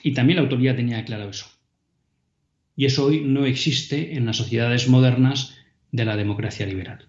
Y 0.03 0.15
también 0.15 0.37
la 0.37 0.43
autoridad 0.43 0.77
tenía 0.77 1.05
claro 1.05 1.29
eso. 1.29 1.47
Y 2.77 2.87
eso 2.87 3.07
hoy 3.07 3.21
no 3.21 3.45
existe 3.45 4.17
en 4.17 4.27
las 4.27 4.37
sociedades 4.37 4.89
modernas 4.89 5.57
de 5.91 6.05
la 6.05 6.17
democracia 6.17 6.67
liberal. 6.67 7.09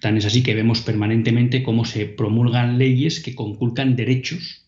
Tan 0.00 0.16
es 0.16 0.26
así 0.26 0.42
que 0.42 0.54
vemos 0.54 0.82
permanentemente 0.82 1.62
cómo 1.62 1.84
se 1.84 2.06
promulgan 2.06 2.76
leyes 2.76 3.20
que 3.20 3.34
conculcan 3.34 3.96
derechos 3.96 4.66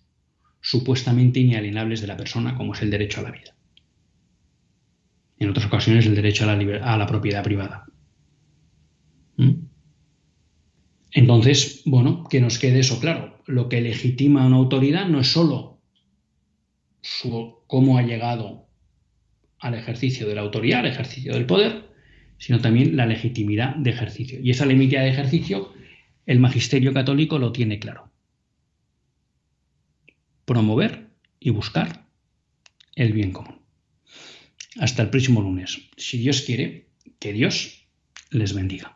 supuestamente 0.62 1.40
inalienables 1.40 2.00
de 2.00 2.06
la 2.06 2.16
persona, 2.16 2.56
como 2.56 2.74
es 2.74 2.82
el 2.82 2.90
derecho 2.90 3.20
a 3.20 3.24
la 3.24 3.30
vida. 3.32 3.54
En 5.38 5.50
otras 5.50 5.66
ocasiones 5.66 6.06
el 6.06 6.14
derecho 6.14 6.48
a 6.48 6.96
la, 6.96 7.06
propiedad 7.06 7.44
privada. 7.44 7.84
¿Mm? 9.36 9.65
Entonces, 11.16 11.80
bueno, 11.86 12.24
que 12.28 12.42
nos 12.42 12.58
quede 12.58 12.80
eso 12.80 13.00
claro. 13.00 13.42
Lo 13.46 13.70
que 13.70 13.80
legitima 13.80 14.46
una 14.46 14.56
autoridad 14.56 15.08
no 15.08 15.18
es 15.18 15.28
solo 15.28 15.80
su, 17.00 17.62
cómo 17.66 17.96
ha 17.96 18.02
llegado 18.02 18.68
al 19.58 19.72
ejercicio 19.72 20.28
de 20.28 20.34
la 20.34 20.42
autoridad, 20.42 20.80
al 20.80 20.88
ejercicio 20.88 21.32
del 21.32 21.46
poder, 21.46 21.88
sino 22.36 22.60
también 22.60 22.98
la 22.98 23.06
legitimidad 23.06 23.76
de 23.76 23.88
ejercicio. 23.88 24.38
Y 24.42 24.50
esa 24.50 24.66
legitimidad 24.66 25.04
de 25.04 25.08
ejercicio, 25.08 25.72
el 26.26 26.38
magisterio 26.38 26.92
católico 26.92 27.38
lo 27.38 27.50
tiene 27.50 27.78
claro. 27.78 28.12
Promover 30.44 31.08
y 31.40 31.48
buscar 31.48 32.10
el 32.94 33.14
bien 33.14 33.32
común. 33.32 33.62
Hasta 34.78 35.00
el 35.00 35.08
próximo 35.08 35.40
lunes. 35.40 35.80
Si 35.96 36.18
Dios 36.18 36.42
quiere, 36.42 36.90
que 37.18 37.32
Dios 37.32 37.88
les 38.30 38.52
bendiga. 38.52 38.95